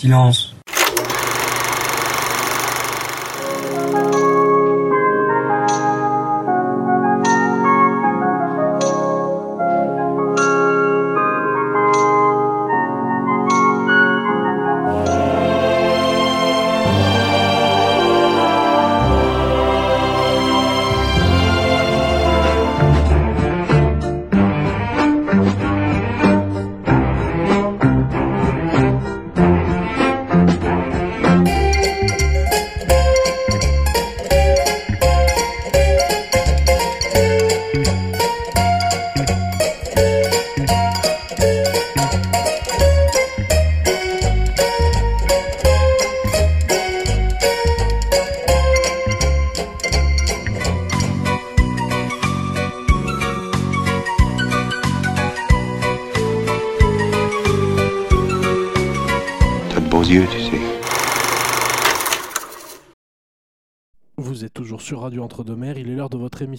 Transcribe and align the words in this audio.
Silence. 0.00 0.59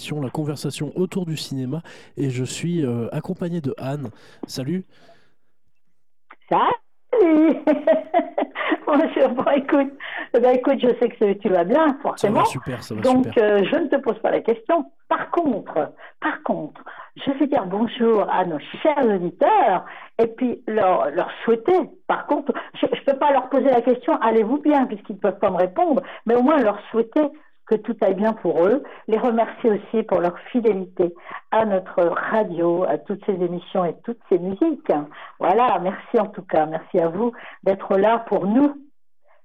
Émission 0.01 0.19
La 0.21 0.31
conversation 0.31 0.91
autour 0.95 1.27
du 1.27 1.37
cinéma 1.37 1.81
et 2.17 2.31
je 2.31 2.43
suis 2.43 2.83
euh, 2.83 3.07
accompagné 3.11 3.61
de 3.61 3.75
Anne. 3.77 4.09
Salut 4.47 4.83
Salut 6.49 6.71
Bonjour, 8.87 9.29
bon 9.29 9.51
écoute, 9.55 9.93
eh 10.33 10.39
ben, 10.39 10.55
écoute, 10.55 10.79
je 10.81 10.87
sais 10.99 11.07
que 11.09 11.33
tu 11.33 11.49
vas 11.49 11.63
bien, 11.63 11.85
Ça 11.87 11.95
forcément. 12.01 12.39
va 12.39 12.45
super, 12.45 12.83
ça 12.83 12.95
va 12.95 13.01
Donc, 13.01 13.27
super. 13.27 13.43
euh, 13.43 13.63
je 13.63 13.75
ne 13.77 13.87
te 13.87 13.95
pose 13.97 14.17
pas 14.19 14.31
la 14.31 14.41
question. 14.41 14.85
Par 15.07 15.29
contre, 15.29 15.93
par 16.19 16.41
contre, 16.43 16.81
je 17.23 17.31
vais 17.31 17.47
dire 17.47 17.65
bonjour 17.67 18.27
à 18.29 18.43
nos 18.45 18.59
chers 18.81 19.05
auditeurs 19.05 19.85
et 20.17 20.27
puis 20.27 20.63
leur, 20.67 21.11
leur 21.11 21.29
souhaiter. 21.45 21.77
Par 22.07 22.25
contre, 22.25 22.53
je 22.81 22.87
ne 22.87 23.05
peux 23.05 23.19
pas 23.19 23.31
leur 23.31 23.49
poser 23.49 23.69
la 23.69 23.81
question, 23.81 24.17
allez-vous 24.19 24.57
bien, 24.61 24.85
puisqu'ils 24.87 25.15
ne 25.17 25.19
peuvent 25.21 25.39
pas 25.39 25.51
me 25.51 25.57
répondre, 25.57 26.01
mais 26.25 26.33
au 26.35 26.41
moins 26.41 26.57
leur 26.57 26.79
souhaiter 26.89 27.21
que 27.71 27.75
tout 27.75 27.95
aille 28.01 28.15
bien 28.15 28.33
pour 28.33 28.65
eux. 28.65 28.83
Les 29.07 29.17
remercier 29.17 29.71
aussi 29.71 30.03
pour 30.03 30.19
leur 30.19 30.37
fidélité 30.51 31.13
à 31.51 31.65
notre 31.65 32.03
radio, 32.03 32.83
à 32.83 32.97
toutes 32.97 33.25
ces 33.25 33.33
émissions 33.33 33.85
et 33.85 33.95
toutes 34.03 34.19
ces 34.29 34.39
musiques. 34.39 34.91
Voilà, 35.39 35.79
merci 35.79 36.19
en 36.19 36.27
tout 36.27 36.41
cas. 36.43 36.65
Merci 36.65 36.99
à 36.99 37.07
vous 37.07 37.31
d'être 37.63 37.97
là 37.97 38.19
pour 38.27 38.45
nous. 38.45 38.75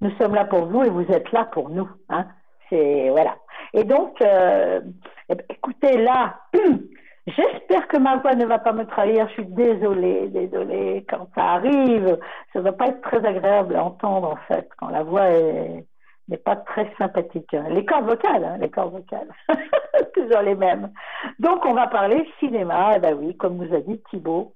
Nous 0.01 0.11
sommes 0.21 0.35
là 0.35 0.45
pour 0.45 0.67
vous 0.67 0.83
et 0.83 0.91
vous 0.91 1.07
êtes 1.13 1.31
là 1.31 1.45
pour 1.45 1.71
nous. 1.71 1.89
Hein. 2.09 2.27
C'est 2.69 3.11
voilà. 3.11 3.37
Et 3.73 3.85
donc, 3.85 4.21
euh, 4.21 4.81
eh 5.29 5.35
ben, 5.37 5.45
écoutez, 5.49 5.99
là, 5.99 6.41
j'espère 7.27 7.87
que 7.89 7.99
ma 7.99 8.17
voix 8.17 8.35
ne 8.35 8.45
va 8.45 8.59
pas 8.59 8.73
me 8.73 8.85
trahir. 8.87 9.29
Je 9.29 9.35
suis 9.35 9.47
désolée, 9.47 10.29
désolée. 10.29 11.07
Quand 11.09 11.29
ça 11.37 11.45
arrive, 11.45 12.19
ça 12.53 12.59
ne 12.59 12.65
va 12.65 12.73
pas 12.73 12.89
être 12.89 13.03
très 13.03 13.25
agréable 13.25 13.77
à 13.77 13.85
entendre, 13.85 14.33
en 14.33 14.37
fait, 14.53 14.69
quand 14.79 14.89
la 14.89 15.05
voix 15.05 15.31
est- 15.31 15.87
n'est 16.29 16.37
pas 16.39 16.57
très 16.57 16.93
sympathique. 16.99 17.55
Les 17.71 17.85
cordes 17.85 18.07
vocales, 18.07 18.45
hein, 18.45 18.57
les 18.59 18.71
cordes 18.71 18.93
vocales, 18.95 19.29
toujours 20.15 20.43
les 20.43 20.55
mêmes. 20.55 20.91
Donc, 21.39 21.65
on 21.65 21.75
va 21.75 21.87
parler 21.87 22.27
cinéma. 22.41 22.95
Eh 22.97 22.99
ben 23.01 23.15
oui, 23.21 23.37
comme 23.37 23.57
nous 23.57 23.75
a 23.75 23.81
dit 23.81 24.01
Thibault. 24.11 24.55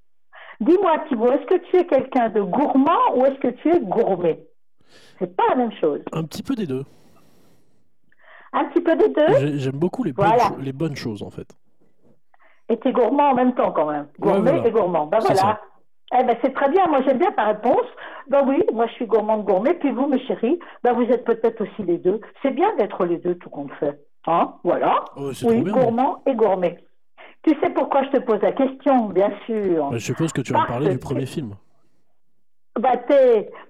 Dis-moi, 0.61 0.99
Thibault, 1.09 1.33
est-ce 1.33 1.47
que 1.47 1.59
tu 1.71 1.77
es 1.77 1.87
quelqu'un 1.87 2.29
de 2.29 2.43
gourmand 2.43 3.15
ou 3.17 3.25
est-ce 3.25 3.39
que 3.41 3.49
tu 3.49 3.69
es 3.71 3.81
gourmet? 3.81 4.41
C'est 5.19 5.35
pas 5.37 5.45
la 5.51 5.55
même 5.55 5.73
chose. 5.81 6.01
Un 6.13 6.25
petit 6.25 6.43
peu 6.43 6.55
des 6.55 6.67
deux. 6.67 6.85
Un 8.53 8.65
petit 8.67 8.81
peu 8.83 8.97
des 8.97 9.09
deux? 9.09 9.39
J'ai- 9.39 9.59
J'aime 9.59 9.79
beaucoup 9.79 10.03
les 10.03 10.13
bonnes, 10.13 10.27
Voilà. 10.27 10.49
cho- 10.49 10.57
les 10.59 10.73
bonnes 10.73 10.97
choses 10.97 11.23
en 11.23 11.31
fait. 11.31 11.49
Et 12.69 12.77
t'es 12.79 12.93
gourmand 12.93 13.31
en 13.31 13.35
même 13.35 13.55
temps 13.55 13.71
quand 13.73 13.87
même. 13.91 14.07
Ouais, 14.19 14.33
Gourmet 14.33 14.51
voilà. 14.53 14.67
et 14.67 14.71
gourmand. 14.71 15.07
Ben 15.07 15.19
voilà. 15.21 15.61
Eh 16.19 16.25
ben 16.25 16.37
c'est 16.43 16.53
très 16.55 16.69
bien. 16.71 16.87
Moi 16.89 17.01
j'aime 17.07 17.19
bien 17.19 17.31
ta 17.33 17.45
réponse. 17.45 17.87
Ben 18.29 18.43
oui, 18.47 18.63
moi 18.73 18.87
je 18.89 18.93
suis 18.95 19.07
gourmande 19.07 19.45
gourmet. 19.45 19.75
Puis 19.75 19.91
vous, 19.91 20.07
mes 20.09 20.19
chéris, 20.27 20.59
ben 20.83 20.93
vous 20.93 21.03
êtes 21.05 21.25
peut-être 21.25 21.61
aussi 21.63 21.83
les 21.83 21.99
deux. 21.99 22.21
C'est 22.43 22.51
bien 22.51 22.75
d'être 22.77 23.05
les 23.05 23.19
deux 23.19 23.37
tout 23.37 23.51
compte 23.51 23.73
fait. 23.81 23.99
Hein 24.27 24.55
Voilà. 24.65 25.05
Oh, 25.17 25.31
Oui, 25.45 25.63
bien. 25.63 25.73
gourmand 25.73 26.23
et 26.27 26.35
gourmet. 26.35 26.79
Tu 27.43 27.55
sais 27.61 27.71
pourquoi 27.71 28.03
je 28.05 28.11
te 28.11 28.19
pose 28.19 28.41
la 28.43 28.53
question, 28.53 29.07
bien 29.07 29.31
sûr? 29.47 29.87
Bah, 29.91 29.97
je 29.97 30.05
suppose 30.05 30.33
que 30.33 30.43
tu 30.43 30.53
vas 30.53 30.67
parler 30.67 30.91
du 30.93 30.99
premier 30.99 31.27
film. 31.27 31.55
Bah, 32.79 32.93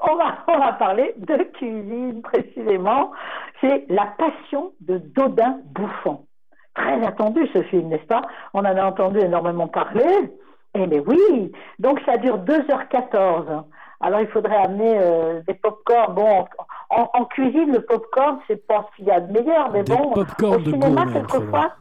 on, 0.00 0.16
va, 0.16 0.44
on 0.48 0.58
va 0.58 0.72
parler 0.74 1.14
de 1.18 1.34
cuisine 1.54 2.20
précisément. 2.22 3.12
C'est 3.60 3.84
La 3.88 4.06
Passion 4.18 4.72
de 4.80 4.98
Dodin 4.98 5.60
Bouffon. 5.66 6.26
Très 6.74 7.04
attendu 7.06 7.46
ce 7.54 7.62
film, 7.64 7.88
n'est-ce 7.88 8.06
pas? 8.06 8.22
On 8.54 8.60
en 8.60 8.64
a 8.64 8.84
entendu 8.84 9.18
énormément 9.20 9.68
parler. 9.68 10.30
Eh 10.75 10.86
bien 10.86 11.03
oui, 11.06 11.53
donc 11.78 12.00
ça 12.06 12.16
dure 12.16 12.38
2h14. 12.44 13.64
Alors 14.03 14.20
il 14.20 14.28
faudrait 14.28 14.56
amener 14.56 14.98
euh, 14.98 15.41
des 15.47 15.54
pop-corn. 15.54 16.14
Bon, 16.14 16.47
en, 16.91 17.10
en 17.12 17.25
cuisine, 17.26 17.72
le 17.72 17.82
pop-corn, 17.82 18.41
c'est 18.47 18.66
pas 18.66 18.86
ce 18.91 18.97
qu'il 18.97 19.06
y 19.06 19.10
a 19.10 19.20
de 19.20 19.32
meilleur, 19.32 19.70
mais 19.72 19.82
Des 19.82 19.94
bon, 19.94 20.12
pop-corn 20.12 20.54
au 20.54 20.59
de 20.59 20.64
cinéma, 20.70 21.06
quelquefois. 21.12 21.72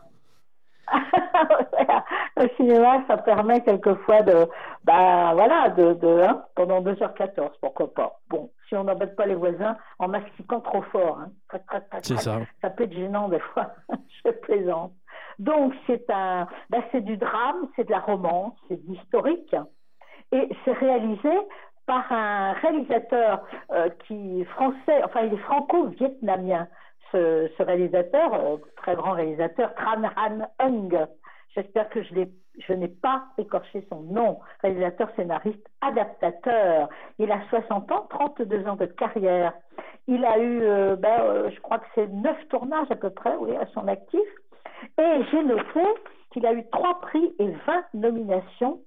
Au 2.38 2.48
cinéma, 2.58 3.04
ça 3.08 3.18
permet 3.18 3.62
quelquefois 3.62 4.22
de, 4.24 4.48
bah 4.84 5.34
voilà, 5.34 5.70
de, 5.70 5.94
de 5.94 6.22
hein, 6.24 6.44
pendant 6.56 6.82
2h14, 6.82 7.50
pourquoi 7.62 7.94
pas. 7.94 8.20
Bon, 8.30 8.50
si 8.68 8.76
on 8.76 8.86
n'embête 8.86 9.16
pas 9.16 9.26
les 9.26 9.36
voisins 9.36 9.78
en 10.00 10.08
mastiquant 10.08 10.62
trop 10.62 10.82
fort, 10.84 11.20
hein. 11.22 11.30
Trac, 11.50 11.66
trac, 11.68 11.90
trac, 11.90 12.06
C'est 12.06 12.14
trac. 12.16 12.24
ça. 12.24 12.40
ça 12.62 12.70
peut 12.72 12.86
être 12.86 12.94
gênant 12.94 13.28
des 13.30 13.40
fois, 13.40 13.68
je 14.26 14.32
plaisante. 14.32 14.94
Donc 15.40 15.74
c'est 15.88 16.10
un, 16.10 16.48
bah, 16.70 16.80
c'est 16.92 17.02
du 17.02 17.18
drame, 17.18 17.68
c'est 17.76 17.86
de 17.86 17.92
la 17.92 18.00
romance, 18.00 18.54
c'est 18.68 18.86
de 18.86 18.92
l'historique, 18.92 19.56
et 20.32 20.50
c'est 20.64 20.74
réalisé 20.74 21.32
par 21.86 22.12
un 22.12 22.54
réalisateur 22.54 23.44
euh, 23.72 23.90
qui 24.06 24.46
français, 24.46 25.04
enfin 25.04 25.22
il 25.22 25.34
est 25.34 25.38
franco-vietnamien, 25.38 26.68
ce, 27.12 27.50
ce 27.58 27.64
réalisateur, 27.64 28.34
euh, 28.34 28.58
très 28.78 28.96
grand 28.96 29.14
réalisateur, 29.14 29.74
Tran 29.76 30.04
Han 30.16 30.48
Hung. 30.60 31.08
J'espère 31.56 31.90
que 31.90 32.04
je 32.04 32.14
l'ai 32.14 32.30
je 32.68 32.74
n'ai 32.74 32.88
pas 32.88 33.24
écorché 33.38 33.86
son 33.90 34.02
nom. 34.02 34.40
Réalisateur, 34.62 35.10
scénariste, 35.16 35.66
adaptateur. 35.82 36.90
Il 37.18 37.32
a 37.32 37.42
60 37.50 37.92
ans, 37.92 38.08
32 38.10 38.68
ans 38.68 38.76
de 38.76 38.86
carrière. 38.86 39.54
Il 40.08 40.26
a 40.26 40.38
eu, 40.40 40.62
euh, 40.64 40.96
ben, 40.96 41.22
euh, 41.22 41.50
je 41.52 41.60
crois 41.62 41.80
que 41.80 41.86
c'est 41.96 42.08
9 42.08 42.48
tournages 42.50 42.92
à 42.92 42.96
peu 42.96 43.10
près, 43.10 43.36
oui, 43.38 43.56
à 43.56 43.66
son 43.68 43.88
actif. 43.88 44.28
Et 44.98 45.24
j'ai 45.32 45.44
noté 45.44 45.82
qu'il 46.32 46.46
a 46.46 46.54
eu 46.54 46.64
3 46.72 47.02
prix 47.02 47.34
et 47.40 47.48
20 47.48 47.84
nominations 47.94 48.80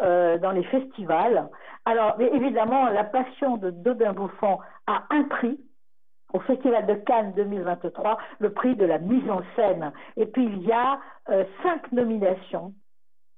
euh, 0.00 0.38
dans 0.38 0.52
les 0.52 0.64
festivals. 0.64 1.48
Alors, 1.84 2.20
évidemment, 2.20 2.88
la 2.88 3.04
passion 3.04 3.56
de 3.56 3.70
Dodin 3.70 4.12
Bouffon 4.12 4.58
a 4.86 5.04
un 5.10 5.24
prix 5.24 5.58
au 6.32 6.40
Festival 6.40 6.86
de 6.86 6.94
Cannes 6.94 7.32
2023, 7.36 8.18
le 8.38 8.52
prix 8.52 8.76
de 8.76 8.84
la 8.84 8.98
mise 8.98 9.28
en 9.28 9.42
scène. 9.56 9.92
Et 10.16 10.26
puis, 10.26 10.44
il 10.44 10.62
y 10.62 10.72
a 10.72 11.00
euh, 11.28 11.44
cinq 11.62 11.90
nominations 11.92 12.72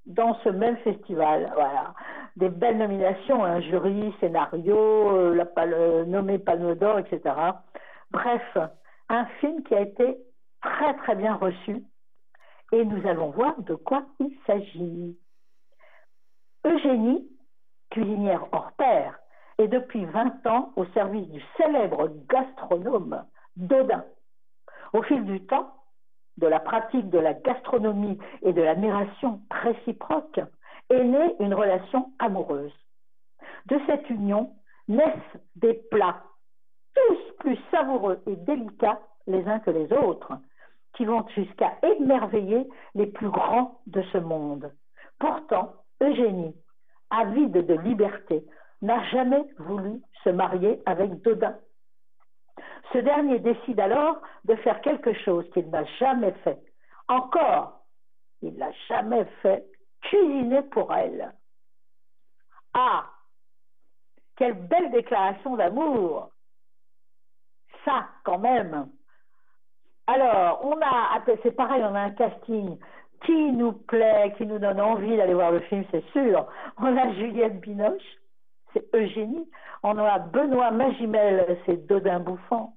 dans 0.07 0.35
ce 0.45 0.49
même 0.49 0.77
festival. 0.79 1.51
Voilà. 1.55 1.95
Des 2.37 2.49
belles 2.49 2.79
nominations, 2.79 3.45
un 3.45 3.61
jury, 3.61 4.15
scénario, 4.21 4.77
euh, 4.77 5.35
la 5.35 6.05
nommé 6.05 6.39
Palme 6.39 6.75
d'Or, 6.75 6.99
etc. 6.99 7.35
Bref, 8.11 8.59
un 9.09 9.25
film 9.41 9.63
qui 9.65 9.75
a 9.75 9.81
été 9.81 10.19
très 10.61 10.95
très 10.95 11.15
bien 11.15 11.35
reçu. 11.35 11.83
Et 12.73 12.85
nous 12.85 13.07
allons 13.07 13.31
voir 13.31 13.61
de 13.63 13.75
quoi 13.75 14.05
il 14.19 14.35
s'agit. 14.47 15.17
Eugénie, 16.65 17.29
cuisinière 17.91 18.47
hors 18.53 18.73
pair, 18.73 19.19
est 19.59 19.69
depuis 19.69 20.05
20 20.07 20.47
ans 20.47 20.73
au 20.77 20.87
service 20.87 21.29
du 21.29 21.43
célèbre 21.57 22.09
gastronome 22.29 23.25
Dodin. 23.57 24.05
Au 24.95 25.03
fil 25.03 25.25
du 25.25 25.45
temps, 25.47 25.75
de 26.39 26.47
la 26.47 26.61
pratique 26.61 27.11
de 27.11 27.19
la 27.19 27.35
gastronomie 27.35 28.19
et 28.41 28.53
de 28.53 28.63
l'admiration 28.63 29.41
réciproque, 29.51 30.41
est 30.89 31.05
née 31.05 31.37
une 31.41 31.55
relation 31.55 32.11
amoureuse. 32.19 32.73
De 33.67 33.79
cette 33.87 34.09
union 34.09 34.55
naissent 34.89 35.37
des 35.57 35.75
plats, 35.91 36.23
tous 36.95 37.33
plus 37.41 37.59
savoureux 37.71 38.23
et 38.27 38.37
délicats 38.37 39.01
les 39.27 39.47
uns 39.47 39.61
que 39.61 39.71
les 39.71 39.93
autres, 39.93 40.33
qui 40.95 41.05
vont 41.05 41.27
jusqu'à 41.29 41.79
émerveiller 41.83 42.69
les 42.95 43.07
plus 43.07 43.31
grands 43.31 43.81
de 43.87 44.03
ce 44.13 44.19
monde. 44.19 44.73
Pourtant, 45.19 45.73
Eugénie, 46.01 46.55
avide 47.11 47.67
de 47.67 47.75
liberté, 47.75 48.45
n'a 48.81 49.03
jamais 49.11 49.45
voulu 49.59 50.01
se 50.25 50.31
marier 50.31 50.83
avec 50.87 51.23
Dodin. 51.23 51.57
Ce 52.93 52.99
dernier 52.99 53.39
décide 53.39 53.81
alors 53.81 54.21
de 54.45 54.55
faire 54.57 54.81
quelque 54.81 55.13
chose 55.25 55.49
qu'il 55.53 55.71
n'a 55.71 55.85
jamais 55.99 56.33
fait. 56.45 56.59
Encore, 57.09 57.81
il 58.43 58.55
n'a 58.57 58.73
jamais 58.89 59.25
fait 59.41 59.65
cuisiner 60.03 60.63
pour 60.63 60.93
elle. 60.93 61.33
Ah, 62.75 63.07
quelle 64.37 64.55
belle 64.55 64.91
déclaration 64.91 65.57
d'amour. 65.57 66.31
Ça, 67.85 68.09
quand 68.25 68.39
même. 68.39 68.91
Alors, 70.07 70.61
on 70.65 70.81
a, 70.81 71.23
c'est 71.43 71.57
pareil, 71.57 71.83
on 71.85 71.95
a 71.95 72.01
un 72.01 72.11
casting 72.11 72.79
qui 73.25 73.53
nous 73.53 73.73
plaît, 73.73 74.35
qui 74.37 74.47
nous 74.47 74.59
donne 74.59 74.81
envie 74.81 75.17
d'aller 75.17 75.35
voir 75.35 75.53
le 75.53 75.61
film, 75.61 75.85
c'est 75.91 76.05
sûr. 76.13 76.47
On 76.79 76.97
a 76.97 77.13
Juliette 77.15 77.61
Binoche, 77.61 78.03
c'est 78.73 78.85
Eugénie. 78.95 79.49
On 79.83 79.97
a 79.99 80.19
Benoît 80.19 80.71
Magimel, 80.71 81.59
c'est 81.67 81.87
Dodin 81.87 82.21
Bouffant. 82.21 82.75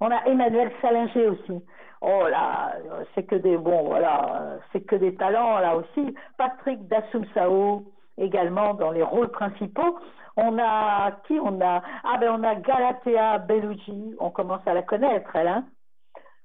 On 0.00 0.10
a 0.10 0.24
Emmanuel 0.26 0.70
Salinger 0.80 1.28
aussi. 1.28 1.64
Oh 2.00 2.28
là, 2.28 2.76
c'est 3.14 3.24
que 3.24 3.34
des 3.34 3.56
bon 3.56 3.84
voilà, 3.84 4.58
c'est 4.72 4.82
que 4.82 4.94
des 4.94 5.16
talents 5.16 5.58
là 5.58 5.76
aussi. 5.76 6.14
Patrick 6.36 6.86
Dassumsao 6.86 7.84
également 8.16 8.74
dans 8.74 8.92
les 8.92 9.02
rôles 9.02 9.30
principaux. 9.30 9.98
On 10.36 10.56
a 10.60 11.10
qui 11.26 11.40
On 11.40 11.60
a? 11.60 11.82
Ah 12.04 12.18
ben 12.20 12.30
on 12.38 12.44
a 12.44 12.54
Galatea 12.54 13.38
Bellucci. 13.38 14.14
On 14.20 14.30
commence 14.30 14.66
à 14.66 14.74
la 14.74 14.82
connaître 14.82 15.34
elle. 15.34 15.48
Hein 15.48 15.64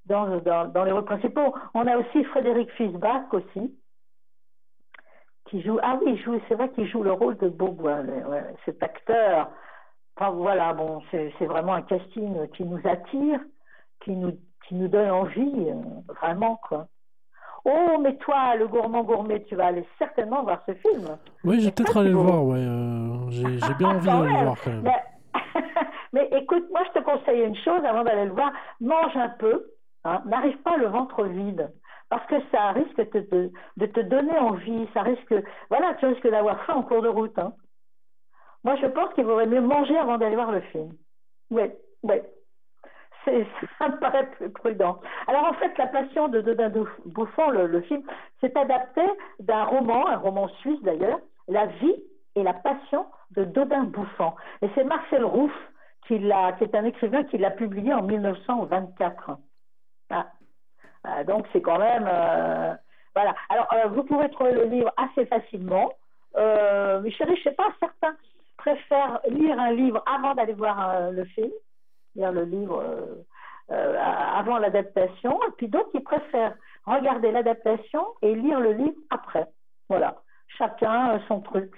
dans, 0.06 0.38
dans, 0.38 0.68
dans, 0.68 0.84
les 0.84 0.92
rôles 0.92 1.04
principaux. 1.04 1.54
On 1.74 1.86
a 1.86 1.96
aussi 1.96 2.24
Frédéric 2.24 2.70
Fisbach 2.72 3.32
aussi, 3.32 3.74
qui 5.46 5.62
joue. 5.62 5.78
Ah 5.82 5.98
oui, 6.04 6.16
joue. 6.18 6.40
C'est 6.48 6.54
vrai 6.54 6.70
qu'il 6.70 6.86
joue 6.88 7.02
le 7.02 7.12
rôle 7.12 7.36
de 7.38 7.48
Beaubois, 7.48 8.00
ouais, 8.00 8.44
cet 8.64 8.82
acteur. 8.82 9.50
Enfin, 10.16 10.30
voilà, 10.30 10.72
bon, 10.74 11.02
c'est 11.10 11.46
vraiment 11.46 11.74
un 11.74 11.82
casting 11.82 12.48
qui 12.56 12.64
nous 12.64 12.80
attire, 12.84 13.40
qui 14.04 14.12
nous, 14.12 14.38
qui 14.68 14.74
nous 14.76 14.88
donne 14.88 15.10
envie, 15.10 15.68
euh, 15.68 16.12
vraiment, 16.20 16.60
quoi. 16.68 16.86
Oh, 17.64 17.98
mais 18.00 18.16
toi, 18.18 18.54
le 18.56 18.68
gourmand 18.68 19.02
gourmet, 19.02 19.42
tu 19.44 19.56
vas 19.56 19.66
aller 19.66 19.86
certainement 19.98 20.42
voir 20.44 20.62
ce 20.66 20.74
film. 20.74 21.16
Oui, 21.44 21.60
j'ai 21.60 21.70
peut-être 21.70 21.96
aller 21.96 22.10
le 22.10 22.16
voir, 22.16 22.44
ouais. 22.44 22.58
Euh, 22.58 23.30
j'ai 23.30 23.74
bien 23.78 23.96
envie 23.96 24.06
d'aller 24.06 24.28
le 24.28 24.44
voir 24.44 24.56
quand 24.62 24.70
même. 24.70 24.82
Mais, 24.82 25.50
mais 26.12 26.28
écoute, 26.38 26.66
moi, 26.70 26.82
je 26.86 27.00
te 27.00 27.04
conseille 27.04 27.42
une 27.42 27.56
chose 27.56 27.82
avant 27.84 28.04
d'aller 28.04 28.26
le 28.26 28.32
voir. 28.32 28.52
Mange 28.80 29.16
un 29.16 29.30
peu, 29.30 29.64
Hein, 30.04 30.22
n'arrive 30.26 30.58
pas 30.58 30.76
le 30.76 30.86
ventre 30.86 31.24
vide 31.24 31.70
parce 32.10 32.26
que 32.26 32.36
ça 32.52 32.72
risque 32.72 32.96
de 33.76 33.86
te, 33.86 34.00
donner 34.00 34.38
envie, 34.38 34.88
ça 34.92 35.02
risque, 35.02 35.34
voilà, 35.70 35.94
tu 35.94 36.06
risques 36.06 36.28
d'avoir 36.28 36.62
faim 36.64 36.74
en 36.74 36.82
cours 36.82 37.02
de 37.02 37.08
route. 37.08 37.38
Hein. 37.38 37.54
Moi, 38.62 38.76
je 38.76 38.86
pense 38.86 39.12
qu'il 39.14 39.24
vaudrait 39.24 39.46
mieux 39.46 39.60
manger 39.60 39.96
avant 39.96 40.18
d'aller 40.18 40.36
voir 40.36 40.52
le 40.52 40.60
film. 40.60 40.92
Oui, 41.50 41.64
oui. 42.02 42.16
Ça 43.78 43.88
me 43.88 43.98
paraît 43.98 44.30
plus 44.32 44.50
prudent. 44.50 45.00
Alors, 45.26 45.44
en 45.46 45.54
fait, 45.54 45.76
La 45.78 45.86
Passion 45.86 46.28
de 46.28 46.42
Dodin 46.42 46.70
Bouffon, 47.06 47.50
le, 47.50 47.80
film, 47.82 48.02
s'est 48.40 48.56
adapté 48.56 49.02
d'un 49.40 49.64
roman, 49.64 50.06
un 50.06 50.18
roman 50.18 50.48
suisse 50.60 50.82
d'ailleurs, 50.82 51.20
La 51.48 51.66
vie 51.66 51.96
et 52.36 52.42
la 52.42 52.52
passion 52.52 53.06
de 53.30 53.44
Dodin 53.44 53.84
Bouffon. 53.84 54.34
Et 54.60 54.68
c'est 54.74 54.84
Marcel 54.84 55.24
Rouff 55.24 55.52
qui 56.06 56.14
est 56.14 56.74
un 56.74 56.84
écrivain 56.84 57.24
qui 57.24 57.38
l'a 57.38 57.50
publié 57.50 57.94
en 57.94 58.02
1924. 58.02 59.38
Ah. 60.10 60.26
ah. 61.04 61.24
donc 61.24 61.46
c'est 61.52 61.60
quand 61.60 61.78
même 61.78 62.08
euh, 62.10 62.74
voilà. 63.14 63.34
Alors 63.48 63.72
euh, 63.72 63.88
vous 63.88 64.04
pouvez 64.04 64.28
trouver 64.30 64.52
le 64.52 64.64
livre 64.64 64.92
assez 64.96 65.26
facilement. 65.26 65.92
Euh, 66.36 67.00
mais 67.00 67.10
chérie, 67.12 67.36
je 67.36 67.44
sais 67.44 67.54
pas, 67.54 67.68
certains 67.78 68.16
préfèrent 68.56 69.20
lire 69.28 69.58
un 69.58 69.72
livre 69.72 70.02
avant 70.06 70.34
d'aller 70.34 70.52
voir 70.52 71.10
le 71.12 71.24
film, 71.26 71.50
lire 72.16 72.32
le 72.32 72.42
livre 72.44 72.82
avant 73.68 74.58
l'adaptation, 74.58 75.38
et 75.46 75.50
puis 75.56 75.68
d'autres 75.68 75.92
qui 75.92 76.00
préfèrent 76.00 76.54
regarder 76.86 77.30
l'adaptation 77.30 78.04
et 78.22 78.34
lire 78.34 78.58
le 78.58 78.72
livre 78.72 78.96
après. 79.10 79.46
Voilà, 79.88 80.22
chacun 80.58 81.20
son 81.28 81.40
truc. 81.40 81.72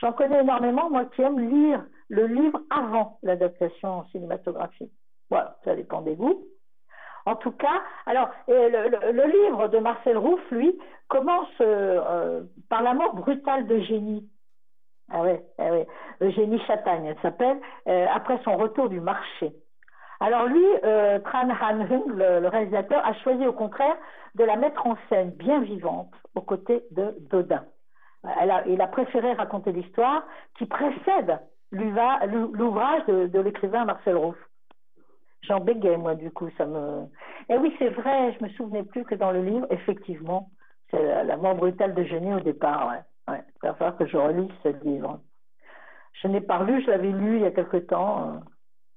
J'en 0.00 0.12
connais 0.12 0.40
énormément, 0.40 0.90
moi, 0.90 1.06
qui 1.06 1.22
aime 1.22 1.38
lire 1.38 1.84
le 2.08 2.26
livre 2.26 2.60
avant 2.70 3.18
l'adaptation 3.22 4.04
cinématographique. 4.10 4.92
Voilà, 5.30 5.56
ça 5.64 5.74
dépend 5.74 6.02
des 6.02 6.14
goûts. 6.14 6.44
En 7.28 7.36
tout 7.36 7.52
cas, 7.52 7.82
alors 8.06 8.30
le, 8.48 9.44
livre 9.44 9.68
de 9.68 9.78
Marcel 9.80 10.16
Rouff, 10.16 10.40
lui, 10.50 10.78
commence 11.08 11.48
euh, 11.60 12.00
euh, 12.08 12.42
par 12.70 12.80
la 12.80 12.94
mort 12.94 13.14
brutale 13.14 13.66
de 13.66 13.80
Génie. 13.80 14.26
Ah 15.12 15.20
ouais, 15.20 15.44
ah 15.58 15.70
ouais. 15.70 15.86
Eugénie 16.22 16.58
Chatagne, 16.66 17.04
elle 17.04 17.20
s'appelle, 17.20 17.58
euh, 17.86 18.06
après 18.14 18.40
son 18.44 18.56
retour 18.56 18.88
du 18.88 19.00
marché. 19.00 19.52
Alors 20.20 20.46
lui, 20.46 20.64
Tran 21.24 21.50
Han 21.50 21.80
Hung, 21.80 22.16
le, 22.16 22.48
réalisateur, 22.48 23.04
a 23.06 23.12
choisi 23.22 23.46
au 23.46 23.52
contraire 23.52 23.96
de 24.34 24.44
la 24.44 24.56
mettre 24.56 24.86
en 24.86 24.96
scène 25.10 25.30
bien 25.32 25.60
vivante 25.60 26.12
aux 26.34 26.40
côtés 26.40 26.82
de 26.92 27.14
Dodin. 27.30 27.64
il 28.66 28.80
a 28.80 28.86
préféré 28.86 29.34
raconter 29.34 29.70
l'histoire 29.72 30.24
qui 30.56 30.64
précède 30.64 31.38
l'ouvrage 31.72 33.06
de 33.06 33.38
l'écrivain 33.38 33.84
Marcel 33.84 34.16
Rouff. 34.16 34.47
J'en 35.48 35.60
bégayais, 35.60 35.96
moi, 35.96 36.14
du 36.14 36.30
coup, 36.30 36.48
ça 36.58 36.66
me... 36.66 37.06
Et 37.48 37.56
oui, 37.56 37.74
c'est 37.78 37.88
vrai, 37.88 38.36
je 38.38 38.44
me 38.44 38.50
souvenais 38.50 38.82
plus 38.82 39.04
que 39.04 39.14
dans 39.14 39.32
le 39.32 39.42
livre, 39.42 39.66
effectivement, 39.70 40.50
c'est 40.90 41.24
la, 41.24 41.36
mort 41.38 41.54
brutale 41.54 41.94
de 41.94 42.04
Génie 42.04 42.34
au 42.34 42.40
départ, 42.40 42.88
ouais. 42.88 43.32
ouais. 43.34 43.42
Il 43.62 43.68
va 43.68 43.74
falloir 43.74 43.96
que 43.96 44.06
je 44.06 44.16
relise 44.16 44.50
ce 44.62 44.68
livre. 44.84 45.20
Je 46.22 46.28
n'ai 46.28 46.42
pas 46.42 46.62
lu, 46.64 46.82
je 46.82 46.90
l'avais 46.90 47.10
lu 47.12 47.36
il 47.36 47.42
y 47.42 47.46
a 47.46 47.50
quelque 47.50 47.78
temps. 47.78 48.40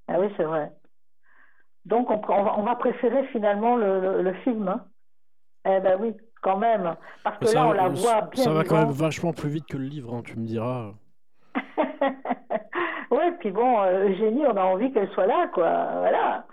Ah 0.07 0.19
oui, 0.19 0.27
c'est 0.35 0.43
vrai. 0.43 0.71
Donc, 1.85 2.09
on, 2.09 2.21
on, 2.29 2.63
va, 2.63 2.75
préférer 2.75 3.25
finalement 3.27 3.77
le, 3.77 4.21
le, 4.21 4.33
film. 4.43 4.67
Hein. 4.67 4.85
Eh 5.65 5.79
ben 5.79 5.97
oui, 5.99 6.15
quand 6.41 6.57
même. 6.57 6.95
Parce 7.23 7.39
que 7.39 7.53
là, 7.53 7.67
on 7.67 7.71
la 7.71 7.87
voit 7.87 8.21
bien. 8.23 8.43
Ça 8.43 8.51
va 8.51 8.63
quand 8.63 8.77
même 8.77 8.91
vachement 8.91 9.33
plus 9.33 9.49
vite 9.49 9.65
que 9.67 9.77
le 9.77 9.85
livre, 9.85 10.13
hein, 10.13 10.21
tu 10.23 10.37
me 10.37 10.45
diras. 10.45 10.93
Oui, 13.11 13.23
puis 13.39 13.51
bon, 13.51 13.81
euh, 13.81 14.09
Eugénie, 14.09 14.45
on 14.45 14.55
a 14.55 14.63
envie 14.63 14.91
qu'elle 14.93 15.09
soit 15.11 15.27
là, 15.27 15.49
quoi. 15.53 15.99
Voilà. 15.99 16.45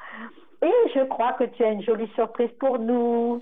Et 0.61 0.91
je 0.93 1.05
crois 1.07 1.35
que 1.35 1.45
tu 1.45 1.63
as 1.63 1.71
une 1.71 1.83
jolie 1.83 2.11
surprise 2.17 2.51
pour 2.59 2.81
nous. 2.81 3.41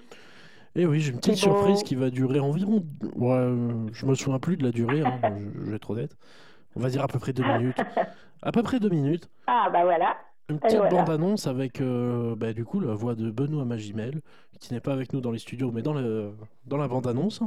Eh 0.75 0.85
oui, 0.85 1.01
j'ai 1.01 1.13
une 1.13 1.19
petite 1.19 1.37
surprise 1.37 1.83
qui 1.83 1.95
va 1.95 2.11
durer 2.11 2.41
environ. 2.41 2.85
Ouais, 3.15 3.49
je 3.93 4.05
me 4.05 4.15
souviens 4.15 4.39
plus 4.39 4.59
de 4.59 4.65
la 4.65 4.71
durée, 4.71 5.01
hein, 5.01 5.19
je, 5.65 5.71
vais 5.71 5.77
être 5.77 5.91
honnête. 5.91 6.15
On 6.77 6.81
va 6.81 6.91
dire 6.91 7.03
à 7.03 7.09
peu 7.09 7.19
près 7.19 7.33
deux 7.33 7.43
minutes. 7.43 7.81
à 8.43 8.53
peu 8.53 8.63
près 8.63 8.79
deux 8.79 8.91
minutes. 8.91 9.29
Ah, 9.47 9.71
bah 9.73 9.85
voilà. 9.85 10.17
Une 10.49 10.59
petite 10.59 10.81
bande-annonce 10.91 11.47
avec 11.47 11.81
euh, 11.81 12.35
bah, 12.37 12.53
du 12.53 12.65
coup 12.65 12.81
la 12.81 12.95
voix 12.95 13.15
de 13.15 13.31
Benoît 13.31 13.65
Magimel, 13.65 14.21
qui 14.61 14.75
n'est 14.75 14.81
pas 14.81 14.93
avec 14.93 15.13
nous 15.13 15.21
dans 15.21 15.31
les 15.31 15.39
studios, 15.39 15.71
mais 15.73 15.83
dans, 15.83 15.95
le, 15.95 16.33
dans 16.67 16.77
la 16.77 16.89
bande-annonce. 16.89 17.41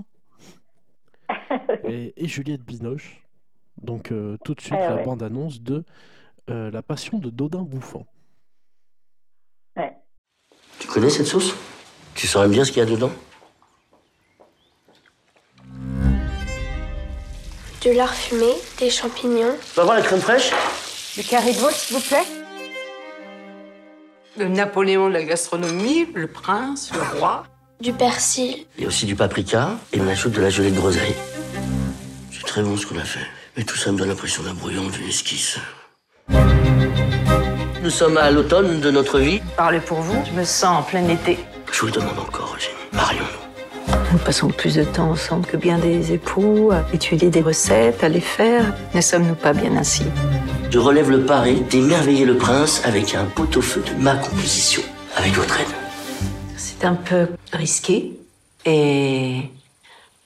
et, 1.83 2.13
et 2.15 2.27
Juliette 2.27 2.63
Binoche. 2.63 3.21
Donc 3.81 4.11
euh, 4.11 4.37
tout 4.43 4.53
de 4.55 4.61
suite, 4.61 4.77
eh 4.77 4.89
la 4.89 5.03
bande-annonce 5.03 5.61
de 5.61 5.83
euh, 6.49 6.71
La 6.71 6.81
Passion 6.81 7.17
de 7.19 7.29
Dodin 7.29 7.61
Bouffant. 7.61 8.05
Tu 10.79 10.87
connais 10.87 11.09
cette 11.09 11.27
sauce? 11.27 11.53
Tu 12.15 12.25
saurais 12.25 12.47
bien 12.47 12.63
ce 12.63 12.71
qu'il 12.71 12.79
y 12.79 12.85
a 12.85 12.89
dedans? 12.89 13.11
Du 17.81 17.93
lard 17.93 18.13
fumé, 18.13 18.53
des 18.79 18.89
champignons. 18.89 19.55
Tu 19.59 19.75
vas 19.75 19.83
voir 19.83 19.95
la 19.95 20.01
crème 20.01 20.21
fraîche? 20.21 20.51
Du 21.15 21.23
carré 21.23 21.51
de 21.51 21.57
veau, 21.57 21.69
s'il 21.69 21.97
vous 21.97 22.03
plaît 22.03 22.23
Le 24.37 24.47
Napoléon 24.47 25.09
de 25.09 25.13
la 25.13 25.23
gastronomie, 25.23 26.05
le 26.13 26.27
prince, 26.27 26.91
le 26.93 27.19
roi. 27.19 27.43
Du 27.81 27.93
persil. 27.93 28.65
Il 28.77 28.83
y 28.83 28.85
a 28.85 28.87
aussi 28.87 29.05
du 29.05 29.15
paprika 29.15 29.77
et 29.93 29.99
on 29.99 30.07
ajoute 30.07 30.33
de 30.33 30.41
la 30.41 30.49
gelée 30.49 30.71
de 30.71 30.77
groseille. 30.77 31.15
C'est 32.31 32.45
très 32.45 32.63
bon 32.63 32.77
ce 32.77 32.85
qu'on 32.85 32.97
a 32.97 33.05
fait. 33.05 33.25
Et 33.59 33.65
tout 33.65 33.75
ça 33.75 33.91
me 33.91 33.97
donne 33.97 34.07
l'impression 34.07 34.41
d'un 34.41 34.53
brouillon 34.53 34.87
d'une 34.87 35.09
esquisse. 35.09 35.57
Nous 37.83 37.89
sommes 37.89 38.15
à 38.15 38.31
l'automne 38.31 38.79
de 38.79 38.89
notre 38.89 39.19
vie. 39.19 39.41
Parlez 39.57 39.81
pour 39.81 39.99
vous, 39.99 40.15
je 40.25 40.31
me 40.31 40.45
sens 40.45 40.79
en 40.79 40.81
plein 40.81 41.05
été. 41.09 41.37
Je 41.69 41.81
vous 41.81 41.87
le 41.87 41.91
demande 41.91 42.17
encore, 42.19 42.55
Eugénie. 42.55 42.77
Marions-nous. 42.93 43.93
Nous 44.13 44.17
passons 44.19 44.47
plus 44.47 44.75
de 44.75 44.85
temps 44.85 45.09
ensemble 45.09 45.45
que 45.45 45.57
bien 45.57 45.77
des 45.77 46.13
époux, 46.13 46.71
à 46.71 46.85
étudier 46.93 47.29
des 47.29 47.41
recettes, 47.41 48.01
à 48.01 48.07
les 48.07 48.21
faire. 48.21 48.63
Ne 48.95 49.01
sommes-nous 49.01 49.35
pas 49.35 49.51
bien 49.51 49.75
ainsi? 49.75 50.05
Je 50.69 50.79
relève 50.79 51.11
le 51.11 51.25
pari 51.25 51.59
d'émerveiller 51.69 52.23
le 52.23 52.37
prince 52.37 52.81
avec 52.85 53.13
un 53.13 53.25
pot-au-feu 53.25 53.81
de 53.81 54.01
ma 54.01 54.15
composition, 54.15 54.81
avec 55.17 55.33
votre 55.33 55.59
aide. 55.59 55.67
C'est 56.55 56.85
un 56.85 56.95
peu 56.95 57.27
risqué 57.51 58.17
et 58.65 59.41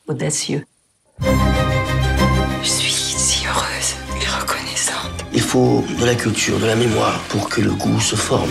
audacieux. 0.07 0.63
Il 5.33 5.41
faut 5.41 5.83
de 5.99 6.05
la 6.05 6.15
culture, 6.15 6.59
de 6.59 6.65
la 6.65 6.75
mémoire 6.75 7.19
pour 7.29 7.49
que 7.49 7.61
le 7.61 7.71
goût 7.71 7.99
se 7.99 8.15
forme. 8.15 8.49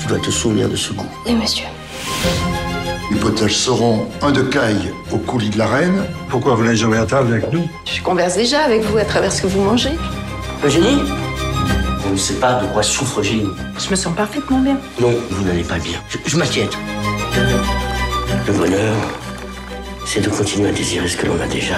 Tu 0.00 0.06
dois 0.06 0.18
te 0.18 0.30
souvenir 0.30 0.68
de 0.68 0.76
ce 0.76 0.92
goût. 0.92 1.08
Oui, 1.26 1.34
monsieur. 1.34 1.66
Les 3.10 3.18
potages 3.18 3.56
seront 3.56 4.08
un 4.22 4.32
de 4.32 4.42
caille 4.42 4.92
au 5.12 5.18
coulis 5.18 5.50
de 5.50 5.58
la 5.58 5.66
reine. 5.66 6.04
Pourquoi 6.28 6.54
vous 6.54 6.64
n'êtes 6.64 6.76
jamais 6.76 6.98
à 6.98 7.06
table 7.06 7.32
avec 7.34 7.52
nous? 7.52 7.66
Je 7.84 8.02
converse 8.02 8.34
déjà 8.36 8.60
avec 8.62 8.82
vous 8.84 8.98
à 8.98 9.04
travers 9.04 9.32
ce 9.32 9.42
que 9.42 9.46
vous 9.46 9.62
mangez. 9.62 9.92
Eugénie 10.64 10.98
On 12.06 12.10
ne 12.12 12.16
sait 12.16 12.34
pas 12.34 12.54
de 12.54 12.66
quoi 12.66 12.82
souffre 12.82 13.20
Eugénie. 13.20 13.48
Je 13.78 13.90
me 13.90 13.96
sens 13.96 14.14
parfaitement 14.14 14.58
bien. 14.60 14.78
Non, 15.00 15.14
vous 15.30 15.44
n'allez 15.44 15.62
pas 15.64 15.78
bien. 15.78 15.98
Je, 16.08 16.18
je 16.26 16.36
m'inquiète. 16.36 16.76
Le 18.46 18.52
bonheur, 18.52 18.94
c'est 20.04 20.20
de 20.20 20.28
continuer 20.28 20.68
à 20.68 20.72
désirer 20.72 21.06
ce 21.08 21.16
que 21.16 21.26
l'on 21.26 21.40
a 21.40 21.46
déjà. 21.46 21.76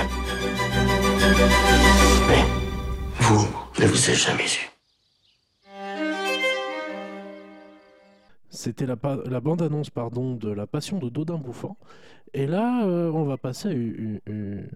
Vous 3.31 3.47
ne 3.81 3.87
vous 3.87 4.11
êtes 4.11 4.17
jamais 4.17 4.43
eu. 4.43 4.69
C'était 8.49 8.87
la, 8.87 8.97
bande-annonce 8.97 9.91
pardon, 9.91 10.35
de 10.35 10.51
La 10.53 10.67
Passion 10.67 10.99
de 10.99 11.09
Dodin 11.09 11.37
Bouffant. 11.37 11.77
Et 12.35 12.49
là, 12.49 12.85
euh, 12.85 13.09
on 13.13 13.23
va 13.23 13.37
passer 13.37 13.69
à 13.69 13.73
une, 13.73 14.21
une- 14.27 14.69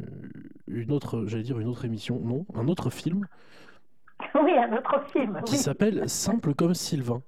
une 0.69 0.93
autre, 0.93 1.25
j'allais 1.27 1.43
dire 1.43 1.59
une 1.59 1.67
autre 1.67 1.85
émission, 1.85 2.21
non, 2.21 2.47
un 2.55 2.69
autre 2.69 2.91
film 2.91 3.27
Oui, 4.37 4.53
un 4.57 4.73
autre 4.77 5.03
film. 5.13 5.41
qui 5.45 5.55
oui. 5.55 5.59
s'appelle 5.59 6.09
Simple 6.09 6.55
comme 6.55 6.75
Sylvain. 6.75 7.23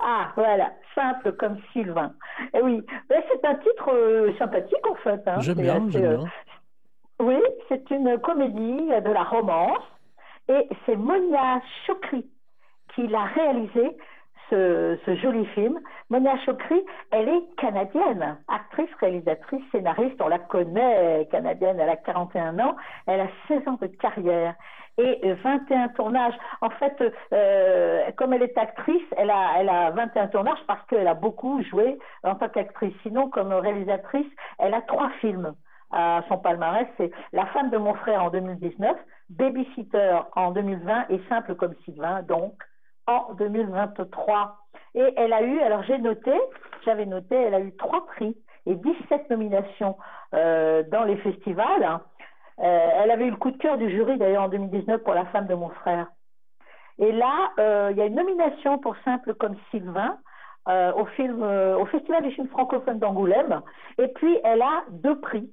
Ah, 0.00 0.32
voilà, 0.34 0.72
simple 0.96 1.32
comme 1.36 1.56
Sylvain. 1.72 2.12
Et 2.52 2.60
oui, 2.60 2.82
mais 3.08 3.24
c'est 3.30 3.46
un 3.46 3.54
titre 3.54 3.92
euh, 3.92 4.32
sympathique 4.38 4.84
en 4.90 4.96
fait. 4.96 5.22
hein. 5.28 5.38
J'aime 5.38 5.60
bien, 5.60 5.88
j'aime 5.88 6.04
euh, 6.04 6.16
bien. 6.16 6.26
Oui, 7.20 7.38
c'est 7.68 7.88
une 7.92 8.18
comédie 8.18 8.88
de 8.88 9.12
la 9.12 9.22
romance 9.22 9.78
et 10.52 10.68
c'est 10.84 10.96
Monia 10.96 11.60
Chokri 11.86 12.26
qui 12.94 13.06
l'a 13.06 13.24
réalisé 13.24 13.96
ce, 14.50 14.98
joli 15.22 15.46
film. 15.46 15.80
Monia 16.10 16.36
Chokri, 16.44 16.78
elle 17.10 17.28
est 17.28 17.56
canadienne, 17.56 18.36
actrice, 18.48 18.90
réalisatrice, 19.00 19.62
scénariste, 19.72 20.20
on 20.20 20.28
la 20.28 20.38
connaît, 20.38 21.26
canadienne, 21.30 21.80
elle 21.80 21.88
a 21.88 21.96
41 21.96 22.58
ans, 22.58 22.76
elle 23.06 23.20
a 23.20 23.28
16 23.48 23.66
ans 23.66 23.78
de 23.80 23.86
carrière 23.86 24.54
et 24.98 25.20
euh, 25.24 25.36
21 25.42 25.88
tournages. 25.88 26.34
En 26.60 26.68
fait, 26.68 27.02
euh, 27.32 28.10
comme 28.16 28.34
elle 28.34 28.42
est 28.42 28.58
actrice, 28.58 29.02
elle 29.16 29.30
a, 29.30 29.52
elle 29.58 29.70
a 29.70 29.90
21 29.92 30.26
tournages 30.26 30.62
parce 30.66 30.84
qu'elle 30.86 31.08
a 31.08 31.14
beaucoup 31.14 31.62
joué 31.62 31.98
en 32.22 32.34
tant 32.34 32.50
qu'actrice. 32.50 32.94
Sinon, 33.02 33.30
comme 33.30 33.54
réalisatrice, 33.54 34.30
elle 34.58 34.74
a 34.74 34.82
trois 34.82 35.08
films 35.22 35.54
à 35.92 36.22
son 36.28 36.38
palmarès. 36.38 36.86
C'est 36.98 37.10
La 37.32 37.46
femme 37.46 37.70
de 37.70 37.78
mon 37.78 37.94
frère 37.94 38.24
en 38.24 38.30
2019, 38.30 38.96
Babysitter 39.32 40.20
en 40.36 40.52
2020 40.52 41.06
et 41.10 41.20
Simple 41.28 41.54
comme 41.54 41.74
Sylvain, 41.84 42.22
donc 42.22 42.54
en 43.06 43.34
2023. 43.34 44.58
Et 44.94 45.14
elle 45.16 45.32
a 45.32 45.42
eu, 45.42 45.60
alors 45.60 45.82
j'ai 45.84 45.98
noté, 45.98 46.32
j'avais 46.84 47.06
noté, 47.06 47.34
elle 47.34 47.54
a 47.54 47.60
eu 47.60 47.74
trois 47.76 48.06
prix 48.06 48.36
et 48.66 48.74
17 48.74 49.30
nominations 49.30 49.96
euh, 50.34 50.82
dans 50.90 51.04
les 51.04 51.16
festivals. 51.18 52.00
Euh, 52.58 52.88
elle 53.02 53.10
avait 53.10 53.26
eu 53.26 53.30
le 53.30 53.36
coup 53.36 53.50
de 53.50 53.56
cœur 53.56 53.78
du 53.78 53.90
jury 53.90 54.18
d'ailleurs 54.18 54.44
en 54.44 54.48
2019 54.48 55.02
pour 55.02 55.14
La 55.14 55.24
femme 55.26 55.46
de 55.46 55.54
mon 55.54 55.70
frère. 55.70 56.08
Et 56.98 57.10
là, 57.10 57.50
euh, 57.58 57.88
il 57.90 57.96
y 57.96 58.02
a 58.02 58.06
une 58.06 58.14
nomination 58.14 58.78
pour 58.78 58.94
Simple 59.04 59.34
comme 59.34 59.56
Sylvain 59.70 60.18
au, 60.66 61.06
film, 61.16 61.42
au 61.42 61.84
Festival 61.86 62.22
du 62.22 62.30
film 62.30 62.46
francophone 62.46 63.00
d'Angoulême. 63.00 63.62
Et 63.98 64.06
puis, 64.06 64.38
elle 64.44 64.62
a 64.62 64.84
deux 64.90 65.18
prix 65.18 65.50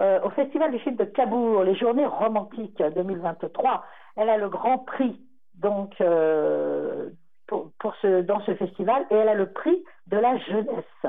euh, 0.00 0.20
au 0.22 0.30
Festival 0.30 0.70
du 0.70 0.78
film 0.78 0.96
de 0.96 1.04
Cabourg, 1.04 1.64
les 1.64 1.74
Journées 1.74 2.06
romantiques 2.06 2.82
2023. 2.82 3.84
Elle 4.16 4.30
a 4.30 4.36
le 4.36 4.48
grand 4.48 4.78
prix 4.78 5.20
donc 5.54 6.00
euh, 6.00 7.10
pour, 7.46 7.94
ce, 8.02 8.22
dans 8.22 8.40
ce 8.40 8.54
festival 8.54 9.06
et 9.10 9.14
elle 9.14 9.28
a 9.28 9.34
le 9.34 9.52
prix 9.52 9.84
de 10.06 10.16
la 10.16 10.36
jeunesse. 10.38 11.06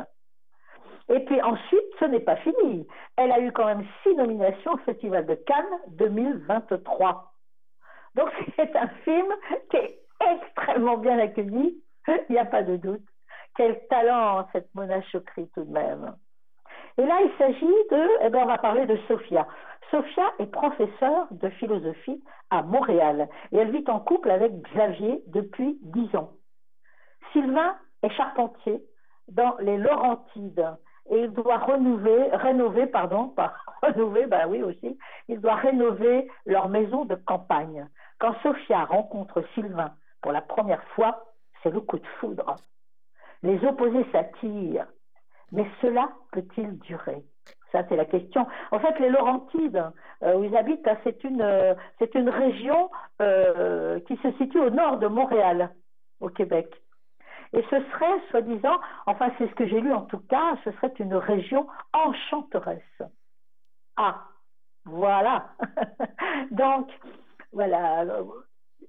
Et 1.10 1.20
puis 1.22 1.42
ensuite, 1.42 1.86
ce 2.00 2.06
n'est 2.06 2.20
pas 2.20 2.38
fini. 2.38 2.88
Elle 3.18 3.32
a 3.32 3.40
eu 3.40 3.52
quand 3.52 3.66
même 3.66 3.86
six 4.04 4.16
nominations 4.16 4.74
au 4.74 4.78
Festival 4.78 5.26
de 5.26 5.36
Cannes 5.36 5.80
2023. 5.90 7.34
Donc 8.16 8.30
c'est 8.56 8.76
un 8.76 8.88
film 9.04 9.28
qui 9.70 9.78
est 9.78 10.00
extrêmement 10.34 10.98
bien 10.98 11.18
accueilli, 11.20 11.82
il 12.08 12.26
n'y 12.30 12.38
a 12.38 12.46
pas 12.46 12.64
de 12.64 12.78
doute. 12.78 13.06
Quel 13.56 13.80
talent 13.88 14.48
cette 14.52 14.74
Mona 14.76 15.02
Chokri 15.02 15.50
tout 15.54 15.64
de 15.64 15.72
même. 15.72 16.16
Et 17.00 17.06
là, 17.06 17.18
il 17.24 17.32
s'agit 17.38 17.66
de, 17.92 18.26
eh 18.26 18.30
ben, 18.30 18.42
on 18.44 18.46
va 18.46 18.58
parler 18.58 18.86
de 18.86 18.98
Sophia. 19.08 19.48
Sophia 19.90 20.34
est 20.40 20.52
professeure 20.52 21.28
de 21.32 21.48
philosophie 21.52 22.22
à 22.50 22.62
Montréal 22.62 23.30
et 23.54 23.58
elle 23.58 23.72
vit 23.72 23.86
en 23.88 24.02
couple 24.02 24.30
avec 24.30 24.52
Xavier 24.74 25.24
depuis 25.28 25.80
dix 25.82 26.14
ans. 26.18 26.32
Sylvain 27.32 27.78
est 28.04 28.10
charpentier 28.10 28.84
dans 29.30 29.56
les 29.60 29.78
Laurentides 29.78 30.68
et 31.10 31.22
il 31.22 31.32
doit 31.32 31.60
renouveler, 31.60 32.32
rénover, 32.34 32.86
pardon, 32.88 33.30
pas 33.36 33.54
renouveler, 33.82 34.26
bah 34.26 34.48
oui 34.50 34.62
aussi, 34.62 34.98
il 35.30 35.40
doit 35.40 35.56
rénover 35.56 36.28
leur 36.46 36.68
maison 36.68 37.06
de 37.06 37.16
campagne. 37.16 37.88
Quand 38.20 38.36
Sophia 38.44 38.84
rencontre 38.84 39.42
Sylvain 39.54 39.94
pour 40.22 40.34
la 40.34 40.42
première 40.42 40.84
fois, 40.96 41.24
c'est 41.64 41.72
le 41.72 41.80
coup 41.80 41.98
de 41.98 42.08
foudre. 42.20 42.58
Les 43.42 43.64
opposés 43.64 44.06
s'attirent, 44.12 44.88
mais 45.52 45.66
cela 45.82 46.10
peut-il 46.32 46.78
durer? 46.80 47.24
Ça, 47.72 47.84
c'est 47.88 47.96
la 47.96 48.06
question. 48.06 48.48
En 48.72 48.80
fait, 48.80 49.00
les 49.00 49.10
Laurentides, 49.10 49.84
euh, 50.24 50.36
où 50.36 50.44
ils 50.44 50.58
habitent, 50.58 50.88
hein, 50.88 50.98
c'est 51.04 51.24
une, 51.24 51.42
euh, 51.42 51.76
une 52.16 52.30
région 52.30 52.90
euh, 53.22 54.00
qui 54.02 54.18
se 54.18 54.32
situe 54.34 54.60
au 54.60 54.70
nord 54.70 54.98
de 54.98 55.08
Montréal, 55.08 55.74
au 56.20 56.30
Québec. 56.30 56.74
Et 57.54 57.64
ce 57.64 57.80
serait, 57.92 58.20
soi-disant, 58.30 58.80
enfin 59.06 59.32
c'est 59.38 59.48
ce 59.48 59.56
que 59.56 59.68
j'ai 59.68 59.82
lu 59.82 59.92
en 59.92 60.04
tout 60.04 60.20
cas, 60.20 60.56
ce 60.64 60.72
serait 60.74 60.94
une 61.00 61.16
région 61.16 61.68
enchanteresse. 61.94 63.02
Ah, 63.98 64.26
voilà. 64.86 65.50
Donc, 66.52 66.90
voilà, 67.52 68.06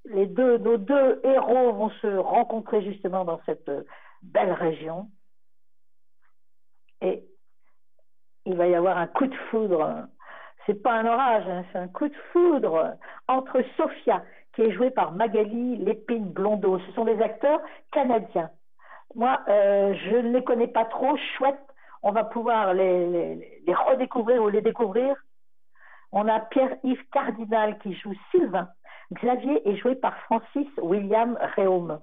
les 0.04 0.26
deux, 0.26 0.58
nos 0.58 0.76
deux 0.76 1.20
héros 1.24 1.72
vont 1.72 1.90
se 1.90 2.06
rencontrer 2.06 2.82
justement 2.82 3.24
dans 3.24 3.40
cette 3.46 3.70
belle 4.22 4.52
région. 4.52 5.10
Et 7.00 7.24
il 8.44 8.49
va 8.60 8.68
y 8.68 8.74
avoir 8.74 8.98
un 8.98 9.06
coup 9.06 9.26
de 9.26 9.34
foudre. 9.50 10.06
C'est 10.66 10.82
pas 10.82 10.92
un 10.92 11.06
orage, 11.06 11.48
hein, 11.48 11.64
c'est 11.72 11.78
un 11.78 11.88
coup 11.88 12.08
de 12.08 12.16
foudre 12.32 12.94
entre 13.26 13.62
Sophia, 13.76 14.22
qui 14.54 14.62
est 14.62 14.72
jouée 14.72 14.90
par 14.90 15.12
Magali 15.12 15.78
Lépine 15.78 16.28
Blondeau. 16.28 16.78
Ce 16.80 16.92
sont 16.92 17.06
des 17.06 17.20
acteurs 17.22 17.60
canadiens. 17.90 18.50
Moi, 19.14 19.40
euh, 19.48 19.94
je 19.94 20.16
ne 20.16 20.32
les 20.32 20.44
connais 20.44 20.68
pas 20.68 20.84
trop. 20.84 21.16
Chouette, 21.36 21.58
on 22.02 22.12
va 22.12 22.24
pouvoir 22.24 22.74
les 22.74 23.64
redécouvrir 23.66 24.42
ou 24.42 24.48
les 24.48 24.60
découvrir. 24.60 25.16
On 26.12 26.28
a 26.28 26.40
Pierre-Yves 26.40 27.04
Cardinal 27.12 27.78
qui 27.78 27.94
joue 27.94 28.14
Sylvain. 28.30 28.68
Xavier 29.14 29.68
est 29.68 29.76
joué 29.76 29.94
par 29.94 30.16
Francis 30.24 30.68
William 30.82 31.38
Réaume. 31.56 31.98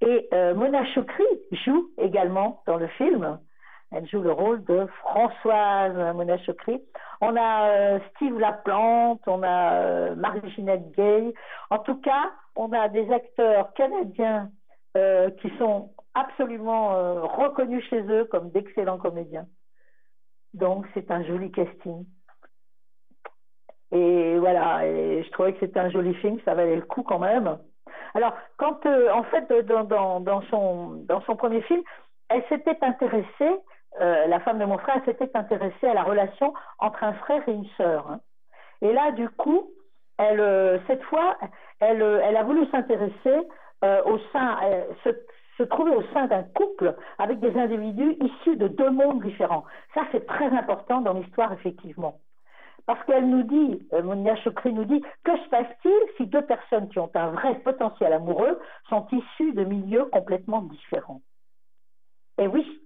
Et 0.00 0.28
euh, 0.32 0.54
Mona 0.54 0.84
Choukri 0.94 1.24
joue 1.50 1.90
également 1.98 2.62
dans 2.66 2.76
le 2.76 2.86
film. 2.86 3.40
Elle 3.90 4.06
joue 4.06 4.20
le 4.20 4.32
rôle 4.32 4.62
de 4.64 4.86
Françoise 5.00 6.14
Mona 6.14 6.36
Chokri. 6.38 6.82
On 7.20 7.34
a 7.36 7.68
euh, 7.70 7.98
Steve 8.10 8.38
Laplante, 8.38 9.22
on 9.26 9.42
a 9.42 9.72
euh, 9.72 10.14
Marie-Ginette 10.14 10.92
Gay. 10.92 11.32
En 11.70 11.78
tout 11.78 11.96
cas, 12.00 12.32
on 12.54 12.72
a 12.72 12.88
des 12.88 13.10
acteurs 13.10 13.72
canadiens 13.72 14.50
euh, 14.96 15.30
qui 15.40 15.50
sont 15.58 15.92
absolument 16.14 16.92
euh, 16.92 17.22
reconnus 17.22 17.84
chez 17.88 18.02
eux 18.02 18.26
comme 18.26 18.50
d'excellents 18.50 18.98
comédiens. 18.98 19.46
Donc, 20.52 20.86
c'est 20.92 21.10
un 21.10 21.24
joli 21.24 21.50
casting. 21.50 22.04
Et 23.90 24.38
voilà, 24.38 24.82
je 24.82 25.30
trouvais 25.30 25.54
que 25.54 25.60
c'était 25.60 25.80
un 25.80 25.88
joli 25.88 26.12
film, 26.16 26.38
ça 26.44 26.54
valait 26.54 26.76
le 26.76 26.82
coup 26.82 27.02
quand 27.02 27.18
même. 27.18 27.58
Alors, 28.12 28.34
quand, 28.58 28.84
en 28.84 29.22
fait, 29.24 29.50
dans 29.62 30.42
son 30.42 31.36
premier 31.36 31.62
film, 31.62 31.82
elle 32.28 32.44
s'était 32.50 32.76
intéressée 32.82 33.56
euh, 34.00 34.26
la 34.26 34.40
femme 34.40 34.58
de 34.58 34.64
mon 34.64 34.78
frère 34.78 35.02
s'était 35.04 35.30
intéressée 35.34 35.86
à 35.86 35.94
la 35.94 36.02
relation 36.02 36.54
entre 36.78 37.04
un 37.04 37.12
frère 37.14 37.46
et 37.48 37.52
une 37.52 37.68
sœur. 37.76 38.10
Hein. 38.10 38.20
Et 38.82 38.92
là, 38.92 39.12
du 39.12 39.28
coup, 39.28 39.70
euh, 40.20 40.78
cette 40.86 41.02
fois, 41.04 41.36
elle, 41.80 42.02
elle 42.02 42.36
a 42.36 42.42
voulu 42.42 42.66
s'intéresser 42.70 43.38
euh, 43.84 44.02
au 44.04 44.18
sein, 44.32 44.58
se, 45.04 45.10
se, 45.56 45.62
trouver 45.62 45.92
au 45.92 46.02
sein 46.12 46.26
d'un 46.26 46.42
couple 46.42 46.94
avec 47.18 47.40
des 47.40 47.56
individus 47.56 48.16
issus 48.20 48.56
de 48.56 48.68
deux 48.68 48.90
mondes 48.90 49.22
différents. 49.22 49.64
Ça, 49.94 50.02
c'est 50.12 50.26
très 50.26 50.46
important 50.46 51.00
dans 51.00 51.12
l'histoire, 51.12 51.52
effectivement. 51.52 52.18
Parce 52.86 53.04
qu'elle 53.04 53.28
nous 53.28 53.42
dit, 53.42 53.86
Monia 54.02 54.34
Chokri 54.36 54.72
nous 54.72 54.86
dit, 54.86 55.02
que 55.22 55.36
se 55.36 55.48
passe-t-il 55.50 56.16
si 56.16 56.26
deux 56.26 56.42
personnes 56.42 56.88
qui 56.88 56.98
ont 56.98 57.10
un 57.14 57.30
vrai 57.32 57.54
potentiel 57.56 58.12
amoureux 58.12 58.58
sont 58.88 59.06
issues 59.12 59.52
de 59.52 59.64
milieux 59.64 60.06
complètement 60.06 60.62
différents? 60.62 61.20
Et 62.38 62.46
oui, 62.46 62.80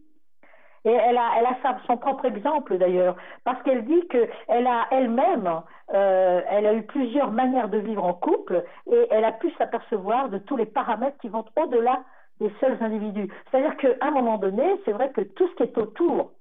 et 0.85 0.91
elle 0.91 1.17
a, 1.17 1.31
elle 1.39 1.47
a 1.47 1.57
son 1.87 1.97
propre 1.97 2.25
exemple 2.25 2.77
d'ailleurs, 2.77 3.17
parce 3.45 3.62
qu'elle 3.62 3.85
dit 3.85 4.07
qu'elle 4.09 4.67
a 4.67 4.87
elle-même, 4.91 5.62
euh, 5.95 6.41
elle 6.49 6.67
a 6.67 6.75
eu 6.75 6.83
plusieurs 6.83 7.31
manières 7.31 7.69
de 7.69 7.79
vivre 7.79 8.05
en 8.05 8.15
couple 8.15 8.65
et 8.91 9.07
elle 9.11 9.25
a 9.25 9.33
pu 9.33 9.51
s'apercevoir 9.53 10.29
de 10.29 10.39
tous 10.39 10.57
les 10.57 10.67
paramètres 10.67 11.19
qui 11.19 11.29
vont 11.29 11.45
au-delà 11.57 12.03
des 12.41 12.53
seuls 12.61 12.79
individus. 12.81 13.29
C'est-à-dire 13.51 13.77
qu'à 13.77 14.07
un 14.07 14.11
moment 14.11 14.39
donné, 14.39 14.81
c'est 14.85 14.93
vrai 14.93 15.11
que 15.12 15.21
tout 15.21 15.47
ce 15.49 15.55
qui 15.55 15.62
est 15.62 15.79
autour 15.79 16.33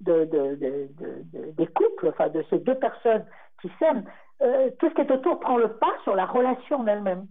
de, 0.00 0.24
de, 0.24 0.54
de, 0.56 1.52
des 1.52 1.66
couples, 1.66 2.08
enfin 2.08 2.28
de 2.28 2.44
ces 2.50 2.58
deux 2.58 2.76
personnes 2.76 3.26
qui 3.60 3.70
s'aiment, 3.78 4.04
euh, 4.42 4.70
tout 4.78 4.88
ce 4.88 4.94
qui 4.94 5.00
est 5.00 5.10
autour 5.10 5.40
prend 5.40 5.56
le 5.56 5.76
pas 5.76 5.92
sur 6.04 6.14
la 6.14 6.26
relation 6.26 6.86
elle-même. 6.86 7.26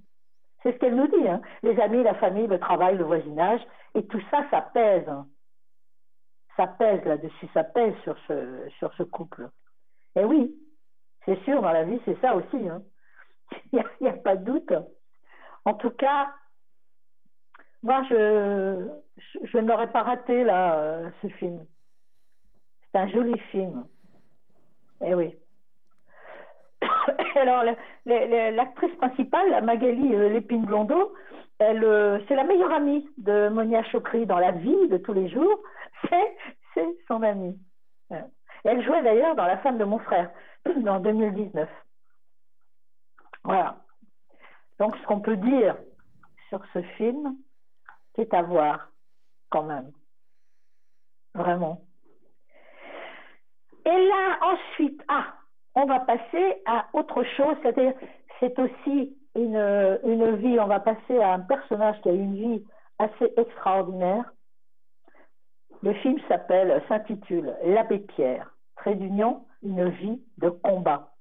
C'est 0.62 0.74
ce 0.74 0.78
qu'elle 0.78 0.96
nous 0.96 1.08
dit. 1.08 1.28
Hein. 1.28 1.42
Les 1.64 1.80
amis, 1.80 2.04
la 2.04 2.16
famille, 2.16 2.48
le 2.48 2.60
travail, 2.60 2.98
le 2.98 3.06
voisinage, 3.06 3.62
et 3.96 4.06
tout 4.06 4.22
ça, 4.30 4.44
ça 4.52 4.62
pèse. 4.74 5.10
Ça 6.60 6.68
pèse 6.68 7.02
là-dessus, 7.06 7.48
ça 7.54 7.64
pèse 7.64 7.96
sur 8.04 8.18
ce, 8.28 8.68
sur 8.80 8.94
ce 8.96 9.04
couple. 9.04 9.48
Et 10.18 10.26
oui, 10.26 10.54
c'est 11.24 11.42
sûr, 11.46 11.62
dans 11.62 11.72
la 11.72 11.86
vie, 11.86 12.02
c'est 12.04 12.20
ça 12.20 12.36
aussi. 12.36 12.68
Hein. 12.68 12.82
Il 13.72 13.82
n'y 14.02 14.10
a, 14.10 14.12
a, 14.12 14.18
pas 14.18 14.36
de 14.36 14.44
doute. 14.44 14.74
En 15.64 15.74
tout 15.76 15.92
cas, 15.92 16.28
moi, 17.82 18.04
je, 18.10 18.90
je, 19.42 19.58
n'aurais 19.58 19.90
pas 19.90 20.04
raté 20.04 20.44
là, 20.44 20.76
euh, 20.80 21.10
ce 21.22 21.30
film. 21.30 21.66
C'est 22.92 23.00
un 23.00 23.08
joli 23.08 23.40
film. 23.52 23.86
Eh 25.00 25.16
oui. 25.16 25.38
Alors, 27.36 27.64
l'actrice 28.06 28.96
principale, 28.98 29.64
Magali 29.64 30.14
euh, 30.14 30.28
Lépine-Blondeau, 30.28 31.14
euh, 31.62 32.20
c'est 32.28 32.36
la 32.36 32.44
meilleure 32.44 32.72
amie 32.72 33.08
de 33.18 33.50
Monia 33.50 33.84
Chokri 33.84 34.26
dans 34.26 34.40
la 34.40 34.52
vie 34.52 34.88
de 34.88 34.98
tous 34.98 35.14
les 35.14 35.30
jours. 35.30 35.62
C'est, 36.74 36.98
son 37.08 37.24
amie. 37.24 37.60
Elle 38.64 38.84
jouait 38.86 39.04
d'ailleurs 39.04 39.36
dans 39.36 39.46
La 39.46 39.58
femme 39.58 39.78
de 39.78 39.84
mon 39.84 40.00
frère, 40.00 40.32
en 40.88 41.00
2019. 41.00 41.68
Voilà. 43.44 43.78
Donc, 44.80 44.96
ce 44.96 45.06
qu'on 45.06 45.20
peut 45.20 45.36
dire 45.36 45.76
sur 46.50 46.62
ce 46.74 46.82
film, 46.98 47.36
c'est 48.16 48.34
à 48.34 48.42
voir, 48.44 48.92
quand 49.50 49.64
même. 49.64 49.92
Vraiment. 51.34 51.82
Et 53.86 54.08
là, 54.08 54.38
ensuite, 54.42 55.04
ah, 55.08 55.34
on 55.76 55.86
va 55.86 56.00
passer 56.02 56.62
à 56.66 56.88
autre 56.94 57.24
chose, 57.36 57.56
c'est-à-dire, 57.62 57.94
c'est 58.40 58.58
aussi 58.60 59.18
une, 59.36 60.00
une 60.04 60.36
vie, 60.38 60.60
on 60.60 60.68
va 60.68 60.80
passer 60.80 61.20
à 61.20 61.34
un 61.34 61.40
personnage 61.40 62.00
qui 62.02 62.10
a 62.10 62.14
une 62.14 62.36
vie 62.36 62.66
assez 62.98 63.34
extraordinaire. 63.38 64.32
Le 65.82 65.94
film 65.94 66.20
s'appelle, 66.28 66.82
s'intitule 66.88 67.56
L'abbé 67.64 68.00
Pierre, 68.00 68.54
trait 68.76 68.96
d'union, 68.96 69.46
une 69.64 69.90
vie 69.90 70.22
de 70.38 70.50
combat. 70.50 71.14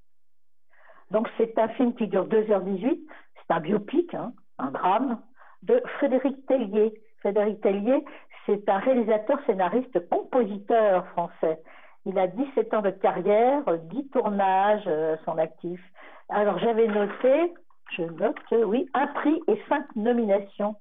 Donc 1.10 1.28
c'est 1.36 1.58
un 1.58 1.68
film 1.68 1.94
qui 1.94 2.08
dure 2.08 2.26
2h18, 2.26 2.98
c'est 3.34 3.54
un 3.54 3.60
biopic, 3.60 4.14
hein, 4.14 4.32
un 4.58 4.70
drame, 4.70 5.20
de 5.62 5.80
Frédéric 5.96 6.46
Tellier. 6.46 7.00
Frédéric 7.20 7.60
Tellier, 7.60 8.04
c'est 8.46 8.68
un 8.68 8.78
réalisateur, 8.78 9.38
scénariste, 9.46 10.08
compositeur 10.08 11.06
français. 11.08 11.60
Il 12.04 12.18
a 12.18 12.26
17 12.26 12.74
ans 12.74 12.82
de 12.82 12.90
carrière, 12.90 13.62
10 13.66 14.10
tournages 14.10 14.84
euh, 14.86 15.16
son 15.24 15.36
actif. 15.38 15.80
Alors 16.28 16.58
j'avais 16.58 16.86
noté, 16.86 17.54
je 17.96 18.02
note, 18.02 18.36
oui, 18.50 18.88
un 18.94 19.06
prix 19.08 19.40
et 19.48 19.60
cinq 19.68 19.84
nominations 19.96 20.76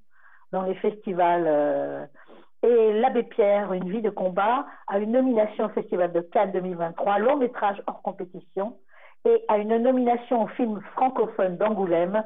dans 0.51 0.63
les 0.63 0.75
festivals. 0.75 1.45
Euh, 1.47 2.05
et 2.63 2.93
L'Abbé 2.93 3.23
Pierre, 3.23 3.71
Une 3.73 3.89
vie 3.89 4.01
de 4.01 4.09
combat, 4.09 4.65
a 4.87 4.97
une 4.97 5.11
nomination 5.11 5.65
au 5.65 5.69
Festival 5.69 6.11
de 6.11 6.21
Cannes 6.21 6.51
2023, 6.51 7.19
long 7.19 7.37
métrage 7.37 7.81
hors 7.85 8.01
compétition, 8.01 8.77
et 9.25 9.43
a 9.47 9.57
une 9.57 9.77
nomination 9.77 10.43
au 10.43 10.47
film 10.47 10.81
francophone 10.93 11.57
d'Angoulême, 11.57 12.23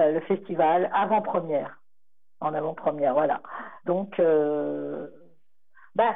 euh, 0.00 0.12
le 0.12 0.20
festival 0.20 0.90
avant-première. 0.94 1.80
En 2.40 2.54
avant-première, 2.54 3.14
voilà. 3.14 3.40
Donc, 3.84 4.18
euh, 4.20 5.08
ben, 5.98 6.14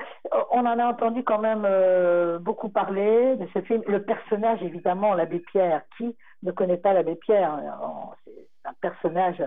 on 0.52 0.60
en 0.60 0.78
a 0.78 0.86
entendu 0.86 1.24
quand 1.24 1.40
même 1.40 1.64
euh, 1.64 2.38
beaucoup 2.38 2.68
parler 2.68 3.34
de 3.34 3.48
ce 3.52 3.60
film. 3.62 3.82
Le 3.88 4.04
personnage, 4.04 4.62
évidemment, 4.62 5.12
l'abbé 5.12 5.40
Pierre. 5.40 5.82
Qui 5.96 6.16
ne 6.44 6.52
connaît 6.52 6.76
pas 6.76 6.92
l'abbé 6.92 7.16
Pierre 7.16 7.58
C'est 8.24 8.46
un 8.64 8.74
personnage 8.80 9.42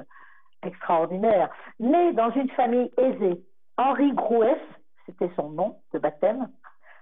extraordinaire. 0.62 1.50
Né 1.80 2.12
dans 2.12 2.32
une 2.32 2.50
famille 2.50 2.92
aisée, 2.98 3.42
Henri 3.78 4.12
Grouès, 4.12 4.60
c'était 5.06 5.32
son 5.38 5.52
nom 5.52 5.78
de 5.94 6.00
baptême, 6.00 6.50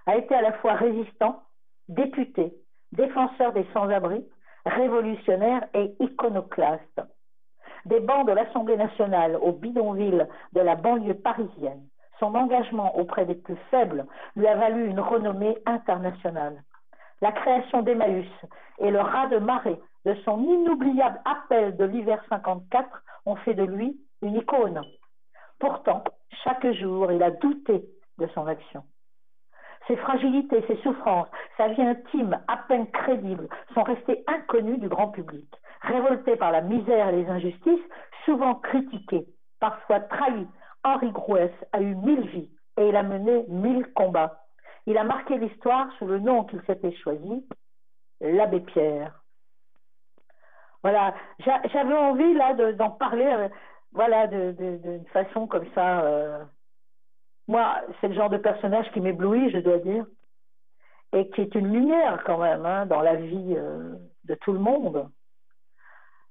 a 0.06 0.16
été 0.16 0.32
à 0.32 0.42
la 0.42 0.52
fois 0.52 0.74
résistant, 0.74 1.42
député, 1.88 2.54
défenseur 2.92 3.52
des 3.52 3.66
sans-abri, 3.72 4.24
révolutionnaire 4.64 5.66
et 5.74 5.92
iconoclaste. 5.98 7.02
Des 7.86 7.98
bancs 7.98 8.28
de 8.28 8.32
l'Assemblée 8.32 8.76
nationale 8.76 9.36
au 9.42 9.50
bidonville 9.50 10.28
de 10.52 10.60
la 10.60 10.76
banlieue 10.76 11.14
parisienne, 11.14 11.82
son 12.18 12.34
engagement 12.34 12.96
auprès 12.96 13.26
des 13.26 13.34
plus 13.34 13.56
faibles 13.70 14.06
lui 14.36 14.46
a 14.46 14.56
valu 14.56 14.86
une 14.86 15.00
renommée 15.00 15.56
internationale. 15.66 16.62
La 17.20 17.32
création 17.32 17.82
d'Emmaüs 17.82 18.26
et 18.78 18.90
le 18.90 19.00
raz 19.00 19.28
de 19.28 19.38
marée 19.38 19.80
de 20.04 20.14
son 20.24 20.42
inoubliable 20.42 21.20
appel 21.24 21.76
de 21.76 21.84
l'hiver 21.84 22.22
54 22.28 23.02
ont 23.26 23.36
fait 23.36 23.54
de 23.54 23.64
lui 23.64 23.96
une 24.22 24.36
icône. 24.36 24.82
Pourtant, 25.58 26.04
chaque 26.42 26.70
jour, 26.72 27.10
il 27.12 27.22
a 27.22 27.30
douté 27.30 27.84
de 28.18 28.26
son 28.34 28.46
action. 28.46 28.84
Ses 29.86 29.96
fragilités, 29.96 30.64
ses 30.66 30.76
souffrances, 30.82 31.28
sa 31.56 31.68
vie 31.68 31.82
intime, 31.82 32.38
à 32.48 32.56
peine 32.68 32.86
crédible, 32.90 33.48
sont 33.74 33.82
restées 33.82 34.24
inconnues 34.26 34.78
du 34.78 34.88
grand 34.88 35.08
public. 35.08 35.48
Révolté 35.82 36.36
par 36.36 36.52
la 36.52 36.62
misère 36.62 37.08
et 37.08 37.16
les 37.22 37.28
injustices, 37.28 37.82
souvent 38.24 38.54
critiqué, 38.54 39.26
parfois 39.60 40.00
trahi, 40.00 40.46
Henri 40.84 41.10
Grouès 41.10 41.50
a 41.72 41.80
eu 41.80 41.94
mille 41.94 42.28
vies 42.28 42.50
et 42.76 42.88
il 42.88 42.96
a 42.96 43.02
mené 43.02 43.44
mille 43.48 43.86
combats. 43.94 44.44
Il 44.86 44.98
a 44.98 45.04
marqué 45.04 45.38
l'histoire 45.38 45.88
sous 45.98 46.06
le 46.06 46.18
nom 46.18 46.44
qu'il 46.44 46.60
s'était 46.66 46.94
choisi, 46.96 47.46
l'abbé 48.20 48.60
Pierre. 48.60 49.20
Voilà, 50.82 51.14
j'avais 51.38 51.96
envie 51.96 52.34
là 52.34 52.52
d'en 52.74 52.90
parler, 52.90 53.24
euh, 53.24 53.48
voilà, 53.92 54.26
d'une 54.26 55.06
façon 55.06 55.46
comme 55.46 55.66
ça. 55.74 56.02
Euh, 56.02 56.44
moi, 57.48 57.80
c'est 58.00 58.08
le 58.08 58.14
genre 58.14 58.28
de 58.28 58.36
personnage 58.36 58.90
qui 58.92 59.00
m'éblouit, 59.00 59.50
je 59.50 59.58
dois 59.58 59.78
dire, 59.78 60.04
et 61.14 61.30
qui 61.30 61.40
est 61.40 61.54
une 61.54 61.72
lumière 61.72 62.22
quand 62.24 62.38
même 62.38 62.66
hein, 62.66 62.84
dans 62.84 63.00
la 63.00 63.14
vie 63.14 63.54
euh, 63.56 63.94
de 64.24 64.34
tout 64.34 64.52
le 64.52 64.58
monde. 64.58 65.08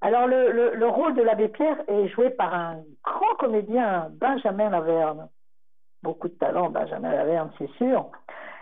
Alors, 0.04 0.28
le, 0.28 0.86
rôle 0.86 1.16
de 1.16 1.22
l'abbé 1.22 1.48
Pierre 1.48 1.78
est 1.88 2.10
joué 2.10 2.30
par 2.32 2.54
un 2.54 2.80
grand 3.06 3.36
comédien, 3.40 4.10
Benjamin 4.20 4.70
Laverne. 4.70 5.30
Beaucoup 6.04 6.28
de 6.28 6.34
talent, 6.34 6.70
Benjamin 6.70 7.10
Laverne, 7.10 7.52
c'est 7.58 7.72
sûr. 7.78 8.12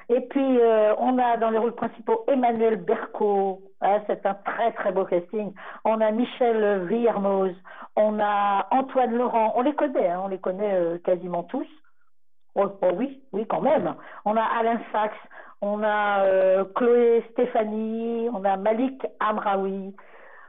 Et 0.09 0.21
puis, 0.21 0.59
euh, 0.59 0.93
on 0.99 1.17
a 1.17 1.37
dans 1.37 1.49
les 1.49 1.57
rôles 1.57 1.73
principaux 1.73 2.25
Emmanuel 2.27 2.75
Berco, 2.75 3.63
c'est 4.05 4.23
un 4.27 4.35
très 4.35 4.71
très 4.73 4.91
beau 4.91 5.03
casting. 5.05 5.51
On 5.83 5.99
a 5.99 6.11
Michel 6.11 6.85
Villermoz, 6.85 7.55
on 7.95 8.19
a 8.19 8.67
Antoine 8.69 9.15
Laurent, 9.15 9.53
on 9.55 9.63
les 9.63 9.73
connaît, 9.73 10.09
hein, 10.09 10.21
on 10.23 10.27
les 10.27 10.37
connaît 10.37 10.75
euh, 10.75 10.99
quasiment 10.99 11.41
tous. 11.41 11.67
Oh, 12.53 12.67
oh, 12.83 12.91
oui, 12.95 13.19
oui, 13.31 13.47
quand 13.47 13.61
même. 13.61 13.95
On 14.25 14.37
a 14.37 14.43
Alain 14.43 14.79
Sachs, 14.91 15.17
on 15.61 15.81
a 15.81 16.23
euh, 16.23 16.65
Chloé 16.75 17.25
Stéphanie, 17.31 18.29
on 18.31 18.45
a 18.45 18.57
Malik 18.57 19.07
Amraoui, 19.19 19.95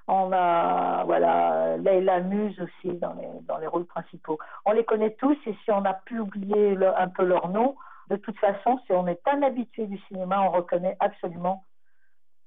on 0.09 0.33
a 0.33 1.05
voilà 1.05 1.77
Leila 1.79 2.21
Muse 2.21 2.61
aussi 2.61 2.97
dans 2.99 3.15
les, 3.15 3.29
dans 3.43 3.59
les 3.59 3.67
rôles 3.67 3.87
principaux. 3.87 4.39
On 4.65 4.73
les 4.73 4.85
connaît 4.85 5.15
tous 5.15 5.37
et 5.47 5.57
si 5.65 5.71
on 5.71 5.85
a 5.85 5.95
pu 5.95 6.19
oublier 6.19 6.77
un 6.97 7.09
peu 7.09 7.25
leur 7.25 7.49
nom, 7.49 7.77
de 8.09 8.17
toute 8.17 8.39
façon, 8.39 8.79
si 8.87 8.93
on 8.93 9.07
est 9.07 9.21
un 9.27 9.43
habitué 9.43 9.87
du 9.87 9.99
cinéma, 10.09 10.43
on 10.43 10.51
reconnaît 10.51 10.97
absolument 11.01 11.65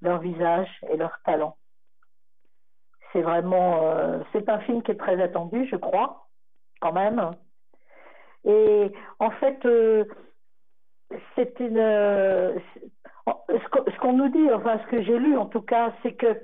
leur 0.02 0.20
visage 0.20 0.68
et 0.90 0.96
leur 0.96 1.18
talent. 1.24 1.56
C'est 3.12 3.22
vraiment, 3.22 3.80
euh, 3.82 4.20
c'est 4.32 4.48
un 4.48 4.58
film 4.60 4.82
qui 4.82 4.90
est 4.90 4.96
très 4.96 5.20
attendu, 5.22 5.66
je 5.70 5.76
crois, 5.76 6.28
quand 6.80 6.92
même. 6.92 7.30
Et 8.44 8.92
en 9.18 9.30
fait, 9.30 9.64
euh, 9.64 10.04
c'est 11.34 11.58
une, 11.58 11.80
ce 13.26 13.98
qu'on 14.00 14.12
nous 14.12 14.28
dit, 14.28 14.52
enfin 14.52 14.78
ce 14.84 14.90
que 14.90 15.02
j'ai 15.02 15.18
lu 15.18 15.36
en 15.36 15.46
tout 15.46 15.62
cas, 15.62 15.92
c'est 16.02 16.12
que 16.12 16.40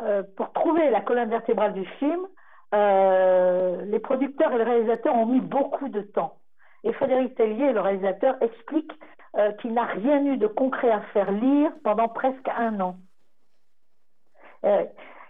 euh, 0.00 0.22
pour 0.36 0.52
trouver 0.52 0.90
la 0.90 1.00
colonne 1.00 1.30
vertébrale 1.30 1.72
du 1.72 1.84
film, 1.98 2.26
euh, 2.74 3.84
les 3.84 4.00
producteurs 4.00 4.52
et 4.52 4.58
les 4.58 4.64
réalisateurs 4.64 5.14
ont 5.14 5.26
mis 5.26 5.40
beaucoup 5.40 5.88
de 5.88 6.00
temps. 6.00 6.38
Et 6.82 6.92
Frédéric 6.92 7.36
Tellier, 7.36 7.72
le 7.72 7.80
réalisateur, 7.80 8.36
explique 8.40 8.90
euh, 9.36 9.52
qu'il 9.52 9.72
n'a 9.72 9.84
rien 9.84 10.24
eu 10.24 10.36
de 10.36 10.48
concret 10.48 10.90
à 10.90 11.00
faire 11.12 11.30
lire 11.30 11.70
pendant 11.84 12.08
presque 12.08 12.48
un 12.56 12.80
an. 12.80 12.96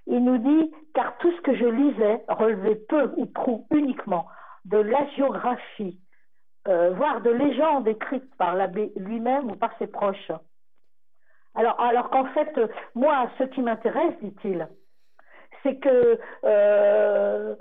il 0.07 0.23
nous 0.25 0.39
dit, 0.39 0.73
car 0.95 1.17
tout 1.19 1.33
ce 1.33 1.41
que 1.43 1.55
je 1.57 1.67
lisais 1.67 2.25
relevait 2.29 2.77
peu 2.89 3.13
ou 3.17 3.27
prou 3.27 3.67
uniquement 3.71 4.27
de 4.65 4.79
l'agiographie, 4.79 6.01
voire 6.67 7.21
de 7.21 7.31
légendes 7.31 7.89
écrites 7.89 8.35
par 8.37 8.55
l'abbé 8.55 8.93
lui-même 8.97 9.51
ou 9.51 9.57
par 9.57 9.77
ses 9.79 9.89
proches. 9.89 10.31
Alors, 11.55 11.81
alors 11.81 12.11
qu'en 12.11 12.27
fait, 12.27 12.61
moi, 12.95 13.31
ce 13.39 13.45
qui 13.45 13.63
m'intéresse, 13.63 14.15
dit-il, 14.21 14.69
c'est 15.63 15.77
que, 15.77 16.19
euh, 16.45 17.55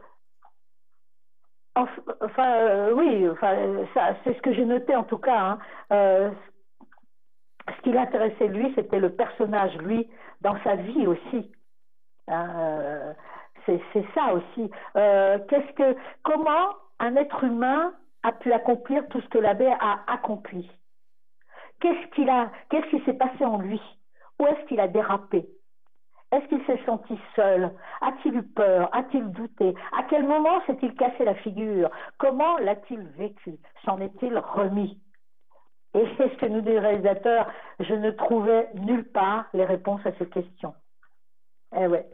enfin, 1.76 2.56
euh, 2.58 2.94
oui, 2.94 3.30
enfin, 3.30 3.56
c'est 4.24 4.36
ce 4.36 4.42
que 4.42 4.54
j'ai 4.54 4.66
noté 4.66 4.96
en 4.96 5.04
tout 5.04 5.18
cas. 5.18 5.40
Hein, 5.40 5.60
euh, 5.92 6.32
qui 7.84 7.92
l'intéressait 7.92 8.48
lui, 8.48 8.72
c'était 8.76 9.00
le 9.00 9.10
personnage, 9.12 9.78
lui, 9.78 10.10
dans 10.42 10.58
sa 10.64 10.76
vie 10.76 11.08
aussi. 11.08 11.52
Hein, 12.28 13.14
c'est 13.66 13.82
ça 14.14 14.34
aussi. 14.34 14.70
Qu'est-ce 14.96 15.74
que, 15.74 15.96
comment 16.24 16.70
un 17.00 17.16
être 17.16 17.44
humain 17.44 17.94
a 18.24 18.32
pu 18.32 18.52
accomplir 18.52 19.08
tout 19.10 19.22
ce 19.22 19.28
que 19.30 19.38
l'abbé 19.38 19.68
a 19.68 20.00
accompli? 20.08 20.70
Qu'est-ce 21.80 22.08
qu'il 22.16 22.30
a, 22.30 22.52
qu'est-ce 22.70 22.88
qui 22.88 23.04
s'est 23.04 23.14
passé 23.14 23.44
en 23.46 23.58
lui? 23.58 23.82
Où 24.40 24.48
est-ce 24.48 24.66
qu'il 24.68 24.80
a 24.80 24.88
dérapé? 24.88 25.48
Est-ce 26.32 26.48
qu'il 26.48 26.66
s'est 26.66 26.84
senti 26.86 27.20
seul? 27.36 27.72
A-t-il 28.02 28.36
eu 28.38 28.44
peur? 28.44 28.90
A-t-il 28.92 29.32
douté? 29.32 29.76
À 29.96 30.04
quel 30.04 30.26
moment 30.26 30.62
s'est-il 30.66 30.96
cassé 30.96 31.26
la 31.26 31.36
figure? 31.36 31.92
Comment 32.18 32.58
l'a-t-il 32.58 33.02
vécu? 33.18 33.60
S'en 33.86 34.00
est-il 34.00 34.38
remis? 34.38 35.00
Et 35.94 36.08
c'est 36.18 36.30
ce 36.30 36.38
que 36.38 36.48
nous 36.48 36.62
dit 36.62 36.72
le 36.72 36.80
réalisateur, 36.80 37.52
je 37.80 37.94
ne 37.94 38.10
trouvais 38.10 38.68
nulle 38.74 39.08
part 39.12 39.46
les 39.54 39.66
réponses 39.66 40.04
à 40.06 40.12
ces 40.14 40.28
questions. 40.28 40.74
Eh 41.78 41.86
ouais. 41.86 42.08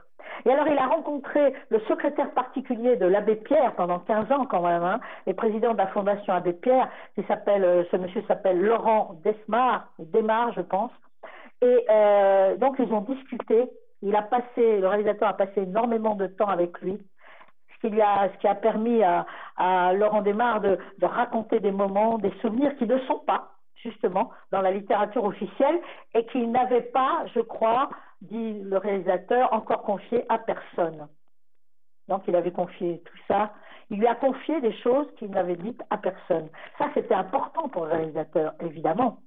Et 0.45 0.51
alors, 0.51 0.67
il 0.67 0.77
a 0.77 0.87
rencontré 0.87 1.53
le 1.69 1.79
secrétaire 1.81 2.31
particulier 2.31 2.95
de 2.95 3.05
l'abbé 3.05 3.35
Pierre 3.35 3.73
pendant 3.75 3.99
15 3.99 4.31
ans 4.31 4.45
quand 4.45 4.61
même, 4.61 4.83
hein, 4.83 4.99
et 5.27 5.33
président 5.33 5.73
de 5.73 5.77
la 5.77 5.87
Fondation 5.87 6.33
Abbé 6.33 6.53
Pierre, 6.53 6.89
qui 7.15 7.23
s'appelle, 7.23 7.63
euh, 7.63 7.83
ce 7.91 7.97
monsieur 7.97 8.23
s'appelle 8.27 8.59
Laurent 8.61 9.15
Desmar, 9.23 9.87
Desmar, 9.99 10.53
je 10.53 10.61
pense. 10.61 10.91
Et 11.61 11.85
euh, 11.89 12.55
donc, 12.57 12.75
ils 12.79 12.91
ont 12.93 13.01
discuté. 13.01 13.69
Il 14.01 14.15
a 14.15 14.21
passé, 14.21 14.79
le 14.79 14.87
réalisateur 14.87 15.27
a 15.27 15.33
passé 15.33 15.61
énormément 15.61 16.15
de 16.15 16.27
temps 16.27 16.47
avec 16.47 16.79
lui, 16.81 16.97
ce 17.81 17.87
qui, 17.87 18.01
a, 18.01 18.29
ce 18.33 18.37
qui 18.39 18.47
a 18.47 18.55
permis 18.55 19.03
à, 19.03 19.25
à 19.57 19.93
Laurent 19.93 20.21
Desmar 20.21 20.61
de, 20.61 20.77
de 20.99 21.05
raconter 21.05 21.59
des 21.59 21.71
moments, 21.71 22.17
des 22.17 22.31
souvenirs 22.41 22.75
qui 22.77 22.85
ne 22.85 22.97
sont 22.99 23.19
pas 23.19 23.51
justement 23.83 24.31
dans 24.51 24.61
la 24.61 24.71
littérature 24.71 25.23
officielle 25.23 25.79
et 26.13 26.25
qu'il 26.27 26.51
n'avait 26.51 26.81
pas, 26.81 27.23
je 27.33 27.39
crois, 27.39 27.89
dit 28.21 28.59
le 28.61 28.77
réalisateur, 28.77 29.53
encore 29.53 29.83
confié 29.83 30.25
à 30.29 30.37
personne. 30.37 31.07
Donc 32.07 32.23
il 32.27 32.35
avait 32.35 32.51
confié 32.51 33.01
tout 33.05 33.17
ça. 33.27 33.53
Il 33.89 33.99
lui 33.99 34.07
a 34.07 34.15
confié 34.15 34.61
des 34.61 34.73
choses 34.73 35.07
qu'il 35.17 35.31
n'avait 35.31 35.55
dites 35.55 35.81
à 35.89 35.97
personne. 35.97 36.49
Ça, 36.77 36.89
c'était 36.93 37.15
important 37.15 37.69
pour 37.69 37.85
le 37.85 37.91
réalisateur, 37.93 38.53
évidemment. 38.59 39.19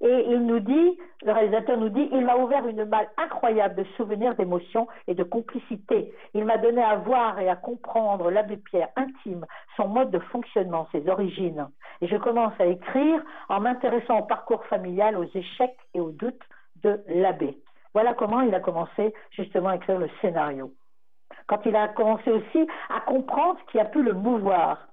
Et 0.00 0.26
il 0.28 0.44
nous 0.44 0.60
dit, 0.60 0.98
le 1.22 1.32
réalisateur 1.32 1.78
nous 1.78 1.88
dit, 1.88 2.08
il 2.12 2.24
m'a 2.24 2.36
ouvert 2.36 2.66
une 2.66 2.84
malle 2.84 3.08
incroyable 3.16 3.76
de 3.76 3.84
souvenirs, 3.96 4.34
d'émotions 4.34 4.86
et 5.06 5.14
de 5.14 5.22
complicité. 5.22 6.12
Il 6.34 6.44
m'a 6.44 6.58
donné 6.58 6.82
à 6.82 6.96
voir 6.96 7.38
et 7.38 7.48
à 7.48 7.56
comprendre 7.56 8.30
l'abbé 8.30 8.56
Pierre 8.56 8.90
intime, 8.96 9.46
son 9.76 9.88
mode 9.88 10.10
de 10.10 10.18
fonctionnement, 10.18 10.88
ses 10.92 11.08
origines. 11.08 11.68
Et 12.00 12.08
je 12.08 12.16
commence 12.16 12.52
à 12.58 12.66
écrire 12.66 13.22
en 13.48 13.60
m'intéressant 13.60 14.18
au 14.18 14.24
parcours 14.24 14.64
familial, 14.66 15.16
aux 15.16 15.30
échecs 15.34 15.78
et 15.94 16.00
aux 16.00 16.10
doutes 16.10 16.42
de 16.82 17.02
l'abbé. 17.08 17.56
Voilà 17.94 18.14
comment 18.14 18.40
il 18.42 18.54
a 18.54 18.60
commencé 18.60 19.14
justement 19.30 19.70
à 19.70 19.76
écrire 19.76 19.98
le 19.98 20.10
scénario. 20.20 20.72
Quand 21.46 21.64
il 21.64 21.76
a 21.76 21.88
commencé 21.88 22.30
aussi 22.30 22.66
à 22.90 23.00
comprendre 23.00 23.58
ce 23.60 23.72
qui 23.72 23.78
a 23.78 23.84
pu 23.84 24.02
le 24.02 24.12
mouvoir 24.12 24.88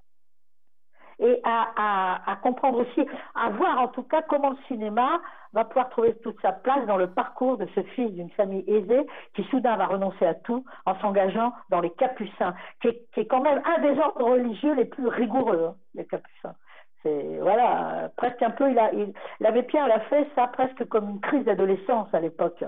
et 1.21 1.39
à, 1.43 2.37
comprendre 2.41 2.79
aussi, 2.79 3.07
à 3.35 3.49
voir 3.49 3.79
en 3.79 3.87
tout 3.89 4.03
cas 4.03 4.23
comment 4.23 4.49
le 4.49 4.57
cinéma 4.67 5.21
va 5.53 5.65
pouvoir 5.65 5.89
trouver 5.89 6.15
toute 6.15 6.41
sa 6.41 6.51
place 6.51 6.85
dans 6.87 6.97
le 6.97 7.11
parcours 7.11 7.57
de 7.57 7.67
ce 7.75 7.81
fils 7.81 8.11
d'une 8.13 8.31
famille 8.31 8.63
aisée 8.67 9.05
qui 9.35 9.43
soudain 9.45 9.75
va 9.75 9.85
renoncer 9.85 10.25
à 10.25 10.33
tout 10.33 10.65
en 10.85 10.99
s'engageant 10.99 11.53
dans 11.69 11.79
les 11.79 11.91
Capucins, 11.91 12.55
qui 12.81 12.87
est, 12.87 13.25
quand 13.25 13.41
même 13.41 13.61
un 13.65 13.81
des 13.81 13.99
ordres 13.99 14.31
religieux 14.31 14.73
les 14.73 14.85
plus 14.85 15.07
rigoureux, 15.07 15.67
hein, 15.69 15.75
les 15.93 16.05
Capucins. 16.05 16.55
Voilà, 17.03 18.11
presque 18.15 18.41
un 18.41 18.51
peu, 18.51 18.69
il 18.69 18.77
a, 18.77 18.91
l'abbé 19.39 19.63
Pierre 19.63 19.87
l'a 19.87 20.01
fait 20.01 20.27
ça 20.35 20.47
presque 20.47 20.87
comme 20.87 21.09
une 21.09 21.19
crise 21.19 21.45
d'adolescence 21.45 22.11
à 22.13 22.19
l'époque, 22.19 22.63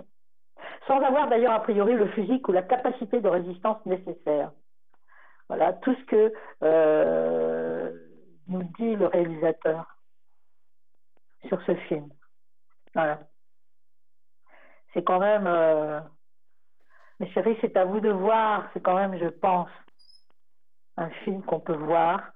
sans 0.88 1.02
avoir 1.02 1.28
d'ailleurs 1.30 1.54
a 1.54 1.62
priori 1.62 1.94
le 1.94 2.08
physique 2.10 2.48
ou 2.48 2.52
la 2.52 2.64
capacité 2.64 3.22
de 3.22 3.30
résistance 3.30 3.84
nécessaire. 3.86 4.52
Voilà 5.50 5.74
tout 5.74 5.96
ce 5.96 6.04
que 6.06 6.34
euh, 6.64 7.92
nous 8.48 8.64
dit 8.80 8.96
le 8.96 9.08
réalisateur 9.08 9.98
sur 11.48 11.62
ce 11.64 11.76
film. 11.76 12.10
Voilà. 12.94 13.20
C'est 14.94 15.04
quand 15.04 15.20
même, 15.20 15.48
euh, 15.48 16.00
mes 17.20 17.30
chéris, 17.32 17.58
c'est 17.62 17.76
à 17.78 17.86
vous 17.86 18.00
de 18.00 18.10
voir. 18.10 18.70
C'est 18.74 18.82
quand 18.82 18.96
même, 18.96 19.18
je 19.18 19.28
pense, 19.28 19.70
un 20.98 21.10
film 21.24 21.44
qu'on 21.44 21.60
peut 21.60 21.76
voir. 21.76 22.32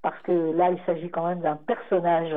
Parce 0.00 0.20
que 0.22 0.32
là, 0.32 0.70
il 0.70 0.82
s'agit 0.84 1.10
quand 1.10 1.26
même 1.26 1.40
d'un 1.40 1.56
personnage 1.56 2.34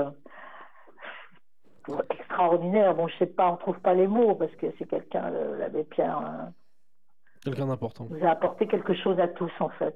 extraordinaire. 2.09 2.95
Bon, 2.95 3.07
je 3.07 3.17
sais 3.17 3.25
pas, 3.25 3.51
on 3.51 3.57
trouve 3.57 3.79
pas 3.79 3.93
les 3.93 4.07
mots 4.07 4.35
parce 4.35 4.53
que 4.55 4.67
c'est 4.77 4.87
quelqu'un, 4.87 5.29
l'abbé 5.29 5.83
Pierre. 5.83 6.17
Hein. 6.17 6.53
quelqu'un 7.43 7.67
d'important. 7.67 8.05
Vous 8.09 8.25
a 8.25 8.29
apporté 8.29 8.67
quelque 8.67 8.93
chose 8.93 9.19
à 9.19 9.27
tous, 9.27 9.51
en 9.59 9.69
fait 9.69 9.95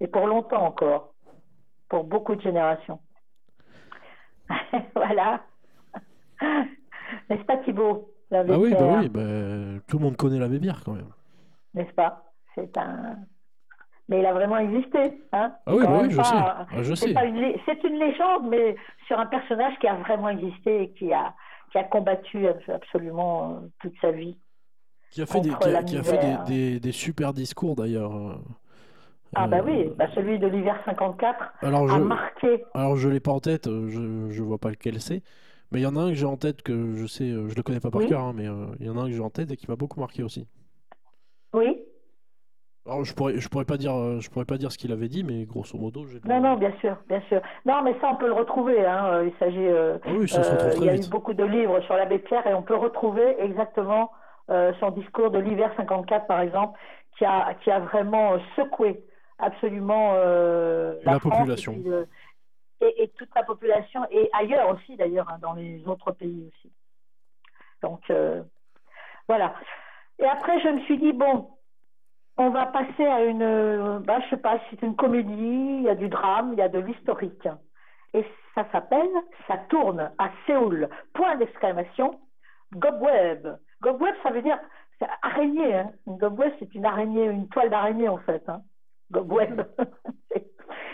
et 0.00 0.06
pour 0.06 0.26
longtemps 0.26 0.64
encore, 0.64 1.14
pour 1.88 2.04
beaucoup 2.04 2.34
de 2.34 2.40
générations. 2.40 3.00
voilà. 4.94 5.42
N'est-ce 7.30 7.44
pas 7.44 7.56
Thibault 7.58 8.10
Ah 8.30 8.42
oui, 8.46 8.72
bah 8.72 8.98
oui 8.98 9.08
bah, 9.08 9.80
tout 9.86 9.98
le 9.98 10.04
monde 10.04 10.16
connaît 10.16 10.38
la 10.38 10.48
bière 10.48 10.82
quand 10.84 10.92
même. 10.92 11.10
N'est-ce 11.74 11.92
pas? 11.92 12.32
C'est 12.54 12.76
un. 12.76 13.16
Mais 14.08 14.20
il 14.20 14.26
a 14.26 14.32
vraiment 14.32 14.58
existé. 14.58 15.20
Hein 15.32 15.52
ah 15.66 15.74
oui, 15.74 15.84
bah 15.84 15.98
oui 16.02 16.10
je 16.10 16.16
sais. 16.16 16.22
Ah, 16.22 16.66
je 16.80 16.94
c'est, 16.94 17.12
sais. 17.12 17.28
Une... 17.28 17.54
c'est 17.66 17.82
une 17.84 17.98
légende, 17.98 18.48
mais 18.48 18.76
sur 19.06 19.18
un 19.18 19.26
personnage 19.26 19.74
qui 19.80 19.88
a 19.88 19.94
vraiment 19.96 20.28
existé 20.28 20.82
et 20.82 20.90
qui 20.90 21.12
a, 21.12 21.34
qui 21.72 21.78
a 21.78 21.84
combattu 21.84 22.46
absolument 22.72 23.50
euh, 23.50 23.68
toute 23.80 23.94
sa 24.00 24.12
vie. 24.12 24.38
Qui 25.10 25.22
a 25.22 25.26
fait, 25.26 25.40
des, 25.40 25.50
qui 25.50 25.68
a, 25.68 25.82
qui 25.82 25.96
a 25.96 26.02
fait 26.02 26.44
des, 26.46 26.78
des, 26.80 26.92
super 26.92 27.32
discours 27.32 27.74
d'ailleurs. 27.74 28.14
Euh, 28.14 28.34
ah 29.34 29.46
bah 29.46 29.60
oui, 29.64 29.90
bah 29.96 30.06
celui 30.14 30.38
de 30.38 30.46
l'hiver 30.46 30.80
54 30.84 31.36
alors 31.60 31.90
a 31.90 31.98
marqué. 31.98 32.64
Alors 32.74 32.96
je 32.96 33.08
l'ai 33.08 33.20
pas 33.20 33.32
en 33.32 33.40
tête, 33.40 33.66
euh, 33.66 33.88
je 33.88 34.32
je 34.32 34.42
vois 34.42 34.58
pas 34.58 34.70
lequel 34.70 35.00
c'est, 35.00 35.22
mais 35.72 35.80
il 35.80 35.82
y 35.82 35.86
en 35.86 35.96
a 35.96 36.00
un 36.00 36.08
que 36.10 36.14
j'ai 36.14 36.26
en 36.26 36.36
tête 36.36 36.62
que 36.62 36.94
je 36.94 37.06
sais, 37.06 37.24
euh, 37.24 37.48
je 37.48 37.54
le 37.54 37.62
connais 37.62 37.80
pas 37.80 37.90
par 37.90 38.04
cœur, 38.06 38.20
hein, 38.20 38.32
mais 38.34 38.46
euh, 38.46 38.66
il 38.80 38.86
y 38.86 38.90
en 38.90 38.96
a 38.96 39.02
un 39.02 39.06
que 39.06 39.12
j'ai 39.12 39.20
en 39.20 39.30
tête 39.30 39.50
et 39.50 39.56
qui 39.56 39.66
m'a 39.68 39.76
beaucoup 39.76 40.00
marqué 40.00 40.22
aussi. 40.22 40.46
Oui. 41.52 41.76
Alors 42.86 43.04
je 43.04 43.14
pourrais 43.14 43.38
je 43.38 43.48
pourrais 43.48 43.64
pas 43.64 43.76
dire 43.76 44.20
je 44.20 44.30
pourrais 44.30 44.44
pas 44.44 44.58
dire 44.58 44.70
ce 44.70 44.78
qu'il 44.78 44.92
avait 44.92 45.08
dit, 45.08 45.24
mais 45.24 45.44
grosso 45.44 45.76
modo 45.78 46.06
j'ai. 46.06 46.20
Non 46.24 46.40
non 46.40 46.56
bien 46.56 46.72
sûr 46.80 46.96
bien 47.08 47.20
sûr 47.28 47.40
non 47.64 47.82
mais 47.82 47.94
ça 48.00 48.10
on 48.12 48.16
peut 48.16 48.26
le 48.26 48.32
retrouver 48.32 48.84
hein. 48.86 49.24
Il 49.24 49.32
s'agit. 49.38 49.68
Ah 49.68 50.10
oui 50.16 50.28
ça 50.28 50.42
se 50.42 50.52
retrouve 50.52 50.70
très 50.70 50.78
Il 50.78 50.84
y 50.84 50.88
a 50.90 50.96
eu 50.96 51.10
beaucoup 51.10 51.34
de 51.34 51.44
livres 51.44 51.80
sur 51.80 51.94
l'abbé 51.96 52.18
Pierre 52.18 52.46
et 52.46 52.54
on 52.54 52.62
peut 52.62 52.76
retrouver 52.76 53.36
exactement 53.40 54.12
son 54.48 54.90
discours 54.92 55.30
de 55.30 55.38
l'hiver 55.38 55.72
54 55.76 56.26
par 56.26 56.40
exemple 56.40 56.78
qui 57.18 57.24
a 57.24 57.54
qui 57.54 57.70
a 57.70 57.80
vraiment 57.80 58.38
secoué 58.54 59.02
absolument 59.38 60.12
euh, 60.14 60.98
la, 61.04 61.18
population. 61.18 61.74
Et, 62.80 63.02
et, 63.02 63.08
toute 63.16 63.34
la 63.34 63.42
population, 63.42 64.02
et 64.10 64.28
ailleurs 64.32 64.68
aussi 64.70 64.96
d'ailleurs, 64.96 65.28
hein, 65.30 65.38
dans 65.40 65.54
les 65.54 65.86
autres 65.86 66.12
pays 66.12 66.48
aussi. 66.48 66.72
Donc 67.82 68.00
euh, 68.10 68.42
voilà. 69.28 69.54
Et 70.18 70.24
après, 70.24 70.60
je 70.60 70.68
me 70.68 70.80
suis 70.82 70.98
dit, 70.98 71.12
bon, 71.12 71.50
on 72.38 72.50
va 72.50 72.66
passer 72.66 73.04
à 73.04 73.24
une, 73.24 73.98
bah, 74.04 74.18
je 74.24 74.30
sais 74.30 74.40
pas, 74.40 74.60
c'est 74.70 74.82
une 74.82 74.96
comédie, 74.96 75.32
il 75.78 75.82
y 75.82 75.88
a 75.88 75.94
du 75.94 76.08
drame, 76.08 76.52
il 76.52 76.58
y 76.58 76.62
a 76.62 76.68
de 76.68 76.78
l'historique. 76.78 77.48
Et 78.14 78.24
ça 78.54 78.66
s'appelle 78.72 79.10
Ça 79.46 79.58
tourne 79.68 80.10
à 80.18 80.30
Séoul. 80.46 80.88
Point 81.14 81.36
d'exclamation. 81.36 82.18
Gobweb. 82.74 83.46
Gobweb, 83.82 84.14
ça 84.22 84.30
veut 84.30 84.42
dire 84.42 84.58
araignée. 85.22 85.74
Hein. 85.74 85.90
Une 86.06 86.16
gobweb, 86.16 86.52
c'est 86.58 86.74
une 86.74 86.86
araignée, 86.86 87.26
une 87.26 87.48
toile 87.48 87.70
d'araignée 87.70 88.08
en 88.08 88.18
fait. 88.18 88.42
Hein. 88.48 88.62
Web. 89.14 89.62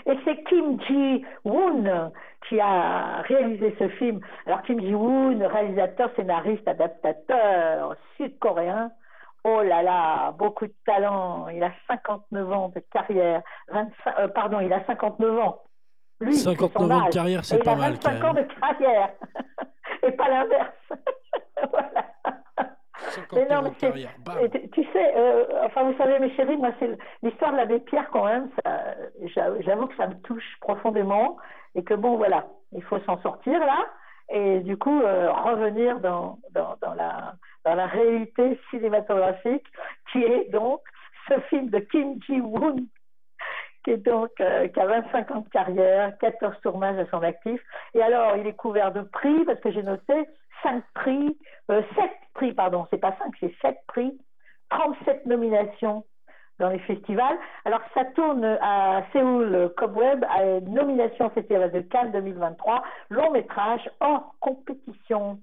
Et 0.07 0.18
c'est 0.24 0.42
Kim 0.44 0.81
Ji-woon 0.81 2.11
qui 2.48 2.59
a 2.61 3.22
réalisé 3.22 3.74
ce 3.78 3.88
film. 3.88 4.20
Alors 4.46 4.62
Kim 4.62 4.81
Ji-woon, 4.81 5.46
réalisateur, 5.46 6.11
scénariste, 6.16 6.66
adaptateur 6.66 7.94
sud-coréen. 8.16 8.90
Oh 9.44 9.62
là 9.62 9.83
là, 9.83 10.33
beaucoup 10.33 10.66
de 10.66 10.74
talent. 10.87 11.48
Il 11.48 11.62
a 11.62 11.72
59 11.88 12.52
ans 12.52 12.68
de 12.74 12.81
carrière. 12.92 13.42
25, 13.68 14.18
euh, 14.18 14.28
pardon, 14.28 14.61
il 14.61 14.72
a 14.72 14.85
59 14.87 15.38
ans. 15.38 15.62
Lui, 16.20 16.37
59 16.37 16.90
ans 16.90 17.07
de 17.07 17.12
carrière, 17.12 17.44
c'est 17.44 17.59
pas 17.62 17.74
mal. 17.74 17.94
Il 18.00 18.07
a 18.07 18.11
25 18.11 18.24
ans 18.24 18.35
de 18.35 18.42
carrière. 18.61 19.11
Et 20.05 20.12
pas 20.12 20.28
l'inverse. 20.28 20.92
voilà 21.70 22.12
tu 24.72 24.85
sais, 24.92 25.16
euh, 25.16 25.44
enfin 25.64 25.85
vous 25.85 25.96
savez 25.98 26.18
mes 26.18 26.35
chéris, 26.35 26.57
moi 26.57 26.70
c'est 26.78 26.96
l'histoire 27.22 27.52
de 27.52 27.57
l'abbé 27.57 27.81
Pierre 27.81 28.09
quand 28.12 28.24
même, 28.24 28.50
j'avoue 29.64 29.87
que 29.87 29.96
ça 29.96 30.07
me 30.07 30.14
touche 30.22 30.57
profondément 30.61 31.37
et 31.74 31.83
que 31.83 31.94
bon 31.94 32.16
voilà, 32.16 32.46
il 32.72 32.83
faut 32.83 32.98
s'en 33.00 33.20
sortir 33.22 33.59
là 33.61 33.87
et 34.31 34.61
du 34.61 34.76
coup 34.76 35.00
euh, 35.02 35.31
revenir 35.33 36.00
dans, 36.00 36.38
dans, 36.52 36.76
dans, 36.81 36.94
la, 36.94 37.35
dans 37.64 37.75
la 37.75 37.87
réalité 37.87 38.59
cinématographique 38.70 39.66
qui 40.11 40.22
est 40.22 40.51
donc 40.51 40.81
ce 41.29 41.38
film 41.48 41.70
de 41.70 41.79
Kim 41.79 42.20
Ji-woon 42.22 42.87
qui, 43.85 43.90
euh, 43.90 44.68
a 44.77 44.87
25 44.87 45.31
ans 45.31 45.40
de 45.40 45.48
carrière, 45.48 46.16
14 46.18 46.55
tournages 46.62 46.98
à 46.98 47.11
son 47.11 47.22
actif. 47.22 47.61
Et 47.94 48.03
alors, 48.03 48.37
il 48.37 48.46
est 48.46 48.55
couvert 48.55 48.92
de 48.92 49.03
prix, 49.03 49.44
parce 49.44 49.61
que 49.61 49.72
j'ai 49.72 49.83
noté 49.83 50.14
5 50.62 50.85
prix, 50.94 51.37
euh, 51.70 51.83
7 51.96 52.11
prix, 52.35 52.53
pardon, 52.53 52.87
c'est 52.90 52.98
pas 52.98 53.16
5, 53.18 53.33
c'est 53.40 53.55
7 53.61 53.77
prix, 53.88 54.16
37 54.70 55.27
nominations 55.27 56.05
dans 56.59 56.68
les 56.68 56.79
festivals. 56.81 57.37
Alors, 57.64 57.81
ça 57.94 58.05
tourne 58.05 58.44
à 58.44 59.03
Séoul 59.12 59.72
Cobweb, 59.77 60.25
à 60.31 60.44
une 60.44 60.75
nomination 60.75 61.31
Festival 61.31 61.72
de 61.72 61.81
Cannes 61.81 62.12
2023, 62.12 62.83
long 63.11 63.31
métrage 63.33 63.88
hors 64.01 64.35
compétition. 64.40 65.40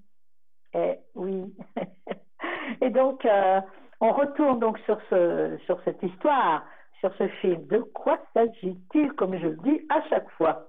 Eh 0.74 1.00
oui. 1.16 1.54
Et 2.82 2.90
donc, 2.90 3.26
euh, 3.26 3.62
on 4.00 4.12
retourne 4.12 4.60
donc 4.60 4.78
sur, 4.80 5.00
ce, 5.10 5.58
sur 5.66 5.82
cette 5.84 6.02
histoire, 6.04 6.64
sur 7.00 7.14
ce 7.16 7.28
film. 7.42 7.66
De 7.68 7.80
quoi 7.80 8.20
s'agit-il, 8.34 9.14
comme 9.14 9.38
je 9.38 9.48
le 9.48 9.58
dis 9.58 9.86
à 9.90 10.02
chaque 10.10 10.30
fois? 10.32 10.68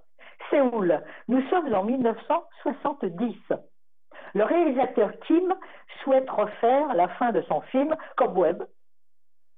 Séoul. 0.50 1.00
Nous 1.28 1.42
sommes 1.48 1.72
en 1.74 1.84
1970. 1.84 3.36
Le 4.34 4.44
réalisateur 4.44 5.12
Kim 5.26 5.54
souhaite 6.02 6.28
refaire 6.30 6.94
la 6.94 7.08
fin 7.08 7.32
de 7.32 7.42
son 7.42 7.60
film 7.62 7.94
Cobweb, 8.16 8.62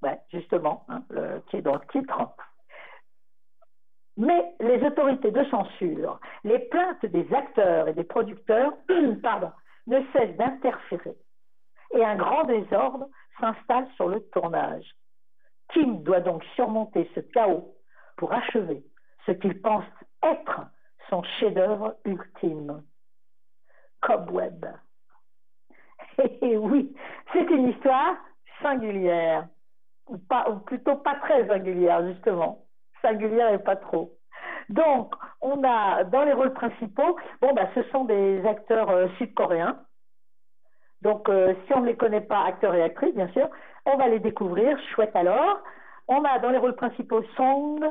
ouais, 0.02 0.18
justement, 0.32 0.84
hein, 0.88 1.02
qui 1.48 1.58
est 1.58 1.62
dans 1.62 1.74
le 1.74 1.86
titre. 1.92 2.18
Mais 4.16 4.54
les 4.60 4.82
autorités 4.84 5.30
de 5.30 5.44
censure, 5.44 6.20
les 6.44 6.58
plaintes 6.58 7.06
des 7.06 7.32
acteurs 7.32 7.88
et 7.88 7.94
des 7.94 8.04
producteurs, 8.04 8.72
pardon, 9.22 9.50
ne 9.86 10.00
cessent 10.12 10.36
d'interférer. 10.36 11.16
Et 11.94 12.04
un 12.04 12.16
grand 12.16 12.44
désordre 12.44 13.08
s'installe 13.40 13.88
sur 13.96 14.08
le 14.08 14.20
tournage. 14.30 14.86
Kim 15.72 16.02
doit 16.02 16.20
donc 16.20 16.44
surmonter 16.54 17.10
ce 17.14 17.20
chaos 17.20 17.74
pour 18.16 18.32
achever 18.32 18.84
ce 19.26 19.32
qu'il 19.32 19.60
pense 19.60 19.84
être 20.22 20.62
son 21.08 21.22
chef-d'œuvre 21.22 21.96
ultime. 22.04 22.82
Cobweb. 24.00 24.66
Et 26.42 26.56
oui, 26.56 26.94
c'est 27.32 27.48
une 27.50 27.68
histoire 27.68 28.16
singulière, 28.60 29.48
ou, 30.08 30.16
ou 30.16 30.56
plutôt 30.60 30.96
pas 30.96 31.16
très 31.16 31.46
singulière, 31.46 32.06
justement. 32.06 32.66
Singulière 33.00 33.52
et 33.52 33.58
pas 33.58 33.76
trop. 33.76 34.16
Donc, 34.68 35.14
on 35.40 35.62
a 35.64 36.04
dans 36.04 36.24
les 36.24 36.32
rôles 36.32 36.52
principaux, 36.52 37.16
bon, 37.40 37.52
bah, 37.54 37.68
ce 37.74 37.82
sont 37.84 38.04
des 38.04 38.44
acteurs 38.46 38.90
euh, 38.90 39.08
sud-coréens. 39.18 39.78
Donc, 41.02 41.28
euh, 41.28 41.54
si 41.66 41.74
on 41.74 41.80
ne 41.80 41.86
les 41.86 41.96
connaît 41.96 42.20
pas, 42.20 42.44
acteurs 42.44 42.74
et 42.74 42.82
actrices, 42.82 43.14
bien 43.14 43.28
sûr, 43.28 43.48
on 43.86 43.96
va 43.96 44.08
les 44.08 44.20
découvrir. 44.20 44.78
Chouette 44.94 45.14
alors. 45.14 45.62
On 46.08 46.24
a 46.24 46.38
dans 46.38 46.50
les 46.50 46.58
rôles 46.58 46.76
principaux 46.76 47.22
Song, 47.36 47.84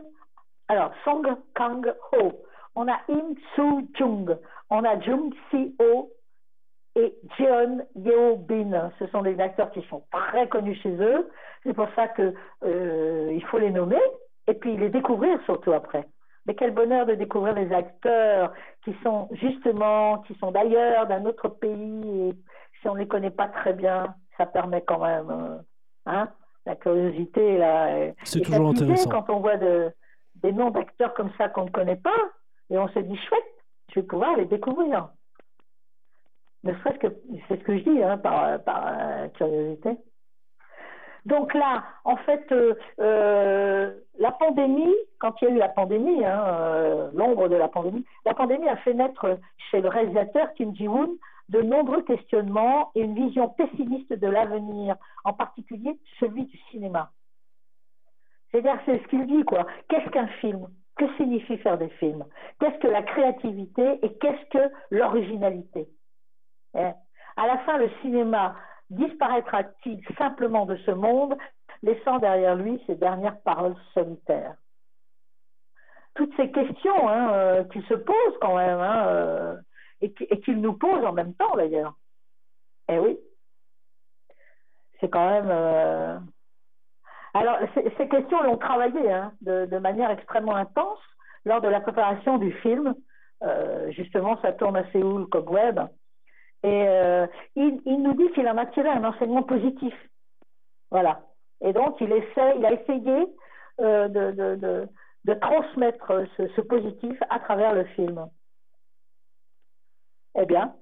alors 0.67 0.91
Song 1.03 1.25
Kang-ho. 1.55 2.43
On 2.75 2.88
a 2.88 2.99
Im 3.10 3.36
Soo-jung. 3.55 4.38
On 4.69 4.84
a 4.84 4.99
Jung 4.99 5.34
Si-ho 5.49 6.12
et 6.95 7.13
Jeon 7.38 7.86
Yeo-bin. 7.95 8.91
Ce 8.99 9.07
sont 9.07 9.21
des 9.21 9.39
acteurs 9.39 9.71
qui 9.71 9.81
sont 9.89 10.03
très 10.12 10.47
connus 10.47 10.75
chez 10.75 10.95
eux. 10.95 11.29
C'est 11.63 11.73
pour 11.73 11.88
ça 11.95 12.07
qu'il 12.10 12.34
euh, 12.63 13.39
faut 13.49 13.60
les 13.60 13.71
nommer 13.71 14.01
et 14.47 14.53
puis 14.53 14.77
les 14.77 14.89
découvrir 14.89 15.39
surtout 15.45 15.73
après. 15.73 16.05
Mais 16.45 16.56
quel 16.56 16.71
bonheur 16.71 17.06
de 17.06 17.13
découvrir 17.13 17.54
des 17.54 17.71
acteurs 17.71 18.54
qui 18.84 18.95
sont 19.04 19.30
justement, 19.34 20.19
qui 20.19 20.34
sont 20.36 20.51
d'ailleurs, 20.51 21.08
d'un 21.08 21.25
autre 21.25 21.49
pays. 21.49 22.30
Et 22.30 22.34
si 22.82 22.88
on 22.88 22.95
ne 22.95 22.99
les 22.99 23.08
connaît 23.08 23.32
pas 23.32 23.47
très 23.47 23.73
bien, 23.73 24.15
ça 24.38 24.45
permet 24.45 24.82
quand 24.82 24.99
même 24.99 25.30
euh, 25.30 25.58
hein, 26.08 26.30
la 26.65 26.75
curiosité. 26.75 27.58
Là, 27.58 28.12
C'est 28.23 28.41
toujours 28.41 28.69
intéressant. 28.69 29.10
Quand 29.10 29.30
on 29.30 29.39
voit 29.39 29.58
de, 29.58 29.91
des 30.36 30.51
noms 30.51 30.71
d'acteurs 30.71 31.13
comme 31.13 31.32
ça 31.38 31.49
qu'on 31.49 31.65
ne 31.65 31.69
connaît 31.69 31.95
pas, 31.95 32.10
et 32.69 32.77
on 32.77 32.88
se 32.88 32.99
dit 32.99 33.17
chouette, 33.17 33.43
je 33.93 33.99
vais 33.99 34.06
pouvoir 34.06 34.36
les 34.38 34.45
découvrir. 34.45 35.10
Ne 36.63 36.73
serait-ce 36.75 36.99
que, 36.99 37.08
c'est 37.47 37.58
ce 37.60 37.63
que 37.63 37.77
je 37.77 37.84
dis, 37.84 38.04
hein, 38.04 38.17
par, 38.17 38.63
par 38.63 38.88
euh, 38.88 39.27
curiosité. 39.30 39.97
Donc 41.25 41.53
là, 41.53 41.84
en 42.03 42.15
fait, 42.17 42.51
euh, 42.51 42.73
euh, 42.99 43.91
la 44.17 44.31
pandémie, 44.31 44.95
quand 45.19 45.39
il 45.41 45.47
y 45.47 45.51
a 45.51 45.53
eu 45.55 45.57
la 45.57 45.69
pandémie, 45.69 46.25
hein, 46.25 46.43
euh, 46.47 47.12
l'ombre 47.13 47.47
de 47.47 47.55
la 47.55 47.67
pandémie, 47.67 48.05
la 48.25 48.34
pandémie 48.34 48.67
a 48.67 48.77
fait 48.77 48.93
naître 48.93 49.38
chez 49.69 49.81
le 49.81 49.89
réalisateur 49.89 50.53
Kim 50.53 50.75
Ji-woon 50.75 51.17
de 51.49 51.62
nombreux 51.62 52.01
questionnements 52.03 52.91
et 52.95 53.01
une 53.01 53.13
vision 53.13 53.49
pessimiste 53.49 54.13
de 54.13 54.27
l'avenir, 54.27 54.95
en 55.23 55.34
particulier 55.34 55.99
celui 56.19 56.45
du 56.45 56.57
cinéma. 56.71 57.12
C'est-à-dire, 58.49 58.79
c'est 58.86 59.01
ce 59.01 59.07
qu'il 59.07 59.27
dit, 59.27 59.43
quoi. 59.43 59.65
Qu'est-ce 59.89 60.10
qu'un 60.10 60.27
film? 60.39 60.67
Que 60.97 61.05
signifie 61.17 61.57
faire 61.57 61.77
des 61.77 61.89
films? 61.89 62.25
Qu'est-ce 62.60 62.77
que 62.79 62.88
la 62.88 63.03
créativité 63.03 63.99
et 64.01 64.13
qu'est-ce 64.17 64.49
que 64.49 64.73
l'originalité? 64.89 65.88
Hein? 66.73 66.93
À 67.38 67.47
la 67.47 67.60
fin, 67.60 67.77
le 67.77 67.89
cinéma 68.01 68.55
disparaîtra-t-il 68.91 70.04
simplement 70.17 70.65
de 70.65 70.75
ce 70.86 70.91
monde, 70.91 71.36
laissant 71.82 72.19
derrière 72.19 72.56
lui 72.56 72.82
ses 72.86 72.95
dernières 72.95 73.39
paroles 73.41 73.75
solitaires? 73.93 74.56
Toutes 76.13 76.36
ces 76.36 76.51
questions 76.51 77.10
hein, 77.10 77.34
euh, 77.34 77.63
qu'il 77.65 77.84
se 77.86 77.93
pose 77.93 78.38
quand 78.41 78.58
même, 78.58 78.80
hein, 78.80 79.08
euh, 79.08 79.56
et 80.01 80.12
qu'il 80.41 80.60
nous 80.60 80.73
pose 80.73 81.06
en 81.06 81.13
même 81.13 81.34
temps 81.36 81.56
d'ailleurs. 81.56 81.93
Eh 82.89 82.99
oui, 82.99 83.17
c'est 84.99 85.10
quand 85.10 85.30
même. 85.30 85.49
Euh... 85.49 86.19
Alors, 87.34 87.60
ces 87.75 88.10
questions 88.10 88.43
l'ont 88.43 88.58
travaillé 88.58 89.10
hein, 89.10 89.32
de, 89.41 89.77
manière 89.77 90.10
extrêmement 90.10 90.56
intense 90.56 90.99
lors 91.45 91.62
de 91.62 91.69
la 91.69 91.80
préparation 91.80 92.38
du 92.38 92.51
film. 92.51 92.93
Justement, 93.89 94.39
ça 94.41 94.51
tourne 94.51 94.75
à 94.75 94.91
Séoul, 94.91 95.30
Cobweb. 95.30 95.80
Et 96.63 96.88
euh, 96.88 97.26
il, 97.56 97.82
nous 97.86 98.13
dit 98.13 98.32
qu'il 98.34 98.47
en 98.47 98.58
a 98.58 98.65
tiré 98.67 98.89
un 98.89 99.04
enseignement 99.04 99.43
positif. 99.43 99.93
Voilà. 100.91 101.21
Et 101.62 101.74
donc, 101.74 102.00
il, 102.02 102.12
essaie, 102.12 102.58
il 102.58 102.65
a 102.65 102.74
essayé 102.74 103.26
euh, 103.80 104.08
de, 104.08 105.34
transmettre 105.36 106.24
ce, 106.38 106.62
positif 106.62 107.17
à 107.30 107.39
travers 107.39 107.74
le 107.74 107.86
film. 107.86 108.28
Eh 110.36 110.45
bien, 110.45 110.76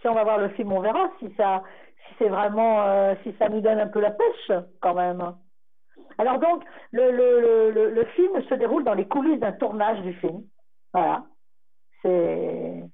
si 0.00 0.08
on 0.08 0.14
va 0.14 0.24
voir 0.24 0.38
le 0.38 0.50
film, 0.50 0.72
on 0.72 0.80
verra 0.80 1.10
si 1.18 1.32
ça, 1.36 1.62
si 2.06 2.14
c'est 2.18 2.28
vraiment, 2.28 2.82
euh, 2.82 3.14
si 3.24 3.34
ça 3.38 3.48
nous 3.48 3.60
donne 3.60 3.80
un 3.80 3.88
peu 3.88 4.00
la 4.00 4.12
pêche, 4.12 4.52
quand 4.80 4.94
même. 4.94 5.34
Alors 6.18 6.38
donc, 6.38 6.62
le, 6.92 7.10
le, 7.10 7.90
le 7.90 8.04
film 8.16 8.42
se 8.44 8.54
déroule 8.54 8.84
dans 8.84 8.94
les 8.94 9.08
coulisses 9.08 9.40
d'un 9.40 9.52
tournage 9.52 10.00
du 10.02 10.14
film. 10.14 10.42
Voilà. 10.92 11.24
C'est 12.02 12.84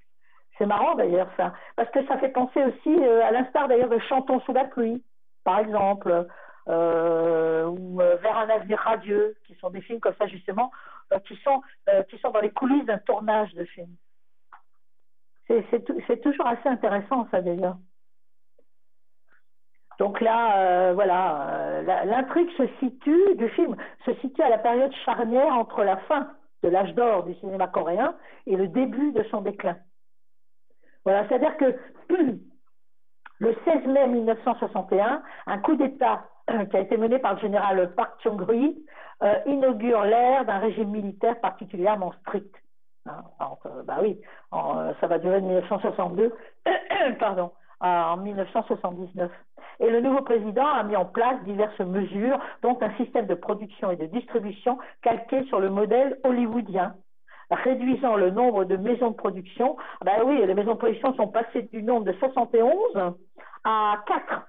c'est 0.58 0.66
marrant 0.66 0.94
d'ailleurs 0.94 1.28
ça, 1.36 1.52
parce 1.76 1.90
que 1.90 2.04
ça 2.06 2.18
fait 2.18 2.30
penser 2.30 2.62
aussi, 2.64 2.94
euh, 2.94 3.24
à 3.24 3.30
l'instar 3.30 3.68
d'ailleurs 3.68 3.88
de 3.88 3.98
Chantons 3.98 4.40
sous 4.40 4.52
la 4.52 4.64
pluie, 4.64 5.02
par 5.44 5.58
exemple, 5.58 6.26
euh, 6.68 7.66
ou 7.66 8.00
euh, 8.00 8.16
Vers 8.16 8.38
un 8.38 8.48
avenir 8.48 8.78
radieux, 8.78 9.36
qui 9.46 9.54
sont 9.56 9.70
des 9.70 9.80
films 9.80 10.00
comme 10.00 10.14
ça 10.18 10.26
justement, 10.26 10.70
qui, 11.26 11.36
sont, 11.36 11.62
qui 12.08 12.18
sont 12.18 12.30
dans 12.30 12.40
les 12.40 12.50
coulisses 12.50 12.84
d'un 12.86 12.98
tournage 12.98 13.54
de 13.54 13.64
film. 13.64 13.88
C'est 15.46 16.20
toujours 16.22 16.46
assez 16.48 16.68
intéressant 16.68 17.28
ça 17.30 17.40
d'ailleurs. 17.40 17.76
Donc 20.00 20.20
là, 20.20 20.92
voilà, 20.92 21.82
l'intrigue 22.04 22.50
se 22.56 22.66
situe, 22.80 23.36
du 23.36 23.48
film 23.50 23.76
se 24.04 24.12
situe 24.14 24.42
à 24.42 24.48
la 24.48 24.58
période 24.58 24.92
charnière 25.04 25.54
entre 25.54 25.84
la 25.84 25.96
fin 25.98 26.32
de 26.64 26.68
l'âge 26.68 26.92
d'or 26.94 27.22
du 27.22 27.34
cinéma 27.34 27.68
coréen 27.68 28.16
et 28.46 28.56
le 28.56 28.66
début 28.66 29.12
de 29.12 29.22
son 29.30 29.42
déclin. 29.42 29.76
Voilà, 31.06 31.24
c'est-à-dire 31.28 31.56
que 31.56 31.76
le 33.38 33.56
16 33.64 33.86
mai 33.86 34.08
1961, 34.08 35.22
un 35.46 35.58
coup 35.58 35.76
d'État 35.76 36.24
qui 36.70 36.76
a 36.76 36.80
été 36.80 36.96
mené 36.96 37.20
par 37.20 37.34
le 37.34 37.40
général 37.40 37.94
Park 37.94 38.20
Chung-hui 38.24 38.76
euh, 39.22 39.34
inaugure 39.46 40.02
l'ère 40.02 40.44
d'un 40.44 40.58
régime 40.58 40.90
militaire 40.90 41.40
particulièrement 41.40 42.12
strict. 42.22 42.52
Hein, 43.06 43.22
euh, 43.66 43.84
bah 43.84 43.98
oui, 44.02 44.20
euh, 44.52 44.92
ça 45.00 45.06
va 45.06 45.20
durer 45.20 45.40
de 45.40 45.46
1962, 45.46 46.34
pardon, 47.20 47.52
en 47.78 48.16
1979. 48.16 49.30
Et 49.78 49.88
le 49.88 50.00
nouveau 50.00 50.22
président 50.22 50.66
a 50.66 50.82
mis 50.82 50.96
en 50.96 51.04
place 51.04 51.40
diverses 51.44 51.78
mesures, 51.78 52.40
dont 52.62 52.76
un 52.80 52.92
système 52.96 53.26
de 53.26 53.34
production 53.34 53.92
et 53.92 53.96
de 53.96 54.06
distribution 54.06 54.76
calqué 55.02 55.44
sur 55.44 55.60
le 55.60 55.70
modèle 55.70 56.18
hollywoodien, 56.24 56.96
réduisant 57.50 58.16
le 58.16 58.30
nombre 58.30 58.64
de 58.64 58.76
maisons 58.76 59.10
de 59.10 59.16
production. 59.16 59.76
Ben 60.04 60.22
oui, 60.24 60.44
les 60.44 60.54
maisons 60.54 60.72
de 60.72 60.78
production 60.78 61.14
sont 61.14 61.28
passées 61.28 61.62
du 61.72 61.82
nombre 61.82 62.04
de 62.04 62.12
71 62.14 63.14
à 63.64 64.02
4 64.06 64.42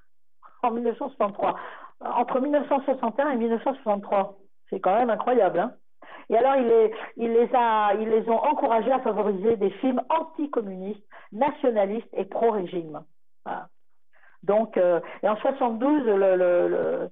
en 0.63 0.71
1963. 0.71 1.55
Entre 2.01 2.39
1961 2.39 3.31
et 3.31 3.35
1963. 3.37 4.37
C'est 4.69 4.79
quand 4.79 4.95
même 4.95 5.09
incroyable. 5.09 5.59
Hein 5.59 5.73
et 6.29 6.37
alors, 6.37 6.55
il 6.57 6.67
les, 6.67 6.93
il, 7.15 7.31
les 7.31 7.49
a, 7.53 7.93
ils 7.93 8.09
les 8.09 8.27
ont 8.29 8.39
encouragés 8.43 8.91
à 8.91 8.99
favoriser 8.99 9.55
des 9.55 9.69
films 9.71 10.01
anticommunistes, 10.09 11.03
nationalistes 11.31 12.09
et 12.13 12.25
pro-régime. 12.25 13.01
Voilà. 13.45 13.67
Donc, 14.43 14.77
euh, 14.77 14.99
et 15.23 15.29
en 15.29 15.37
72, 15.37 16.03
le, 16.03 16.17
le, 16.17 16.67
le, 16.67 17.09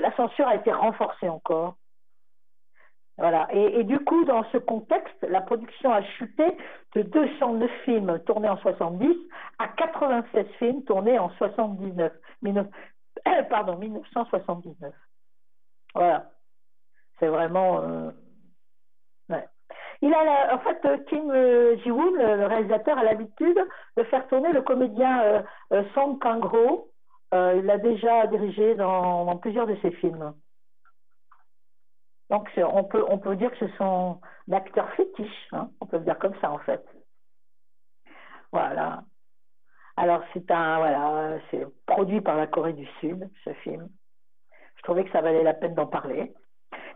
la 0.00 0.14
censure 0.16 0.46
a 0.46 0.56
été 0.56 0.72
renforcée 0.72 1.28
encore. 1.28 1.76
Voilà. 3.20 3.48
Et, 3.52 3.84
du 3.84 3.98
coup, 4.00 4.24
dans 4.24 4.44
ce 4.44 4.56
contexte, 4.56 5.22
la 5.28 5.42
production 5.42 5.92
a 5.92 6.02
chuté 6.02 6.44
de 6.94 7.02
209 7.02 7.70
films 7.84 8.18
tournés 8.24 8.48
en 8.48 8.56
70 8.56 9.14
à 9.58 9.68
96 9.68 10.46
films 10.58 10.82
tournés 10.84 11.18
en 11.18 11.28
79. 11.36 12.12
19, 12.42 12.66
pardon, 13.50 13.76
1979. 13.76 14.94
Voilà. 15.94 16.30
C'est 17.18 17.28
vraiment. 17.28 17.82
Euh. 17.82 18.10
Il 20.02 20.14
a, 20.14 20.54
en 20.54 20.58
fait, 20.60 21.04
Kim 21.08 21.30
euh, 21.30 21.76
Ji-woon, 21.84 22.14
le 22.14 22.46
réalisateur, 22.46 22.96
a 22.96 23.04
l'habitude 23.04 23.58
de 23.98 24.02
faire 24.04 24.26
tourner 24.28 24.50
le 24.50 24.62
comédien 24.62 25.22
euh, 25.22 25.42
euh 25.74 25.84
Song 25.92 26.18
Kang-ho. 26.18 26.88
il 27.32 27.66
l'a 27.66 27.76
déjà 27.76 28.26
dirigé 28.28 28.76
dans 28.76 29.36
plusieurs 29.36 29.66
de 29.66 29.76
ses 29.82 29.90
films. 29.90 30.32
Donc 32.30 32.48
on 32.56 32.84
peut, 32.84 33.04
on 33.08 33.18
peut 33.18 33.36
dire 33.36 33.50
que 33.50 33.66
ce 33.66 33.76
sont 33.76 34.20
d'acteurs 34.46 34.88
fétiches, 34.92 35.48
hein. 35.52 35.70
on 35.80 35.86
peut 35.86 35.98
le 35.98 36.04
dire 36.04 36.18
comme 36.18 36.34
ça 36.40 36.50
en 36.50 36.58
fait. 36.58 36.84
Voilà. 38.52 39.02
Alors 39.96 40.22
c'est 40.32 40.48
un 40.50 40.78
voilà, 40.78 41.38
c'est 41.50 41.66
produit 41.86 42.20
par 42.20 42.36
la 42.36 42.46
Corée 42.46 42.72
du 42.72 42.86
Sud 43.00 43.28
ce 43.44 43.52
film. 43.54 43.88
Je 44.76 44.82
trouvais 44.82 45.04
que 45.04 45.10
ça 45.10 45.20
valait 45.20 45.42
la 45.42 45.54
peine 45.54 45.74
d'en 45.74 45.86
parler. 45.86 46.32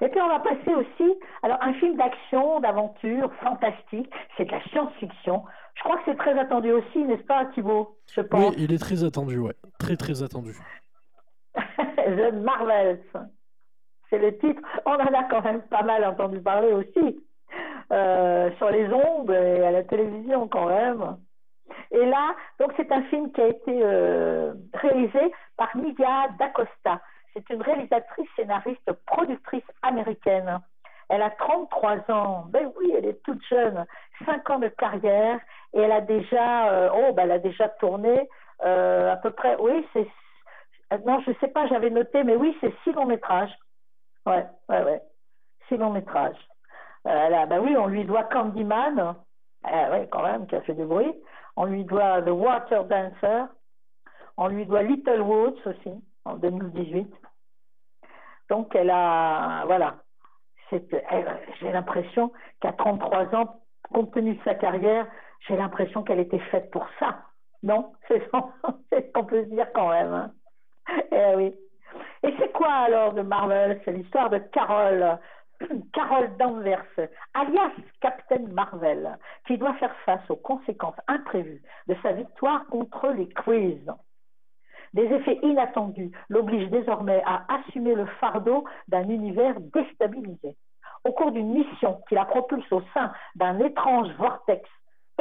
Et 0.00 0.08
puis 0.08 0.20
on 0.20 0.28
va 0.28 0.40
passer 0.40 0.74
aussi, 0.74 1.18
alors 1.42 1.58
un 1.60 1.74
film 1.74 1.96
d'action, 1.96 2.60
d'aventure, 2.60 3.32
fantastique, 3.42 4.10
c'est 4.36 4.44
de 4.44 4.52
la 4.52 4.62
science-fiction. 4.68 5.44
Je 5.74 5.82
crois 5.82 5.96
que 5.98 6.02
c'est 6.06 6.16
très 6.16 6.38
attendu 6.38 6.70
aussi, 6.70 7.04
n'est-ce 7.04 7.24
pas 7.24 7.44
Thibault 7.46 7.98
Je 8.12 8.20
pense. 8.20 8.50
Oui, 8.50 8.54
il 8.58 8.72
est 8.72 8.78
très 8.78 9.02
attendu, 9.04 9.38
ouais, 9.38 9.54
très 9.78 9.96
très 9.96 10.22
attendu. 10.22 10.52
The 11.56 12.32
Marvels 12.32 13.02
le 14.18 14.36
titre. 14.38 14.62
On 14.86 14.92
en 14.92 15.14
a 15.14 15.24
quand 15.24 15.42
même 15.42 15.62
pas 15.62 15.82
mal 15.82 16.04
entendu 16.04 16.40
parler 16.40 16.72
aussi. 16.72 17.20
Euh, 17.92 18.50
sur 18.56 18.70
les 18.70 18.88
ondes 18.92 19.30
et 19.30 19.62
à 19.62 19.70
la 19.70 19.84
télévision 19.84 20.48
quand 20.48 20.66
même. 20.66 21.16
Et 21.90 22.04
là, 22.06 22.34
donc 22.58 22.72
c'est 22.76 22.90
un 22.90 23.02
film 23.04 23.30
qui 23.32 23.40
a 23.42 23.48
été 23.48 23.80
euh, 23.82 24.54
réalisé 24.72 25.32
par 25.56 25.76
Nidia 25.76 26.28
D'Acosta. 26.38 27.00
C'est 27.34 27.48
une 27.50 27.60
réalisatrice, 27.60 28.28
scénariste, 28.36 28.90
productrice 29.06 29.64
américaine. 29.82 30.60
Elle 31.10 31.20
a 31.20 31.30
33 31.30 32.10
ans. 32.10 32.46
Ben 32.48 32.72
oui, 32.78 32.92
elle 32.96 33.04
est 33.04 33.22
toute 33.22 33.44
jeune. 33.48 33.84
5 34.24 34.48
ans 34.50 34.58
de 34.58 34.68
carrière 34.68 35.38
et 35.74 35.80
elle 35.80 35.92
a 35.92 36.00
déjà, 36.00 36.70
euh, 36.70 36.88
oh, 36.94 37.12
ben 37.12 37.24
elle 37.24 37.32
a 37.32 37.38
déjà 37.38 37.68
tourné 37.68 38.28
à 38.60 39.16
peu 39.16 39.30
près, 39.30 39.56
oui, 39.60 39.86
c'est, 39.92 40.06
non, 41.04 41.20
je 41.26 41.32
sais 41.38 41.48
pas, 41.48 41.66
j'avais 41.66 41.90
noté, 41.90 42.24
mais 42.24 42.34
oui, 42.34 42.56
c'est 42.62 42.72
six 42.82 42.92
longs 42.92 43.04
métrages. 43.04 43.52
Ouais, 44.26 44.46
ouais, 44.68 44.82
ouais. 44.82 45.02
C'est 45.68 45.76
long 45.76 45.90
métrage. 45.90 46.36
Euh, 47.06 47.46
bah 47.46 47.60
oui, 47.60 47.76
on 47.76 47.86
lui 47.86 48.04
doit 48.04 48.24
Candyman, 48.24 49.14
euh, 49.66 49.90
ouais, 49.90 50.08
quand 50.10 50.22
même, 50.22 50.46
qui 50.46 50.56
a 50.56 50.62
fait 50.62 50.74
du 50.74 50.84
bruit. 50.84 51.12
On 51.56 51.66
lui 51.66 51.84
doit 51.84 52.22
The 52.22 52.30
Water 52.30 52.84
Dancer. 52.84 53.46
On 54.36 54.48
lui 54.48 54.66
doit 54.66 54.82
Little 54.82 55.20
Woods 55.20 55.60
aussi, 55.66 55.92
en 56.24 56.34
2018. 56.36 57.12
Donc, 58.50 58.74
elle 58.74 58.90
a, 58.90 59.64
voilà. 59.66 59.96
J'ai 60.70 61.70
l'impression 61.70 62.32
qu'à 62.60 62.72
33 62.72 63.34
ans, 63.34 63.60
compte 63.92 64.12
tenu 64.12 64.34
de 64.34 64.42
sa 64.42 64.54
carrière, 64.54 65.06
j'ai 65.46 65.56
l'impression 65.56 66.02
qu'elle 66.02 66.20
était 66.20 66.38
faite 66.50 66.70
pour 66.70 66.86
ça. 66.98 67.18
Non 67.62 67.92
C'est 68.08 68.20
ce 68.20 69.12
qu'on 69.12 69.24
peut 69.24 69.44
se 69.44 69.50
dire 69.50 69.68
quand 69.72 69.88
même. 69.90 70.12
Hein. 70.12 70.32
Eh 71.12 71.34
oui. 71.36 71.54
Et 72.22 72.34
c'est 72.38 72.52
quoi 72.52 72.70
alors 72.70 73.12
de 73.12 73.22
Marvel? 73.22 73.80
C'est 73.84 73.92
l'histoire 73.92 74.30
de 74.30 74.38
Carol, 74.38 75.18
Carol 75.92 76.36
Danvers, 76.38 76.84
alias 77.34 77.72
Captain 78.00 78.46
Marvel, 78.52 79.18
qui 79.46 79.58
doit 79.58 79.74
faire 79.74 79.94
face 80.04 80.28
aux 80.30 80.36
conséquences 80.36 80.96
imprévues 81.08 81.62
de 81.88 81.96
sa 82.02 82.12
victoire 82.12 82.66
contre 82.66 83.08
les 83.08 83.28
Quiz. 83.28 83.84
Des 84.94 85.04
effets 85.04 85.40
inattendus 85.42 86.12
l'obligent 86.28 86.70
désormais 86.70 87.22
à 87.26 87.44
assumer 87.52 87.94
le 87.94 88.06
fardeau 88.20 88.64
d'un 88.88 89.08
univers 89.08 89.56
déstabilisé. 89.60 90.56
Au 91.04 91.12
cours 91.12 91.32
d'une 91.32 91.52
mission 91.52 92.00
qui 92.08 92.14
la 92.14 92.24
propulse 92.24 92.70
au 92.72 92.80
sein 92.94 93.12
d'un 93.34 93.58
étrange 93.58 94.08
vortex 94.16 94.68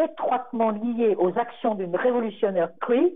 étroitement 0.02 0.72
lié 0.72 1.16
aux 1.18 1.38
actions 1.38 1.76
d'une 1.76 1.96
révolutionnaire 1.96 2.70
Kree, 2.82 3.16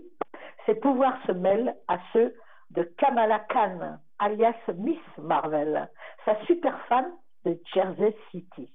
ses 0.66 0.74
pouvoirs 0.74 1.16
se 1.26 1.32
mêlent 1.32 1.74
à 1.88 1.98
ceux 2.12 2.34
de 2.70 2.82
Kamala 2.82 3.40
Khan, 3.50 3.98
alias 4.18 4.54
Miss 4.76 4.98
Marvel, 5.18 5.88
sa 6.24 6.44
super 6.46 6.78
fan 6.86 7.06
de 7.44 7.58
Jersey 7.72 8.14
City, 8.30 8.72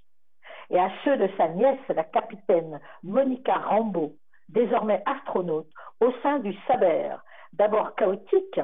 et 0.69 0.79
à 0.79 0.89
ceux 1.03 1.17
de 1.17 1.29
sa 1.37 1.49
nièce, 1.49 1.87
la 1.89 2.03
capitaine 2.03 2.79
Monica 3.03 3.55
Rambeau, 3.55 4.15
désormais 4.49 5.03
astronaute, 5.05 5.69
au 5.99 6.11
sein 6.23 6.39
du 6.39 6.55
Saber, 6.67 7.15
d'abord 7.53 7.95
chaotique, 7.95 8.59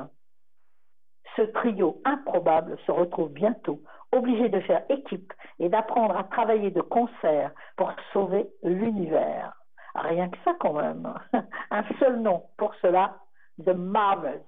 ce 1.36 1.42
trio 1.44 2.02
improbable 2.06 2.78
se 2.86 2.92
retrouve 2.92 3.32
bientôt 3.32 3.82
obligé 4.12 4.50
de 4.50 4.60
faire 4.62 4.84
équipe 4.90 5.32
et 5.60 5.70
d'apprendre 5.70 6.18
à 6.18 6.24
travailler 6.24 6.72
de 6.72 6.82
concert 6.82 7.52
pour 7.78 7.94
sauver 8.12 8.48
l'univers. 8.64 9.54
Rien 9.96 10.30
que 10.30 10.38
ça 10.44 10.54
quand 10.60 10.74
même. 10.74 11.14
Un 11.72 11.84
seul 12.00 12.20
nom 12.20 12.44
pour 12.58 12.74
cela, 12.82 13.18
The 13.64 13.76
Marvels. 13.76 14.44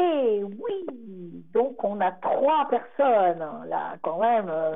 Et 0.00 0.42
oui, 0.42 0.86
donc 1.52 1.84
on 1.84 2.00
a 2.00 2.12
trois 2.12 2.66
personnes 2.68 3.44
là 3.66 3.96
quand 4.02 4.18
même, 4.18 4.48
euh, 4.48 4.74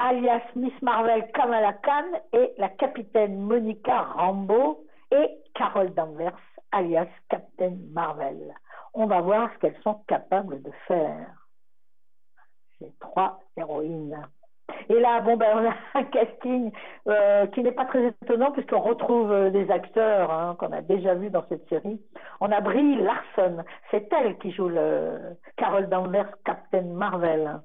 alias 0.00 0.42
Miss 0.56 0.72
Marvel 0.82 1.30
Kamala 1.32 1.74
Khan 1.74 2.18
et 2.32 2.52
la 2.58 2.70
capitaine 2.70 3.38
Monica 3.38 4.02
Rambeau 4.02 4.84
et 5.12 5.28
Carol 5.54 5.94
Danvers 5.94 6.36
alias 6.72 7.06
Captain 7.28 7.76
Marvel. 7.92 8.52
On 8.94 9.06
va 9.06 9.20
voir 9.20 9.48
ce 9.54 9.58
qu'elles 9.60 9.80
sont 9.82 10.02
capables 10.08 10.60
de 10.60 10.72
faire. 10.88 11.28
Ces 12.80 12.92
trois 12.98 13.38
héroïnes. 13.56 14.26
Et 14.88 15.00
là, 15.00 15.20
bon, 15.20 15.36
ben, 15.36 15.48
on 15.54 15.68
a 15.68 15.74
un 16.00 16.04
casting 16.04 16.72
euh, 17.08 17.46
qui 17.48 17.62
n'est 17.62 17.72
pas 17.72 17.84
très 17.86 18.06
étonnant 18.06 18.52
puisqu'on 18.52 18.80
retrouve 18.80 19.32
euh, 19.32 19.50
des 19.50 19.70
acteurs 19.70 20.30
hein, 20.30 20.56
qu'on 20.58 20.72
a 20.72 20.80
déjà 20.82 21.14
vus 21.14 21.30
dans 21.30 21.44
cette 21.48 21.68
série. 21.68 22.00
On 22.40 22.50
a 22.52 22.60
Brie 22.60 22.96
Larson, 22.96 23.64
c'est 23.90 24.12
elle 24.12 24.36
qui 24.38 24.52
joue 24.52 24.70
Carol 25.56 25.88
Danvers, 25.88 26.30
Captain 26.44 26.82
Marvel. 26.82 27.60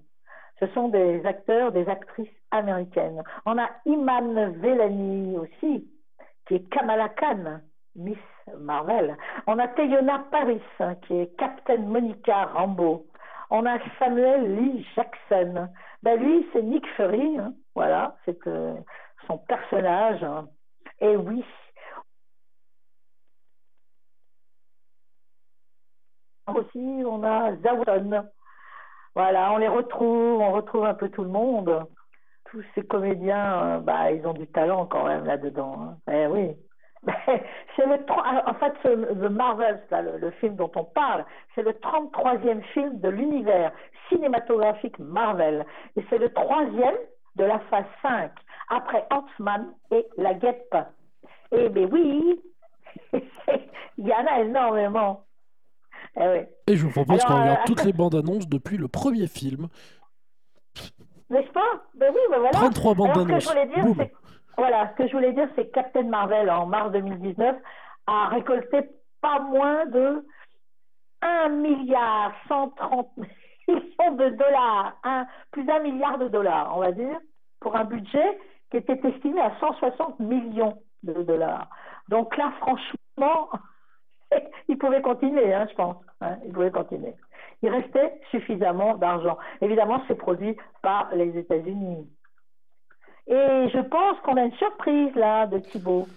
Ce 0.60 0.68
sont 0.68 0.90
des 0.90 1.26
acteurs, 1.26 1.72
des 1.72 1.88
actrices 1.88 2.28
américaines. 2.52 3.24
On 3.46 3.58
a 3.58 3.70
Iman 3.86 4.54
Velani 4.60 5.38
aussi, 5.38 5.88
qui 6.48 6.56
est 6.56 6.70
Kamala 6.70 7.10
Khan, 7.10 7.62
Miss 7.96 8.18
Marvel. 8.60 9.16
On 9.48 9.58
a 9.58 9.68
Teyona 9.70 10.26
Paris, 10.32 10.62
qui 11.08 11.16
est 11.16 11.38
Captain 11.38 11.78
Monica 11.78 12.46
Rambeau. 12.46 13.06
On 13.52 13.66
a 13.66 13.78
Samuel 13.98 14.56
Lee 14.56 14.86
Jackson. 14.96 15.70
Ben 16.04 16.20
lui, 16.20 16.48
c'est 16.54 16.64
Nick 16.64 16.86
Fury. 16.96 17.38
Hein. 17.40 17.54
Voilà, 17.76 18.16
c'est 18.26 18.40
son 19.28 19.38
personnage. 19.40 20.24
Hein. 20.24 20.48
Et 21.02 21.16
oui. 21.16 21.44
Aussi, 26.48 27.04
on 27.06 27.24
a 27.24 27.56
Zawon. 27.58 28.30
Voilà, 29.16 29.52
on 29.54 29.58
les 29.58 29.68
retrouve, 29.68 30.40
on 30.42 30.52
retrouve 30.54 30.86
un 30.86 30.94
peu 30.94 31.10
tout 31.10 31.24
le 31.24 31.30
monde. 31.30 31.86
Tous 32.46 32.64
ces 32.74 32.84
comédiens, 32.84 33.78
euh, 33.78 33.80
bah, 33.80 34.12
ils 34.12 34.26
ont 34.26 34.34
du 34.34 34.48
talent 34.48 34.88
quand 34.88 35.06
même 35.06 35.26
là-dedans. 35.26 35.76
Hein. 35.82 35.98
Eh 36.12 36.28
oui. 36.28 36.56
C'est 37.06 37.86
le 37.86 37.98
en 38.12 38.54
fait 38.56 38.74
The 38.84 39.30
Marvels, 39.30 39.82
le, 39.92 40.32
film 40.32 40.56
dont 40.56 40.72
on 40.76 40.84
parle, 40.84 41.26
c'est 41.56 41.62
le 41.62 41.72
33e 41.72 42.62
film 42.74 43.00
de 43.00 43.10
l'univers 43.10 43.72
cinématographique 44.10 45.00
Marvel 45.00 45.66
et 45.96 46.04
c'est 46.10 46.18
le 46.18 46.34
troisième 46.34 46.98
de 47.36 47.46
la 47.46 47.60
phase 47.70 47.86
5 48.02 48.32
après 48.70 49.06
Ant-Man 49.12 49.74
et 49.92 50.06
la 50.18 50.34
guêpe. 50.34 50.76
Eh 51.52 51.70
ben 51.70 51.88
oui, 51.92 52.42
il 53.14 54.08
y 54.08 54.14
en 54.14 54.26
a 54.26 54.42
énormément. 54.42 55.26
Eh 56.20 56.48
et 56.68 56.76
je 56.76 56.86
vous 56.86 56.92
propose 56.92 57.24
qu'on 57.24 57.40
regarde 57.40 57.60
euh, 57.60 57.66
toutes 57.66 57.84
les 57.86 57.94
bandes 57.94 58.16
annonces 58.16 58.48
depuis 58.48 58.78
le 58.78 58.88
premier 58.88 59.28
film. 59.28 59.68
N'est-ce 61.30 61.52
pas? 61.52 61.84
Ben 61.96 62.12
oui, 62.14 62.20
ben 62.30 62.40
voilà. 62.40 62.52
33 62.52 62.94
bandes 62.96 63.18
annonces. 63.18 63.54
Voilà, 64.60 64.90
ce 64.90 64.96
que 64.96 65.08
je 65.08 65.14
voulais 65.14 65.32
dire, 65.32 65.48
c'est 65.56 65.68
que 65.68 65.72
Captain 65.72 66.04
Marvel, 66.04 66.50
en 66.50 66.66
mars 66.66 66.92
2019, 66.92 67.56
a 68.08 68.28
récolté 68.28 68.82
pas 69.22 69.40
moins 69.40 69.86
de 69.86 70.26
1 71.22 71.48
milliard 71.48 72.34
130 72.50 73.08
millions 73.18 74.16
de 74.16 74.30
dollars, 74.30 74.98
plus 75.52 75.64
d'un 75.64 75.80
milliard 75.80 76.18
de 76.18 76.28
dollars, 76.28 76.76
on 76.76 76.82
va 76.82 76.92
dire, 76.92 77.18
pour 77.62 77.78
un 77.78 77.86
budget 77.86 78.38
qui 78.70 78.78
était 78.78 79.00
estimé 79.08 79.40
à 79.40 79.54
160 79.62 80.20
millions 80.20 80.78
de 81.04 81.14
dollars. 81.24 81.70
Donc 82.10 82.36
là, 82.36 82.52
franchement, 82.60 83.50
il 84.68 84.78
pouvait 84.78 85.02
continuer, 85.02 85.54
hein, 85.54 85.68
je 85.70 85.76
pense. 85.76 85.96
Hein, 86.20 86.36
il 86.46 86.52
pouvait 86.52 86.72
continuer. 86.72 87.14
il 87.62 87.70
restait 87.70 88.20
suffisamment 88.30 88.98
d'argent. 88.98 89.38
Évidemment, 89.62 90.02
c'est 90.10 90.16
produit 90.16 90.58
par 90.82 91.16
les 91.16 91.38
États-Unis. 91.38 92.10
Et 93.30 93.70
je 93.74 93.80
pense 93.88 94.18
qu'on 94.24 94.36
a 94.38 94.44
une 94.46 94.54
surprise 94.54 95.14
là 95.16 95.46
de 95.48 95.60
Thibaut. 95.60 96.08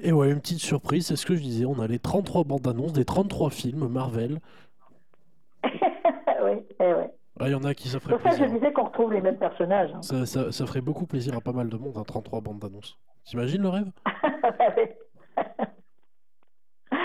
Et 0.00 0.12
ouais, 0.12 0.30
une 0.30 0.40
petite 0.40 0.60
surprise, 0.60 1.06
c'est 1.06 1.16
ce 1.16 1.26
que 1.26 1.34
je 1.34 1.42
disais. 1.42 1.64
On 1.66 1.80
a 1.80 1.86
les 1.86 1.98
33 1.98 2.44
bandes 2.44 2.66
annonces 2.68 2.92
des 2.92 3.04
33 3.04 3.50
films 3.50 3.88
Marvel. 3.88 4.38
oui, 5.64 6.62
eh 6.80 6.94
ouais. 6.94 7.10
Ah, 7.40 7.48
Il 7.48 7.52
y 7.52 7.54
en 7.54 7.64
a 7.64 7.74
qui 7.74 7.88
ça 7.88 7.98
ferait 8.00 8.14
Pour 8.16 8.22
ça, 8.22 8.30
je 8.30 8.42
plaisir. 8.44 8.58
disais 8.58 8.72
qu'on 8.72 8.84
retrouve 8.84 9.12
les 9.12 9.20
mêmes 9.20 9.38
personnages. 9.38 9.90
hein. 9.94 10.02
Ça, 10.02 10.24
ça- 10.26 10.52
ça 10.52 10.66
ferait 10.66 10.80
beaucoup 10.80 11.06
plaisir 11.06 11.34
à 11.36 11.40
pas 11.40 11.52
mal 11.52 11.68
de 11.68 11.76
monde, 11.76 11.96
hein, 11.98 12.04
33 12.06 12.40
bandes 12.40 12.58
d'annonces. 12.60 12.96
T'imagines 13.24 13.62
le 13.62 13.68
rêve? 13.68 13.90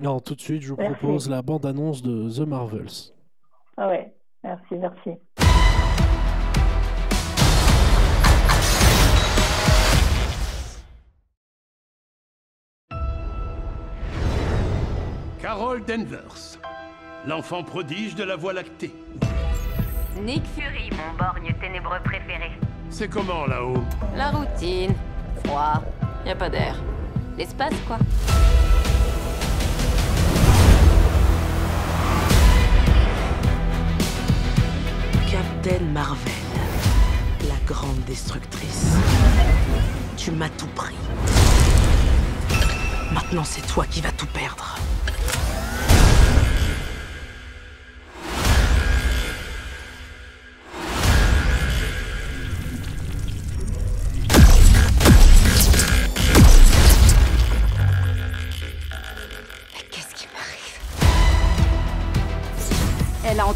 Non, 0.00 0.20
tout 0.20 0.34
de 0.34 0.40
suite, 0.40 0.62
je 0.62 0.70
vous 0.70 0.76
Merci. 0.78 0.94
propose 0.96 1.28
la 1.30 1.42
bande 1.42 1.66
annonce 1.66 2.02
de 2.02 2.28
The 2.30 2.46
Marvels. 2.46 3.12
Ah 3.76 3.88
ouais, 3.88 4.12
merci, 4.42 4.74
merci. 4.76 5.10
Carol 15.42 15.84
Danvers, 15.84 16.60
l'enfant 17.26 17.64
prodige 17.64 18.14
de 18.14 18.22
la 18.22 18.36
Voie 18.36 18.52
lactée. 18.52 18.94
Nick 20.22 20.44
Fury, 20.54 20.88
mon 20.92 21.18
borgne 21.18 21.52
ténébreux 21.60 21.98
préféré. 22.04 22.52
C'est 22.90 23.08
comment 23.08 23.46
là-haut? 23.46 23.82
La 24.14 24.30
routine. 24.30 24.94
Froid. 25.44 25.82
Y 26.24 26.30
a 26.30 26.36
pas 26.36 26.48
d'air. 26.48 26.76
L'espace, 27.36 27.74
quoi. 27.88 27.98
Captain 35.28 35.84
Marvel, 35.92 36.32
la 37.48 37.56
grande 37.66 38.04
destructrice. 38.06 38.96
Tu 40.16 40.30
m'as 40.30 40.50
tout 40.50 40.68
pris. 40.68 40.94
Maintenant, 43.12 43.42
c'est 43.42 43.66
toi 43.66 43.84
qui 43.90 44.00
vas 44.00 44.12
tout 44.12 44.28
perdre. 44.28 44.76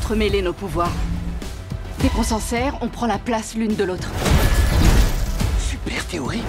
Entremêlé 0.07 0.41
nos 0.41 0.53
pouvoirs. 0.53 0.93
Dès 1.99 2.09
qu'on 2.11 2.23
s'en 2.23 2.39
sert, 2.39 2.79
on 2.81 2.87
prend 2.87 3.09
la 3.09 3.19
place 3.19 3.57
l'une 3.57 3.75
de 3.75 3.83
l'autre. 3.83 4.09
Super 5.59 6.07
théorie. 6.07 6.45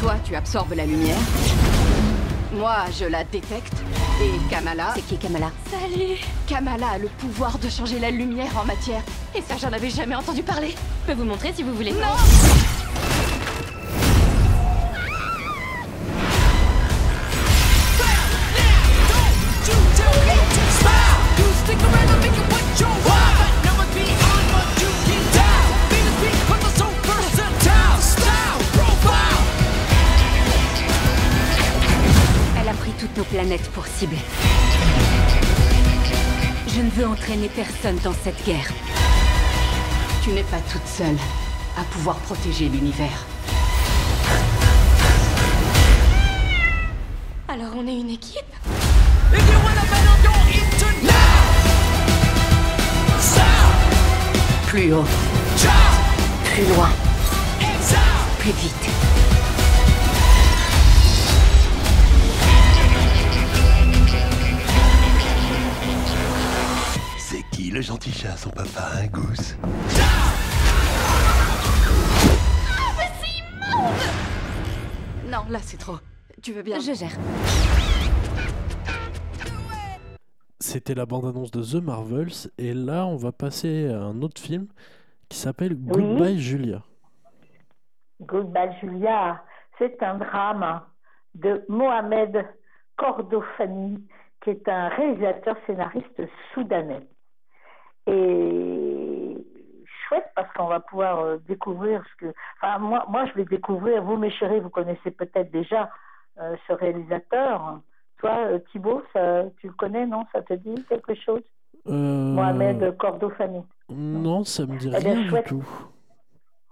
Toi, 0.00 0.16
tu 0.24 0.34
absorbes 0.34 0.72
la 0.74 0.84
lumière. 0.84 1.20
Moi, 2.52 2.74
je 2.98 3.04
la 3.04 3.22
détecte. 3.22 3.74
Et 4.20 4.50
Kamala. 4.50 4.94
C'est 4.96 5.06
qui 5.06 5.16
Kamala 5.16 5.52
Salut 5.70 6.18
Kamala 6.48 6.88
a 6.94 6.98
le 6.98 7.06
pouvoir 7.06 7.60
de 7.60 7.68
changer 7.68 8.00
la 8.00 8.10
lumière 8.10 8.50
en 8.60 8.64
matière. 8.64 9.02
Et 9.32 9.42
ça, 9.42 9.54
j'en 9.62 9.72
avais 9.72 9.90
jamais 9.90 10.16
entendu 10.16 10.42
parler. 10.42 10.74
Je 11.06 11.12
peux 11.12 11.18
vous 11.20 11.24
montrer 11.24 11.52
si 11.54 11.62
vous 11.62 11.74
voulez. 11.74 11.92
Non 11.92 12.57
cible. 33.98 34.16
Je 36.68 36.80
ne 36.80 36.90
veux 36.90 37.06
entraîner 37.06 37.48
personne 37.48 37.98
dans 38.04 38.12
cette 38.22 38.44
guerre. 38.44 38.68
Tu 40.22 40.30
n'es 40.30 40.44
pas 40.44 40.60
toute 40.70 40.86
seule 40.86 41.16
à 41.76 41.82
pouvoir 41.82 42.16
protéger 42.18 42.68
l'univers. 42.68 43.26
Alors 47.48 47.72
on 47.76 47.88
est 47.88 47.98
une 47.98 48.10
équipe? 48.10 48.52
Plus 54.66 54.92
haut. 54.92 55.04
Plus 56.44 56.74
loin. 56.74 56.90
Plus 58.38 58.52
vite. 58.52 58.97
Gentil 67.98 68.12
chat, 68.12 68.36
son 68.36 68.50
papa, 68.50 69.00
un 69.02 69.06
goose 69.08 69.56
Non, 75.26 75.38
là 75.50 75.58
c'est 75.60 75.78
trop. 75.78 75.96
Tu 76.40 76.52
veux 76.52 76.62
bien? 76.62 76.78
Je 76.78 76.92
gère. 76.92 77.16
C'était 80.60 80.94
la 80.94 81.06
bande 81.06 81.24
annonce 81.24 81.50
de 81.50 81.62
The 81.62 81.82
Marvels. 81.82 82.50
Et 82.58 82.72
là, 82.72 83.04
on 83.06 83.16
va 83.16 83.32
passer 83.32 83.88
à 83.88 84.00
un 84.00 84.22
autre 84.22 84.40
film 84.40 84.68
qui 85.28 85.38
s'appelle 85.38 85.74
Goodbye 85.74 86.38
Julia. 86.38 86.82
Goodbye 88.20 88.76
Julia, 88.80 89.42
c'est 89.78 90.00
un 90.02 90.18
drame 90.18 90.82
de 91.34 91.64
Mohamed 91.68 92.46
Kordofani, 92.96 94.06
qui 94.42 94.50
est 94.50 94.68
un 94.68 94.88
réalisateur 94.88 95.56
scénariste 95.66 96.22
soudanais. 96.54 97.06
Et 98.08 99.36
chouette 100.08 100.30
parce 100.34 100.52
qu'on 100.54 100.66
va 100.66 100.80
pouvoir 100.80 101.20
euh, 101.20 101.36
découvrir 101.46 102.02
ce 102.10 102.26
que. 102.26 102.34
Enfin, 102.56 102.78
moi, 102.78 103.04
moi, 103.08 103.26
je 103.26 103.34
vais 103.34 103.44
découvrir. 103.44 104.02
Vous, 104.02 104.16
mes 104.16 104.30
chéris, 104.30 104.60
vous 104.60 104.70
connaissez 104.70 105.10
peut-être 105.10 105.50
déjà 105.50 105.90
euh, 106.40 106.56
ce 106.66 106.72
réalisateur. 106.72 107.80
Toi, 108.18 108.36
euh, 108.46 108.58
Thibaut, 108.72 109.02
ça, 109.12 109.44
tu 109.60 109.68
le 109.68 109.74
connais, 109.74 110.06
non? 110.06 110.24
Ça 110.32 110.42
te 110.42 110.54
dit 110.54 110.84
quelque 110.88 111.14
chose? 111.14 111.42
Euh, 111.86 111.92
Mohamed 111.92 112.96
Kordofani. 112.96 113.62
Non, 113.88 114.44
ça 114.44 114.66
me 114.66 114.76
dit 114.78 114.90
Eh 114.96 115.02
bien, 115.02 115.14
rien 115.14 115.40
du 115.40 115.42
tout. 115.44 115.64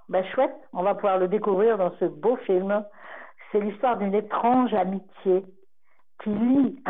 Ben 0.08 0.24
chouette, 0.34 0.54
on 0.72 0.82
va 0.82 0.94
pouvoir 0.94 1.18
le 1.18 1.28
découvrir 1.28 1.78
dans 1.78 1.92
ce 1.98 2.04
beau 2.04 2.36
film. 2.36 2.84
C'est 3.50 3.60
l'histoire 3.60 3.96
d'une 3.96 4.14
étrange 4.14 4.72
amitié 4.74 5.44
qui 6.22 6.30
lie 6.30 6.82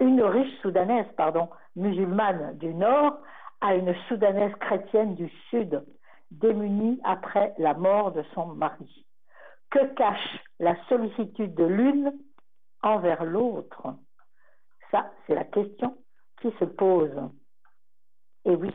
une 0.00 0.22
riche 0.22 0.60
soudanaise, 0.62 1.06
pardon, 1.16 1.48
musulmane 1.76 2.56
du 2.58 2.72
Nord 2.74 3.18
à 3.60 3.74
une 3.74 3.94
soudanaise 4.08 4.54
chrétienne 4.56 5.14
du 5.14 5.28
Sud, 5.50 5.84
démunie 6.30 7.00
après 7.04 7.54
la 7.58 7.74
mort 7.74 8.12
de 8.12 8.22
son 8.34 8.46
mari. 8.46 9.06
Que 9.70 9.86
cache 9.94 10.38
la 10.58 10.76
sollicitude 10.88 11.54
de 11.54 11.64
l'une 11.64 12.12
envers 12.82 13.24
l'autre? 13.24 13.94
Ça, 14.90 15.10
c'est 15.26 15.34
la 15.34 15.44
question 15.44 15.96
qui 16.40 16.50
se 16.58 16.64
pose. 16.64 17.16
Et 18.44 18.54
oui. 18.54 18.74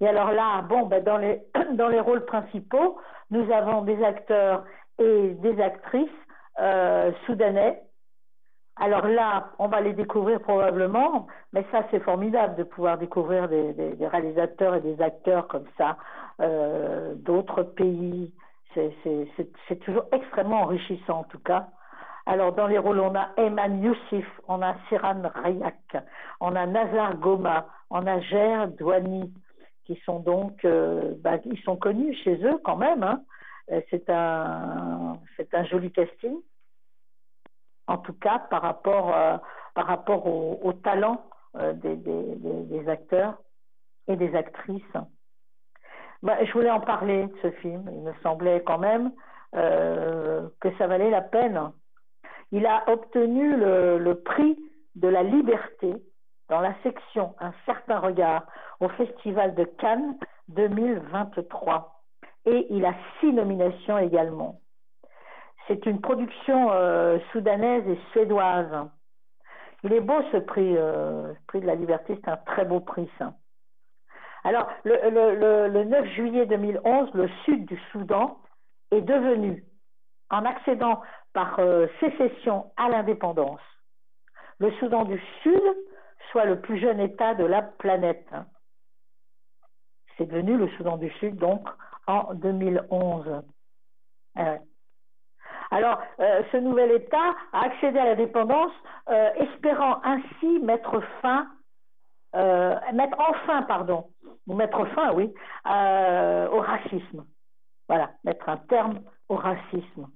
Et 0.00 0.06
alors 0.06 0.32
là, 0.32 0.62
bon, 0.62 0.86
ben 0.86 1.02
dans, 1.02 1.16
les, 1.16 1.42
dans 1.72 1.88
les 1.88 2.00
rôles 2.00 2.24
principaux, 2.24 2.98
nous 3.30 3.50
avons 3.50 3.82
des 3.82 4.02
acteurs 4.04 4.64
et 4.98 5.34
des 5.34 5.60
actrices 5.60 6.08
euh, 6.60 7.12
soudanais. 7.26 7.82
Alors 8.76 9.06
là, 9.06 9.52
on 9.58 9.68
va 9.68 9.80
les 9.80 9.92
découvrir 9.92 10.40
probablement, 10.40 11.28
mais 11.52 11.64
ça 11.70 11.86
c'est 11.90 12.00
formidable 12.00 12.56
de 12.56 12.64
pouvoir 12.64 12.98
découvrir 12.98 13.48
des, 13.48 13.94
réalisateurs 14.00 14.74
et 14.76 14.80
des 14.80 15.00
acteurs 15.00 15.46
comme 15.48 15.66
ça 15.78 15.96
euh, 16.40 17.14
d'autres 17.16 17.62
pays. 17.62 18.32
C'est- 18.74 18.92
toujours 19.84 20.04
extrêmement 20.12 20.62
enrichissant 20.62 21.20
en 21.20 21.24
tout 21.24 21.38
cas. 21.38 21.68
Alors 22.26 22.52
dans 22.54 22.66
les 22.66 22.78
rôles, 22.78 22.98
on 23.00 23.14
a 23.14 23.28
Ayman 23.36 23.80
Youssef, 23.82 24.26
on 24.48 24.60
a 24.62 24.74
Siran 24.88 25.22
Rayak, 25.34 25.96
on 26.40 26.56
a 26.56 26.66
Nazar 26.66 27.16
Goma, 27.18 27.66
on 27.90 28.06
a 28.06 28.18
Ger 28.20 28.66
Douani, 28.78 29.32
qui 29.84 29.96
sont 30.04 30.18
donc, 30.20 30.64
euh, 30.64 31.14
bah, 31.20 31.36
ils 31.44 31.60
sont 31.62 31.76
connus 31.76 32.14
chez 32.24 32.36
eux 32.44 32.58
quand 32.64 32.76
même. 32.76 33.02
hein. 33.04 33.22
C'est 33.90 34.10
un, 34.10 35.18
c'est 35.36 35.54
un 35.54 35.64
joli 35.64 35.92
casting. 35.92 36.36
En 37.86 37.98
tout 37.98 38.14
cas, 38.14 38.38
par 38.50 38.62
rapport, 38.62 39.14
euh, 39.14 39.36
par 39.74 39.86
rapport 39.86 40.26
au, 40.26 40.60
au 40.62 40.72
talent 40.72 41.24
euh, 41.56 41.72
des, 41.74 41.96
des- 41.96 42.36
des- 42.36 42.64
acteurs 42.88 43.36
et 44.08 44.16
des 44.16 44.34
actrices. 44.34 44.82
Bah, 46.22 46.42
je 46.44 46.52
voulais 46.52 46.70
en 46.70 46.80
parler 46.80 47.26
de 47.26 47.34
ce 47.42 47.50
film. 47.52 47.88
Il 47.92 48.02
me 48.02 48.12
semblait 48.22 48.62
quand 48.64 48.78
même 48.78 49.12
euh, 49.54 50.48
que 50.60 50.74
ça 50.78 50.86
valait 50.86 51.10
la 51.10 51.20
peine. 51.22 51.72
Il 52.52 52.66
a 52.66 52.84
obtenu 52.90 53.56
le, 53.56 53.98
le 53.98 54.20
prix 54.20 54.58
de 54.96 55.08
la 55.08 55.22
liberté 55.22 55.94
dans 56.48 56.60
la 56.60 56.74
section 56.82 57.34
Un 57.40 57.52
certain 57.66 57.98
regard 57.98 58.46
au 58.80 58.88
Festival 58.90 59.54
de 59.54 59.64
Cannes 59.64 60.16
2023. 60.48 62.02
Et 62.46 62.66
il 62.70 62.84
a 62.84 62.94
six 63.20 63.32
nominations 63.32 63.98
également. 63.98 64.60
C'est 65.66 65.86
une 65.86 66.00
production 66.00 66.70
euh, 66.72 67.18
soudanaise 67.32 67.86
et 67.88 67.98
suédoise. 68.12 68.88
Il 69.82 69.92
est 69.92 70.00
beau 70.00 70.20
ce 70.32 70.38
prix, 70.38 70.76
euh, 70.76 71.32
prix 71.46 71.60
de 71.60 71.66
la 71.66 71.74
liberté, 71.74 72.18
c'est 72.22 72.30
un 72.30 72.36
très 72.36 72.64
beau 72.64 72.80
prix. 72.80 73.08
Alors, 74.44 74.68
le, 74.84 75.68
le, 75.68 75.84
9 75.84 76.06
juillet 76.14 76.46
2011, 76.46 77.10
le 77.14 77.28
sud 77.44 77.64
du 77.66 77.78
Soudan 77.90 78.38
est 78.90 79.00
devenu, 79.00 79.64
en 80.30 80.44
accédant 80.44 81.00
par 81.32 81.58
euh, 81.58 81.86
sécession 82.00 82.72
à 82.76 82.88
l'indépendance, 82.88 83.60
le 84.58 84.70
Soudan 84.72 85.04
du 85.04 85.20
Sud 85.42 85.62
soit 86.30 86.44
le 86.44 86.60
plus 86.60 86.78
jeune 86.78 87.00
État 87.00 87.34
de 87.34 87.44
la 87.44 87.62
planète. 87.62 88.28
C'est 90.16 90.26
devenu 90.26 90.56
le 90.56 90.68
Soudan 90.76 90.96
du 90.96 91.10
Sud, 91.20 91.36
donc, 91.36 91.66
en 92.06 92.34
2011. 92.34 93.42
Euh, 94.38 94.58
alors, 95.70 95.98
euh, 96.20 96.42
ce 96.52 96.56
nouvel 96.56 96.92
État 96.92 97.34
a 97.52 97.64
accédé 97.64 97.98
à 97.98 98.06
l'indépendance, 98.06 98.72
euh, 99.08 99.30
espérant 99.34 100.00
ainsi 100.04 100.58
mettre 100.60 101.00
fin, 101.20 101.48
mettre 102.92 103.16
enfin, 103.20 103.62
pardon, 103.62 104.06
ou 104.48 104.54
mettre 104.54 104.84
fin, 104.86 105.12
oui, 105.12 105.32
au 105.66 106.60
racisme. 106.60 107.24
Voilà, 107.88 108.10
mettre 108.24 108.48
un 108.48 108.56
terme 108.56 109.00
au 109.28 109.36
racisme, 109.36 110.08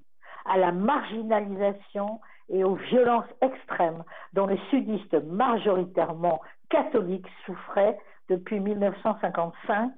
à 0.45 0.59
la 0.59 0.73
marginalisation 0.73 2.21
et 2.49 2.65
aux 2.65 2.75
violences 2.75 3.29
extrêmes 3.41 4.03
dont 4.33 4.47
les 4.47 4.61
sudistes 4.71 5.15
majoritairement 5.25 6.41
catholiques 6.71 7.29
souffraient 7.45 7.99
depuis 8.29 8.61
1955 8.61 9.93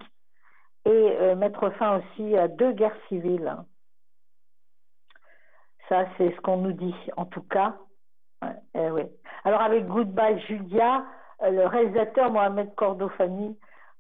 et 0.87 0.91
euh, 0.91 1.37
mettre 1.37 1.71
fin 1.71 1.99
aussi 1.99 2.37
à 2.37 2.49
deux 2.49 2.73
guerres 2.73 2.97
civiles. 3.09 3.55
Ça, 5.91 6.07
c'est 6.17 6.35
ce 6.35 6.41
qu'on 6.41 6.59
nous 6.59 6.73
dit, 6.73 6.95
en 7.17 7.27
tout 7.27 7.43
cas. 7.43 7.75
Eh. 8.75 8.89
Alors 9.45 9.61
avec 9.61 9.87
Goodbye 9.87 10.41
Julia, 10.47 11.05
euh, 11.43 11.51
le 11.51 11.67
réalisateur 11.67 12.31
Mohamed 12.31 12.75
Kordofani 12.77 13.59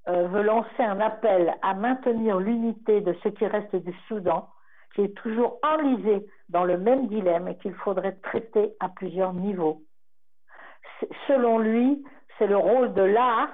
euh, 0.09 0.28
veut 0.28 0.43
lancer 0.43 0.82
un 0.82 1.01
appel 1.01 1.53
à 1.62 1.74
maintenir 1.74 2.38
l'unité 2.38 3.01
de 3.01 3.12
ce 3.22 3.28
qui 3.28 3.45
reste 3.45 3.74
du 3.74 3.93
Soudan 4.07 4.49
qui 4.95 5.03
est 5.03 5.16
toujours 5.16 5.59
enlisé 5.62 6.26
dans 6.49 6.64
le 6.64 6.78
même 6.78 7.09
dilemme 7.09 7.49
et 7.49 7.57
qu'il 7.59 7.74
faudrait 7.74 8.16
traiter 8.22 8.74
à 8.80 8.88
plusieurs 8.88 9.32
niveaux. 9.32 9.82
Selon 11.28 11.59
lui, 11.59 12.05
c'est 12.38 12.47
le 12.47 12.57
rôle 12.57 12.93
de 12.95 13.03
l'art, 13.03 13.51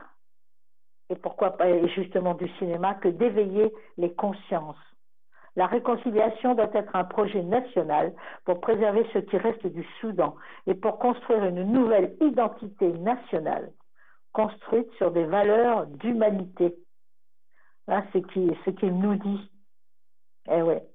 et 1.11 1.17
pourquoi 1.17 1.57
pas 1.57 1.87
justement 1.89 2.35
du 2.35 2.49
cinéma, 2.59 2.95
que 2.95 3.09
d'éveiller 3.09 3.73
les 3.97 4.15
consciences. 4.15 4.77
La 5.57 5.67
réconciliation 5.67 6.55
doit 6.55 6.71
être 6.75 6.95
un 6.95 7.05
projet 7.05 7.43
national 7.43 8.15
pour 8.45 8.61
préserver 8.61 9.07
ce 9.13 9.19
qui 9.19 9.37
reste 9.39 9.67
du 9.67 9.85
Soudan 10.01 10.37
et 10.67 10.75
pour 10.75 10.99
construire 10.99 11.45
une 11.45 11.65
nouvelle 11.65 12.15
identité 12.21 12.93
nationale, 12.93 13.73
construite 14.33 14.91
sur 14.99 15.11
des 15.11 15.25
valeurs 15.25 15.87
d'humanité. 15.87 16.77
c'est 17.89 18.23
ce 18.23 18.71
qu'il 18.71 18.99
nous 18.99 19.17
dit. 19.17 19.51
Eh 20.51 20.63
ouais 20.63 20.87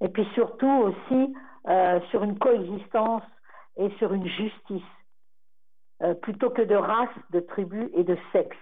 et 0.00 0.08
puis 0.08 0.26
surtout 0.34 0.70
aussi 0.70 1.34
euh, 1.68 2.00
sur 2.10 2.22
une 2.22 2.38
coexistence 2.38 3.22
et 3.76 3.90
sur 3.98 4.12
une 4.12 4.26
justice, 4.26 4.82
euh, 6.02 6.14
plutôt 6.14 6.50
que 6.50 6.62
de 6.62 6.74
race, 6.74 7.08
de 7.30 7.40
tribu 7.40 7.90
et 7.94 8.04
de 8.04 8.16
sexe. 8.32 8.56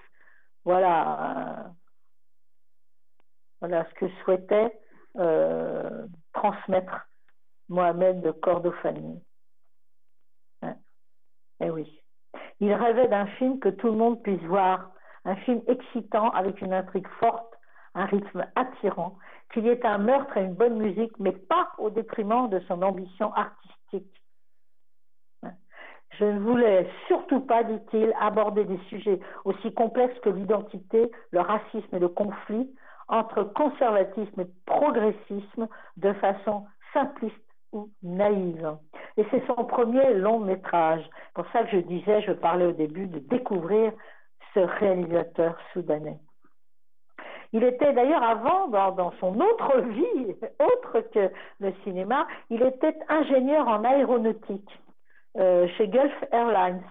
Voilà, 0.64 1.66
euh, 1.66 1.68
voilà 3.66 3.84
ce 3.88 3.94
que 3.94 4.08
souhaitait 4.22 4.78
transmettre 6.32 7.08
Mohamed 7.68 8.20
de 8.20 8.30
Cordofani. 8.30 9.20
Hein. 10.62 10.76
Eh 11.60 11.70
oui. 11.70 12.00
Il 12.60 12.72
rêvait 12.72 13.08
d'un 13.08 13.26
film 13.38 13.58
que 13.58 13.70
tout 13.70 13.88
le 13.88 13.96
monde 13.96 14.22
puisse 14.22 14.42
voir, 14.42 14.92
un 15.24 15.34
film 15.36 15.62
excitant 15.66 16.30
avec 16.30 16.60
une 16.60 16.72
intrigue 16.72 17.08
forte, 17.18 17.54
un 17.94 18.04
rythme 18.04 18.46
attirant 18.54 19.18
qu'il 19.52 19.64
y 19.64 19.68
ait 19.68 19.84
un 19.84 19.98
meurtre 19.98 20.36
et 20.36 20.44
une 20.44 20.54
bonne 20.54 20.76
musique, 20.76 21.18
mais 21.18 21.32
pas 21.32 21.72
au 21.78 21.90
détriment 21.90 22.48
de 22.48 22.60
son 22.68 22.82
ambition 22.82 23.32
artistique. 23.32 24.22
Je 26.18 26.24
ne 26.24 26.38
voulais 26.38 26.88
surtout 27.08 27.40
pas, 27.40 27.64
dit-il, 27.64 28.14
aborder 28.20 28.64
des 28.64 28.78
sujets 28.88 29.18
aussi 29.44 29.74
complexes 29.74 30.18
que 30.20 30.30
l'identité, 30.30 31.10
le 31.30 31.40
racisme 31.40 31.96
et 31.96 31.98
le 31.98 32.08
conflit 32.08 32.70
entre 33.08 33.44
conservatisme 33.44 34.40
et 34.40 34.46
progressisme 34.66 35.68
de 35.96 36.12
façon 36.14 36.66
simpliste 36.92 37.36
ou 37.72 37.88
naïve. 38.02 38.76
Et 39.16 39.24
c'est 39.30 39.44
son 39.46 39.64
premier 39.64 40.14
long 40.14 40.40
métrage. 40.40 41.02
Pour 41.34 41.46
ça 41.52 41.64
que 41.64 41.70
je 41.70 41.78
disais, 41.78 42.22
je 42.22 42.32
parlais 42.32 42.66
au 42.66 42.72
début 42.72 43.06
de 43.06 43.18
découvrir 43.18 43.92
ce 44.54 44.60
réalisateur 44.60 45.56
soudanais. 45.72 46.18
Il 47.52 47.62
était 47.62 47.92
d'ailleurs 47.92 48.22
avant, 48.22 48.68
dans, 48.68 49.12
son 49.20 49.40
autre 49.40 49.80
vie, 49.90 50.34
autre 50.58 51.00
que 51.12 51.30
le 51.60 51.72
cinéma, 51.84 52.26
il 52.50 52.62
était 52.62 52.96
ingénieur 53.08 53.66
en 53.68 53.84
aéronautique 53.84 54.80
euh, 55.38 55.68
chez 55.76 55.88
Gulf 55.88 56.24
Airlines. 56.32 56.82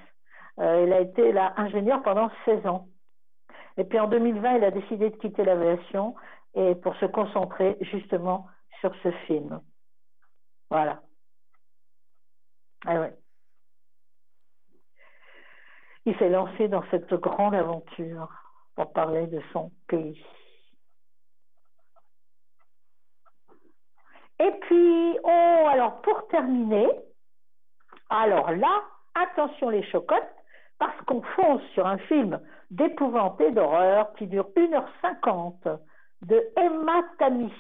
Euh, 0.60 0.86
il 0.88 0.94
a 0.94 1.02
été 1.02 1.32
là 1.34 1.54
ingénieur 1.58 2.02
pendant 2.04 2.30
16 2.46 2.66
ans. 2.68 2.88
Et 3.78 3.84
puis 3.84 4.00
en 4.00 4.08
2020, 4.08 4.58
il 4.58 4.64
a 4.64 4.72
décidé 4.72 5.10
de 5.10 5.16
quitter 5.18 5.44
l'aviation 5.44 6.16
et 6.54 6.76
pour 6.76 6.96
se 6.96 7.06
concentrer 7.06 7.78
justement 7.82 8.48
sur 8.80 8.94
ce 9.04 9.12
film. 9.28 9.62
Voilà. 10.70 11.02
Ah 12.86 13.00
ouais. 13.00 13.14
Il 16.06 16.16
s'est 16.18 16.30
lancé 16.30 16.68
dans 16.68 16.84
cette 16.92 17.14
grande 17.16 17.56
aventure 17.56 18.30
pour 18.76 18.94
parler 18.94 19.28
de 19.28 19.42
son 19.52 19.72
pays. 19.88 20.24
Et 24.40 24.52
puis, 24.62 25.20
oh, 25.24 25.68
alors 25.72 26.02
pour 26.02 26.28
terminer, 26.28 26.90
alors 28.10 28.52
là, 28.52 28.84
attention 29.16 29.70
les 29.70 29.84
chocottes, 29.90 30.24
parce 30.78 31.00
qu'on 31.06 31.22
fonce 31.22 31.64
sur 31.74 31.88
un 31.88 31.98
film 31.98 32.40
d'épouvante 32.72 33.40
et 33.42 33.52
d'horreur 33.52 34.14
qui 34.14 34.28
dure 34.28 34.50
1h50 34.56 35.78
de 36.24 36.44
Emma 36.58 37.04
Tammy. 37.20 37.52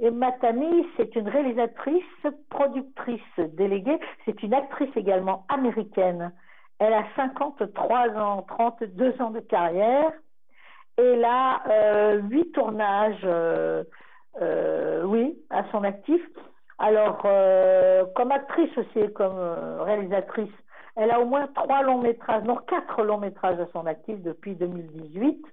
Emma 0.00 0.32
Tammy, 0.32 0.86
c'est 0.96 1.14
une 1.16 1.28
réalisatrice, 1.28 2.02
productrice 2.50 3.20
déléguée, 3.38 3.98
c'est 4.24 4.42
une 4.42 4.54
actrice 4.54 4.94
également 4.96 5.44
américaine. 5.48 6.32
Elle 6.78 6.92
a 6.92 7.04
53 7.16 8.08
ans, 8.16 8.42
32 8.42 9.22
ans 9.22 9.30
de 9.30 9.40
carrière. 9.40 10.12
Elle 10.96 11.24
a 11.24 11.62
euh, 11.68 12.20
huit 12.22 12.52
tournages 12.52 13.20
euh, 13.24 13.84
euh, 14.40 15.04
oui, 15.04 15.38
à 15.50 15.64
son 15.70 15.84
actif. 15.84 16.20
Alors, 16.78 17.22
euh, 17.24 18.04
comme 18.16 18.32
actrice 18.32 18.76
aussi, 18.76 19.12
comme 19.12 19.36
euh, 19.36 19.82
réalisatrice, 19.82 20.50
elle 20.96 21.10
a 21.10 21.20
au 21.20 21.26
moins 21.26 21.46
trois 21.48 21.82
longs 21.82 22.00
métrages, 22.00 22.44
non 22.44 22.56
quatre 22.56 23.02
longs 23.02 23.18
métrages 23.18 23.58
à 23.58 23.66
son 23.72 23.86
actif 23.86 24.20
depuis 24.22 24.54
2018 24.54 25.44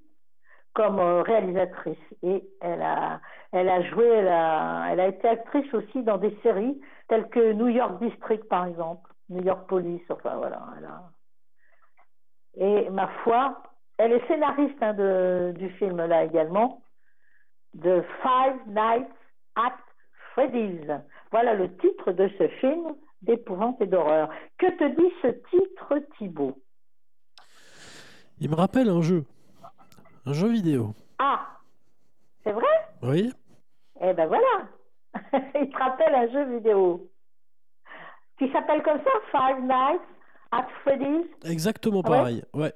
comme 0.73 0.99
réalisatrice. 0.99 1.97
Et 2.23 2.43
elle 2.61 2.81
a, 2.81 3.19
elle 3.51 3.69
a 3.69 3.81
joué, 3.89 4.05
elle 4.05 4.27
a, 4.27 4.87
elle 4.91 4.99
a 4.99 5.07
été 5.07 5.27
actrice 5.27 5.73
aussi 5.73 6.03
dans 6.03 6.17
des 6.17 6.37
séries 6.43 6.79
telles 7.07 7.27
que 7.29 7.53
New 7.53 7.67
York 7.67 8.01
District, 8.01 8.47
par 8.47 8.65
exemple, 8.65 9.09
New 9.29 9.43
York 9.43 9.67
Police, 9.67 10.03
enfin 10.09 10.35
voilà. 10.37 10.61
Elle 10.77 10.85
a... 10.85 11.01
Et 12.55 12.89
ma 12.89 13.07
foi, 13.23 13.63
elle 13.97 14.13
est 14.13 14.27
scénariste 14.27 14.81
hein, 14.81 14.93
de, 14.93 15.53
du 15.57 15.69
film 15.71 15.97
là 15.97 16.23
également 16.23 16.81
de 17.73 18.03
Five 18.21 18.67
Nights 18.67 19.11
at 19.55 19.77
Freddy's. 20.31 20.87
Voilà 21.31 21.53
le 21.53 21.75
titre 21.77 22.11
de 22.11 22.29
ce 22.37 22.47
film 22.59 22.95
d'épouvante 23.22 23.82
et 23.82 23.88
d'horreur. 23.88 24.30
Que 24.57 24.67
te 24.67 24.95
dit 24.95 25.13
ce 25.22 25.28
titre, 25.49 25.99
Thibault? 26.17 26.57
Il 28.39 28.49
me 28.49 28.55
rappelle 28.55 28.89
un 28.89 29.01
jeu. 29.01 29.26
Un 30.26 30.34
jeu 30.34 30.49
vidéo. 30.49 30.93
Ah 31.19 31.45
C'est 32.43 32.51
vrai? 32.51 32.67
Oui. 33.03 33.32
Eh 34.01 34.13
ben 34.13 34.28
voilà 34.28 34.67
Il 35.59 35.69
te 35.69 35.78
rappelle 35.78 36.15
un 36.15 36.32
jeu 36.32 36.55
vidéo. 36.55 37.09
Qui 38.38 38.51
s'appelle 38.51 38.82
comme 38.82 38.99
ça 38.99 39.11
Five 39.32 39.61
Nights 39.61 40.01
at 40.51 40.67
Freddy's? 40.82 41.28
Exactement 41.45 42.01
pareil, 42.01 42.43
ouais. 42.53 42.74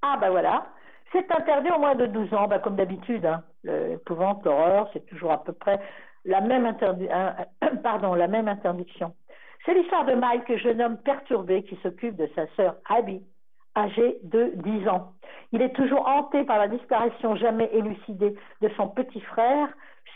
Ah 0.00 0.16
ben 0.20 0.30
voilà. 0.30 0.66
C'est 1.12 1.30
interdit 1.30 1.70
au 1.70 1.78
moins 1.78 1.94
de 1.94 2.06
12 2.06 2.32
ans, 2.32 2.48
ben, 2.48 2.58
comme 2.58 2.76
d'habitude. 2.76 3.26
Hein 3.26 3.44
l'épouvante, 3.64 4.44
l'horreur, 4.44 4.88
c'est 4.92 5.06
toujours 5.06 5.32
à 5.32 5.44
peu 5.44 5.52
près 5.52 5.80
la 6.24 6.40
même, 6.40 6.76
pardon, 7.82 8.14
la 8.14 8.28
même 8.28 8.48
interdiction. 8.48 9.14
C'est 9.64 9.74
l'histoire 9.74 10.04
de 10.04 10.14
Mike, 10.14 10.56
jeune 10.58 10.82
homme 10.82 10.98
perturbé 10.98 11.62
qui 11.62 11.76
s'occupe 11.82 12.16
de 12.16 12.28
sa 12.34 12.48
sœur 12.56 12.76
Abby, 12.88 13.22
âgée 13.76 14.18
de 14.24 14.52
10 14.56 14.88
ans. 14.88 15.12
Il 15.52 15.62
est 15.62 15.74
toujours 15.74 16.06
hanté 16.08 16.44
par 16.44 16.58
la 16.58 16.66
disparition 16.66 17.36
jamais 17.36 17.70
élucidée 17.72 18.34
de 18.60 18.68
son 18.76 18.88
petit 18.88 19.20
frère, 19.20 19.68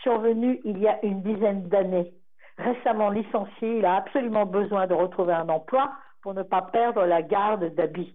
survenu 0.03 0.59
il 0.65 0.77
y 0.79 0.87
a 0.87 0.99
une 1.05 1.21
dizaine 1.21 1.69
d'années. 1.69 2.11
Récemment 2.57 3.09
licencié, 3.09 3.77
il 3.77 3.85
a 3.85 3.95
absolument 3.95 4.45
besoin 4.45 4.85
de 4.85 4.93
retrouver 4.93 5.33
un 5.33 5.47
emploi 5.47 5.91
pour 6.21 6.33
ne 6.33 6.43
pas 6.43 6.63
perdre 6.63 7.05
la 7.05 7.21
garde 7.21 7.73
d'Abby. 7.75 8.13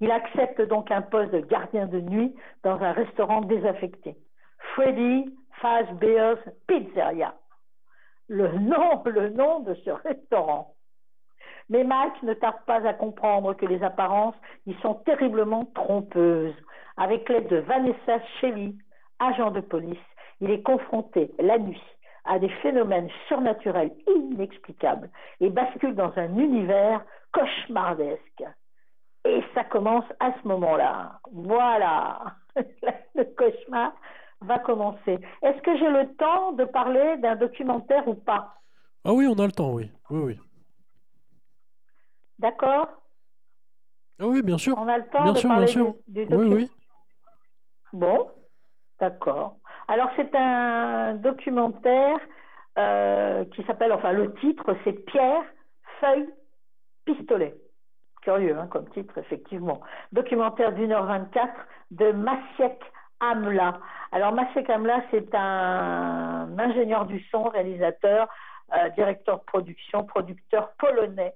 Il 0.00 0.12
accepte 0.12 0.62
donc 0.62 0.92
un 0.92 1.02
poste 1.02 1.32
de 1.32 1.40
gardien 1.40 1.86
de 1.86 2.00
nuit 2.00 2.32
dans 2.62 2.80
un 2.80 2.92
restaurant 2.92 3.40
désaffecté. 3.40 4.16
Freddy 4.74 5.34
Fazbear's 5.60 6.38
Pizzeria. 6.68 7.34
Le 8.28 8.48
nom, 8.58 9.02
le 9.06 9.30
nom 9.30 9.60
de 9.60 9.74
ce 9.84 9.90
restaurant. 9.90 10.74
Mais 11.70 11.84
Mike 11.84 12.22
ne 12.22 12.34
tarde 12.34 12.62
pas 12.66 12.86
à 12.86 12.94
comprendre 12.94 13.54
que 13.54 13.66
les 13.66 13.82
apparences 13.82 14.34
y 14.66 14.74
sont 14.82 14.94
terriblement 14.94 15.66
trompeuses. 15.74 16.54
Avec 16.96 17.28
l'aide 17.28 17.48
de 17.48 17.58
Vanessa 17.58 18.20
Shelley, 18.40 18.74
agent 19.18 19.50
de 19.50 19.60
police, 19.60 19.98
il 20.40 20.50
est 20.50 20.62
confronté 20.62 21.30
la 21.38 21.58
nuit 21.58 21.82
à 22.24 22.38
des 22.38 22.48
phénomènes 22.62 23.08
surnaturels 23.26 23.92
inexplicables 24.06 25.10
et 25.40 25.48
bascule 25.48 25.94
dans 25.94 26.12
un 26.16 26.36
univers 26.36 27.04
cauchemardesque. 27.32 28.44
Et 29.24 29.42
ça 29.54 29.64
commence 29.64 30.04
à 30.20 30.32
ce 30.40 30.48
moment-là. 30.48 31.20
Voilà, 31.32 32.36
le 32.56 33.24
cauchemar 33.36 33.92
va 34.40 34.58
commencer. 34.58 35.18
Est-ce 35.42 35.60
que 35.62 35.76
j'ai 35.78 35.90
le 35.90 36.14
temps 36.16 36.52
de 36.52 36.64
parler 36.64 37.16
d'un 37.18 37.36
documentaire 37.36 38.06
ou 38.08 38.14
pas? 38.14 38.54
Ah 39.04 39.12
oui, 39.12 39.26
on 39.26 39.38
a 39.38 39.46
le 39.46 39.52
temps, 39.52 39.72
oui. 39.72 39.90
Oui, 40.10 40.20
oui. 40.22 40.40
D'accord 42.38 42.88
Ah 44.20 44.26
oui, 44.26 44.42
bien 44.42 44.58
sûr. 44.58 44.76
On 44.78 44.88
a 44.88 44.98
le 44.98 45.08
temps 45.08 45.22
bien 45.24 45.32
de 45.32 45.38
sûr, 45.38 45.48
parler 45.48 45.64
bien 45.66 45.72
sûr. 45.72 45.94
du, 46.06 46.26
du 46.26 46.34
Oui, 46.34 46.46
oui. 46.54 46.70
Bon, 47.92 48.30
d'accord. 49.00 49.56
Alors 49.88 50.10
c'est 50.16 50.34
un 50.34 51.14
documentaire 51.14 52.18
euh, 52.78 53.44
qui 53.46 53.64
s'appelle, 53.64 53.92
enfin 53.92 54.12
le 54.12 54.34
titre 54.34 54.76
c'est 54.84 54.92
Pierre, 55.06 55.42
feuille, 56.00 56.28
pistolet. 57.06 57.54
Curieux 58.22 58.58
hein, 58.58 58.66
comme 58.66 58.88
titre, 58.90 59.16
effectivement. 59.16 59.80
Documentaire 60.12 60.72
d'une 60.72 60.92
heure 60.92 61.06
24 61.06 61.50
de 61.92 62.12
Maciek 62.12 62.78
Amla. 63.20 63.78
Alors 64.12 64.32
Maciek 64.32 64.68
Amla, 64.70 65.02
c'est 65.10 65.34
un 65.34 66.48
ingénieur 66.58 67.06
du 67.06 67.20
son, 67.30 67.44
réalisateur, 67.44 68.28
euh, 68.74 68.88
directeur 68.90 69.38
de 69.38 69.44
production, 69.44 70.04
producteur 70.04 70.72
polonais. 70.78 71.34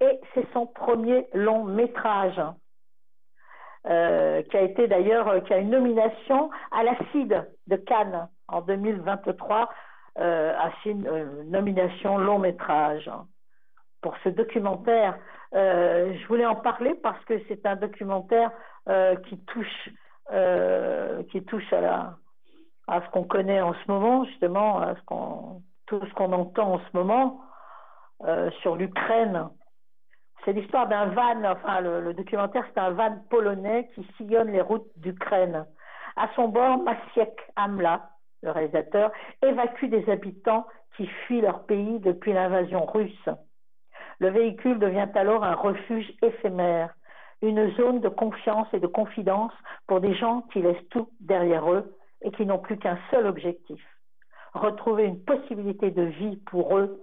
Et 0.00 0.20
c'est 0.34 0.46
son 0.52 0.66
premier 0.66 1.26
long 1.34 1.64
métrage. 1.64 2.40
Euh, 3.84 4.42
qui 4.42 4.56
a 4.56 4.60
été 4.60 4.86
d'ailleurs, 4.86 5.26
euh, 5.26 5.40
qui 5.40 5.52
a 5.52 5.58
une 5.58 5.70
nomination 5.70 6.50
à 6.70 6.84
la 6.84 6.94
CID 7.10 7.34
de 7.66 7.76
Cannes 7.76 8.28
en 8.46 8.60
2023, 8.60 9.68
euh, 10.20 10.54
à 10.56 10.70
une 10.84 11.50
nomination 11.50 12.16
long 12.16 12.38
métrage 12.38 13.10
pour 14.00 14.16
ce 14.22 14.28
documentaire. 14.28 15.18
Je 15.52 16.26
voulais 16.28 16.46
en 16.46 16.54
parler 16.54 16.94
parce 17.02 17.22
que 17.24 17.34
c'est 17.48 17.66
un 17.66 17.76
documentaire 17.76 18.50
qui 19.28 19.38
touche, 19.46 19.90
euh, 20.30 21.22
qui 21.24 21.42
touche 21.44 21.72
à, 21.72 22.16
ce 22.88 23.10
qu'on 23.10 23.24
connaît 23.24 23.60
en 23.60 23.74
ce 23.74 23.90
moment, 23.90 24.24
justement, 24.24 24.80
à 24.80 24.94
tout 25.86 26.00
ce 26.06 26.14
qu'on 26.14 26.32
entend 26.32 26.74
en 26.74 26.78
ce 26.78 26.96
moment 26.96 27.40
euh, 28.24 28.50
sur 28.62 28.76
l'Ukraine. 28.76 29.48
C'est 30.44 30.52
l'histoire 30.52 30.88
d'un 30.88 31.06
van, 31.06 31.44
enfin 31.44 31.80
le, 31.80 32.14
documentaire 32.14 32.64
c'est 32.72 32.80
un 32.80 32.90
van 32.90 33.16
polonais 33.30 33.88
qui 33.94 34.06
sillonne 34.16 34.50
les 34.50 34.60
routes 34.60 34.90
d'Ukraine. 34.96 35.66
À 36.16 36.28
son 36.34 36.48
bord, 36.48 36.78
Maciek 36.82 37.32
Amla, 37.56 38.10
le 38.42 38.50
réalisateur, 38.50 39.10
évacue 39.42 39.86
des 39.86 40.08
habitants 40.10 40.66
qui 40.96 41.06
fuient 41.06 41.40
leur 41.40 41.64
pays 41.64 42.00
depuis 42.00 42.32
l'invasion 42.32 42.84
russe. 42.86 43.28
Le 44.18 44.28
véhicule 44.28 44.78
devient 44.78 45.08
alors 45.14 45.42
un 45.44 45.54
refuge 45.54 46.12
éphémère, 46.22 46.94
une 47.42 47.74
zone 47.76 48.00
de 48.00 48.08
confiance 48.08 48.68
et 48.72 48.80
de 48.80 48.86
confidence 48.86 49.52
pour 49.86 50.00
des 50.00 50.14
gens 50.14 50.42
qui 50.52 50.62
laissent 50.62 50.88
tout 50.90 51.08
derrière 51.20 51.70
eux 51.70 51.96
et 52.22 52.30
qui 52.30 52.46
n'ont 52.46 52.58
plus 52.60 52.78
qu'un 52.78 52.98
seul 53.10 53.26
objectif, 53.26 53.82
retrouver 54.54 55.04
une 55.04 55.22
possibilité 55.24 55.90
de 55.90 56.02
vie 56.02 56.36
pour 56.46 56.78
eux 56.78 57.00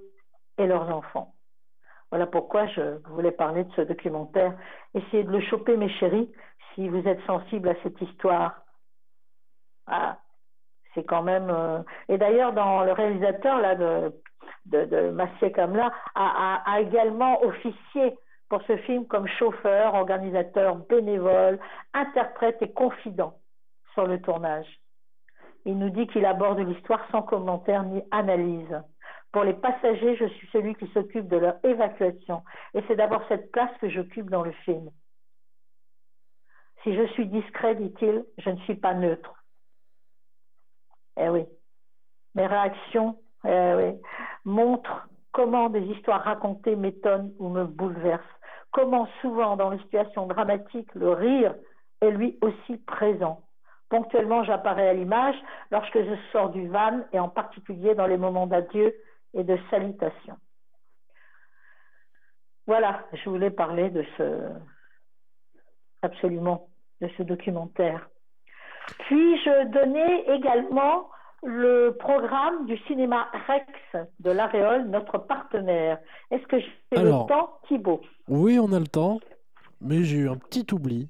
et 0.58 0.66
leurs 0.66 0.90
enfants. 0.90 1.34
Voilà 2.12 2.26
pourquoi 2.26 2.66
je 2.68 2.98
voulais 3.10 3.32
parler 3.32 3.66
de 3.66 3.72
ce 3.74 3.82
documentaire. 3.82 4.58
Essayez 4.94 5.24
de 5.24 5.32
le 5.32 5.42
choper, 5.42 5.78
mes 5.78 5.90
chéris, 5.90 6.32
si 6.74 6.88
vous 6.90 7.08
êtes 7.08 7.22
sensibles 7.26 7.70
à 7.70 7.76
cette 7.84 8.02
histoire. 8.02 8.62
Ah, 9.88 10.18
c'est 10.94 11.04
quand 11.04 11.22
même. 11.22 11.50
euh, 11.50 11.84
Et 12.08 12.18
d'ailleurs, 12.18 12.54
dans 12.54 12.84
le 12.84 12.94
réalisateur 12.94 13.78
de 13.78 14.14
de, 14.66 14.86
de 14.86 15.10
Maciek 15.10 15.58
Amla 15.58 15.92
a, 16.16 16.62
a, 16.66 16.74
a 16.74 16.80
également 16.82 17.44
officié 17.44 18.18
pour 18.50 18.64
ce 18.64 18.78
film 18.78 19.06
comme 19.06 19.28
chauffeur, 19.28 19.94
organisateur, 19.94 20.76
bénévole, 20.76 21.60
interprète 21.94 22.62
et 22.62 22.72
confident 22.72 23.40
sur 23.94 24.08
le 24.08 24.22
tournage. 24.22 24.68
Il 25.66 25.78
nous 25.78 25.90
dit 25.90 26.08
qu'il 26.08 26.26
aborde 26.26 26.60
l'histoire 26.60 27.06
sans 27.12 27.22
commentaire 27.22 27.84
ni 27.84 28.02
analyse. 28.12 28.82
Pour 29.32 29.44
les 29.44 29.54
passagers, 29.54 30.16
je 30.16 30.26
suis 30.26 30.48
celui 30.48 30.74
qui 30.76 30.88
s'occupe 30.88 31.28
de 31.28 31.38
leur 31.38 31.56
évacuation. 31.64 32.44
Et 32.74 32.84
c'est 32.88 32.96
d'abord 32.96 33.22
cette 33.28 33.52
place 33.52 33.72
que 33.80 33.90
j'occupe 33.90 34.30
dans 34.30 34.44
le 34.44 34.52
film. 34.64 34.90
Si 36.84 36.96
je 36.96 37.06
suis 37.08 37.28
discret, 37.28 37.76
dit-il, 37.76 38.26
je 38.38 38.50
ne 38.50 38.58
suis 38.62 38.76
pas 38.76 38.94
neutre. 38.94 39.34
Eh 41.18 41.30
oui. 41.30 41.46
Mes 42.36 42.48
réactions 42.48 43.20
eh 43.46 43.94
montrent 44.46 45.08
comment 45.32 45.70
des 45.70 45.82
histoires 45.82 46.24
racontées 46.24 46.76
m'étonnent 46.76 47.34
ou 47.38 47.50
me 47.50 47.66
bouleversent. 47.66 48.24
Comment 48.72 49.08
souvent, 49.22 49.56
dans 49.56 49.70
les 49.70 49.80
situations 49.80 50.28
dramatiques, 50.28 50.94
le 50.96 51.12
rire 51.12 51.56
est 52.02 52.12
lui 52.12 52.38
aussi 52.42 52.78
présent. 52.78 53.42
Ponctuellement, 53.90 54.44
j'apparais 54.44 54.88
à 54.88 54.94
l'image 54.94 55.36
lorsque 55.72 55.98
je 55.98 56.16
sors 56.32 56.50
du 56.52 56.68
van 56.68 57.02
et 57.12 57.20
en 57.20 57.30
particulier 57.30 57.96
dans 57.96 58.06
les 58.06 58.18
moments 58.18 58.46
d'adieu 58.46 58.96
et 59.34 59.44
de 59.44 59.58
salutation. 59.72 60.38
Voilà, 62.68 63.04
je 63.14 63.30
voulais 63.30 63.50
parler 63.50 63.90
de 63.90 64.06
ce 64.18 64.52
absolument 66.04 66.70
de 67.02 67.10
ce 67.18 67.24
documentaire. 67.24 68.10
Puis-je 69.00 69.66
donner 69.70 70.30
également 70.30 71.10
le 71.44 71.92
programme 71.92 72.66
du 72.66 72.78
cinéma 72.88 73.28
Rex 73.48 74.08
de 74.20 74.32
l'Aréole, 74.32 74.88
notre 74.90 75.18
partenaire. 75.18 76.00
Est-ce 76.32 76.46
que 76.48 76.60
j'ai 76.60 77.02
le 77.02 77.28
temps, 77.28 77.60
Thibault 77.68 78.02
Oui, 78.28 78.60
on 78.60 78.72
a 78.74 78.80
le 78.80 78.88
temps, 78.88 79.20
mais 79.82 80.04
j'ai 80.04 80.18
eu 80.18 80.30
un 80.30 80.38
petit 80.38 80.66
oubli. 80.74 81.10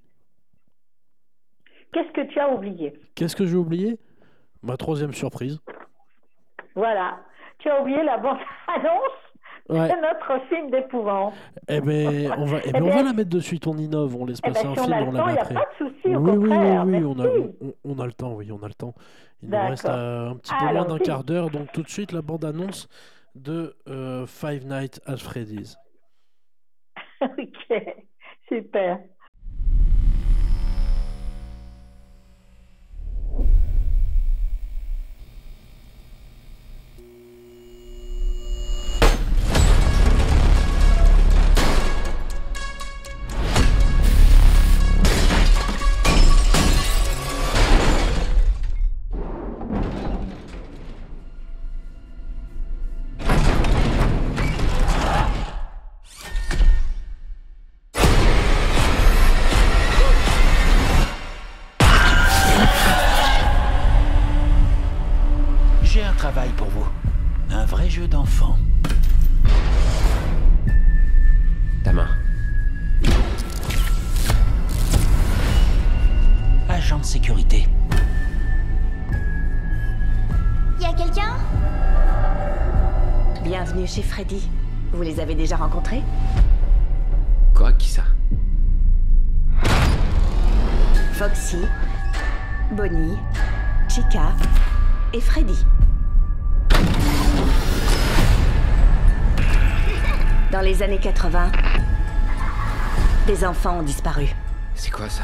Qu'est-ce 1.92 2.12
que 2.12 2.22
tu 2.32 2.40
as 2.40 2.50
oublié? 2.54 2.94
Qu'est-ce 3.16 3.36
que 3.36 3.46
j'ai 3.46 3.56
oublié? 3.56 3.98
Ma 4.62 4.78
troisième 4.78 5.14
surprise. 5.14 5.60
Voilà. 6.76 7.20
Tu 7.60 7.70
as 7.70 7.82
oublié 7.82 8.04
la 8.04 8.18
bande-annonce? 8.18 9.29
Ouais. 9.70 9.88
de 9.88 10.02
notre 10.02 10.48
film 10.48 10.72
d'épouvante. 10.72 11.34
Eh 11.68 11.80
ben, 11.80 12.32
on 12.40 12.46
va, 12.46 12.58
eh 12.58 12.62
Eh 12.70 12.72
ben, 12.72 12.82
on 12.82 12.86
bien- 12.88 12.96
va 12.96 13.04
la 13.04 13.14
mettre 13.14 13.30
de 13.30 13.40
suite, 13.40 13.68
on 13.68 13.78
innove, 13.78 14.16
on 14.16 14.26
laisse 14.26 14.40
Eh 14.44 14.48
ben, 14.48 14.54
passer 14.54 14.66
un 14.68 14.72
on 14.72 14.76
film, 14.76 14.94
a 14.94 15.02
on 15.02 15.12
la 15.12 15.26
met 15.26 15.38
a 15.38 15.42
après. 15.42 15.54
pas 15.54 15.62
de 15.80 15.90
souci, 15.90 16.16
au 16.16 16.20
oui, 16.20 16.32
oui, 16.38 16.50
oui, 16.50 16.98
oui, 16.98 17.04
on 17.06 17.20
a, 17.20 17.28
on, 17.28 17.74
on 17.84 18.00
a 18.00 18.06
le 18.06 18.14
temps, 18.14 18.34
oui, 18.34 18.52
on 18.52 18.64
a 18.64 18.68
le 18.68 18.74
temps. 18.74 18.96
Il 19.44 19.50
nous 19.50 19.58
reste 19.70 19.86
euh, 19.86 20.30
un 20.32 20.36
petit 20.38 20.54
peu 20.60 20.74
moins 20.74 20.86
d'un 20.86 20.98
quart 20.98 21.24
d'heure, 21.24 21.50
donc 21.52 21.72
tout 21.72 21.84
de 21.84 21.90
suite 21.90 22.12
la 22.12 22.22
bande-annonce 22.22 22.88
de 23.36 23.76
euh, 23.88 24.26
Five 24.26 24.66
Nights 24.66 25.00
at 25.06 25.18
Freddy's. 25.18 25.78
ok, 27.22 27.84
super. 28.48 29.00
Des 103.40 103.46
enfants 103.46 103.78
ont 103.80 103.84
disparu. 103.84 104.28
C'est 104.76 104.92
quoi 104.92 105.08
ça? 105.08 105.22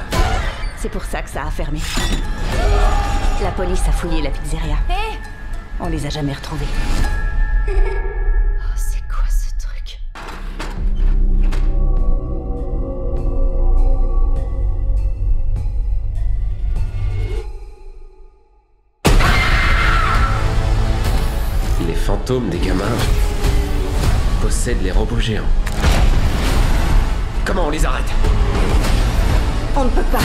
C'est 0.77 0.89
pour 0.89 1.03
ça 1.03 1.21
que 1.21 1.29
ça 1.29 1.43
a 1.43 1.51
fermé. 1.51 1.79
La 3.41 3.51
police 3.51 3.81
a 3.87 3.91
fouillé 3.91 4.21
la 4.21 4.29
pizzeria. 4.29 4.77
Hé 4.89 5.17
On 5.81 5.89
les 5.89 6.05
a 6.05 6.09
jamais 6.09 6.31
retrouvés. 6.31 6.67
Oh, 7.67 7.73
c'est 8.75 9.01
quoi 9.09 9.25
ce 9.29 9.49
truc? 9.59 9.99
Les 21.85 21.95
fantômes 21.95 22.49
des 22.49 22.59
gamins 22.59 22.85
possèdent 24.41 24.83
les 24.83 24.91
robots 24.91 25.19
géants. 25.19 25.43
Comment 27.45 27.67
on 27.67 27.69
les 27.69 27.85
arrête 27.85 28.09
On 29.77 29.85
ne 29.85 29.89
peut 29.89 30.03
pas. 30.11 30.23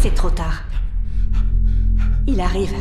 C'est 0.00 0.14
trop 0.14 0.30
tard. 0.30 0.62
Il 2.26 2.40
arrive. 2.40 2.74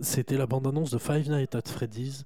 C'était 0.00 0.36
la 0.36 0.46
bande-annonce 0.46 0.90
de 0.90 0.98
Five 0.98 1.30
Nights 1.30 1.54
at 1.54 1.62
Freddy's. 1.66 2.24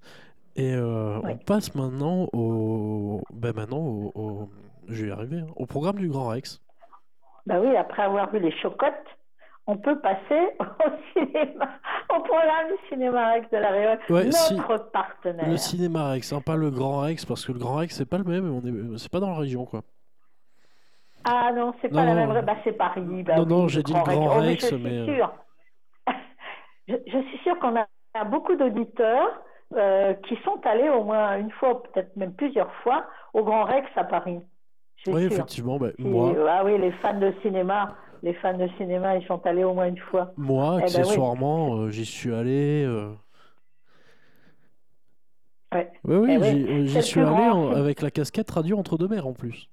Et 0.56 0.72
euh, 0.74 1.18
on 1.22 1.36
passe 1.36 1.74
maintenant 1.74 2.28
au. 2.32 3.20
Ben 3.32 3.54
maintenant 3.54 3.78
au. 3.78 4.12
au- 4.14 4.48
Je 4.88 5.02
vais 5.02 5.08
y 5.08 5.12
arriver. 5.12 5.40
hein, 5.40 5.46
Au 5.56 5.66
programme 5.66 5.96
du 5.96 6.08
Grand 6.08 6.28
Rex. 6.28 6.62
Ben 7.46 7.60
oui, 7.60 7.76
après 7.76 8.02
avoir 8.02 8.30
vu 8.32 8.40
les 8.40 8.52
chocottes, 8.60 8.94
on 9.66 9.76
peut 9.76 9.98
passer 10.00 10.48
au 10.60 10.64
cinéma, 11.12 11.68
au 12.14 12.20
programme 12.20 12.68
du 12.68 12.88
cinéma 12.88 13.32
Rex 13.32 13.50
de 13.50 13.56
la 13.58 13.70
Réole, 13.70 13.98
Ouais, 14.10 14.24
notre 14.24 14.36
si- 14.36 14.90
partenaire. 14.92 15.48
Le 15.48 15.56
cinéma 15.56 16.10
Rex, 16.10 16.32
hein, 16.32 16.40
pas 16.44 16.56
le 16.56 16.70
Grand 16.70 16.98
Rex, 17.00 17.24
parce 17.24 17.44
que 17.44 17.52
le 17.52 17.58
Grand 17.58 17.76
Rex, 17.76 17.94
c'est 17.96 18.08
pas 18.08 18.18
le 18.18 18.24
même. 18.24 18.50
On 18.52 18.60
est... 18.60 18.98
C'est 18.98 19.10
pas 19.10 19.20
dans 19.20 19.30
la 19.30 19.38
région, 19.38 19.64
quoi. 19.64 19.82
Ah 21.24 21.50
non, 21.52 21.74
c'est 21.82 21.90
Non, 21.90 21.98
pas 22.00 22.04
la 22.04 22.14
non. 22.26 22.32
même. 22.32 22.44
Bah, 22.44 22.54
c'est 22.64 22.72
Paris. 22.72 23.22
bah 23.24 23.36
Non, 23.36 23.42
oui, 23.42 23.48
non, 23.48 23.68
j'ai 23.68 23.82
dit 23.82 23.92
le 23.92 24.00
Grand 24.00 24.36
Oh, 24.36 24.40
mais 24.40 24.46
Rex, 24.48 24.62
je 24.62 24.74
suis 24.76 24.82
mais, 24.84 24.98
euh, 24.98 25.06
sûre. 25.16 25.32
je, 26.88 26.94
je 27.06 27.18
suis 27.28 27.38
sûre 27.38 27.58
qu'on 27.58 27.76
a, 27.76 27.86
a 28.14 28.24
beaucoup 28.24 28.54
d'auditeurs 28.54 29.40
euh, 29.74 30.14
qui 30.28 30.36
sont 30.44 30.60
allés 30.64 30.88
au 30.88 31.02
moins 31.02 31.36
une 31.38 31.50
fois, 31.50 31.82
peut-être 31.82 32.14
même 32.16 32.34
plusieurs 32.34 32.72
fois, 32.84 33.06
au 33.34 33.42
Grand 33.42 33.64
Rex 33.64 33.88
à 33.96 34.04
Paris. 34.04 34.38
Oui, 35.08 35.22
sûre. 35.22 35.32
effectivement. 35.32 35.78
Et, 35.98 36.02
moi, 36.04 36.32
Ah 36.48 36.64
oui, 36.64 36.78
les 36.78 36.92
fans 36.92 37.18
de 37.18 37.32
cinéma, 37.42 37.96
les 38.22 38.34
fans 38.34 38.56
de 38.56 38.68
cinéma, 38.76 39.16
ils 39.16 39.26
sont 39.26 39.44
allés 39.46 39.64
au 39.64 39.74
moins 39.74 39.86
une 39.88 39.98
fois. 39.98 40.32
moi 40.36 40.76
Eh 40.78 40.80
ben 40.80 40.86
oui. 40.86 41.00
accessoirement, 41.00 41.76
euh, 41.76 41.90
j'y 41.90 42.04
suis 42.06 42.32
allé. 42.34 42.84
euh, 42.84 43.12
Ouais. 45.74 45.90
Oui, 46.04 46.16
oui, 46.16 46.28
Eh 46.32 46.38
oui, 46.38 46.86
j'y 46.88 46.98
euh, 46.98 47.02
suis 47.02 47.20
allé 47.20 47.48
en- 47.48 47.72
avec 47.72 48.00
la 48.00 48.10
casquette 48.10 48.50
radio 48.50 48.78
entre 48.78 48.96
deux 48.96 49.08
mers 49.08 49.26
en 49.26 49.32
plus. 49.32 49.68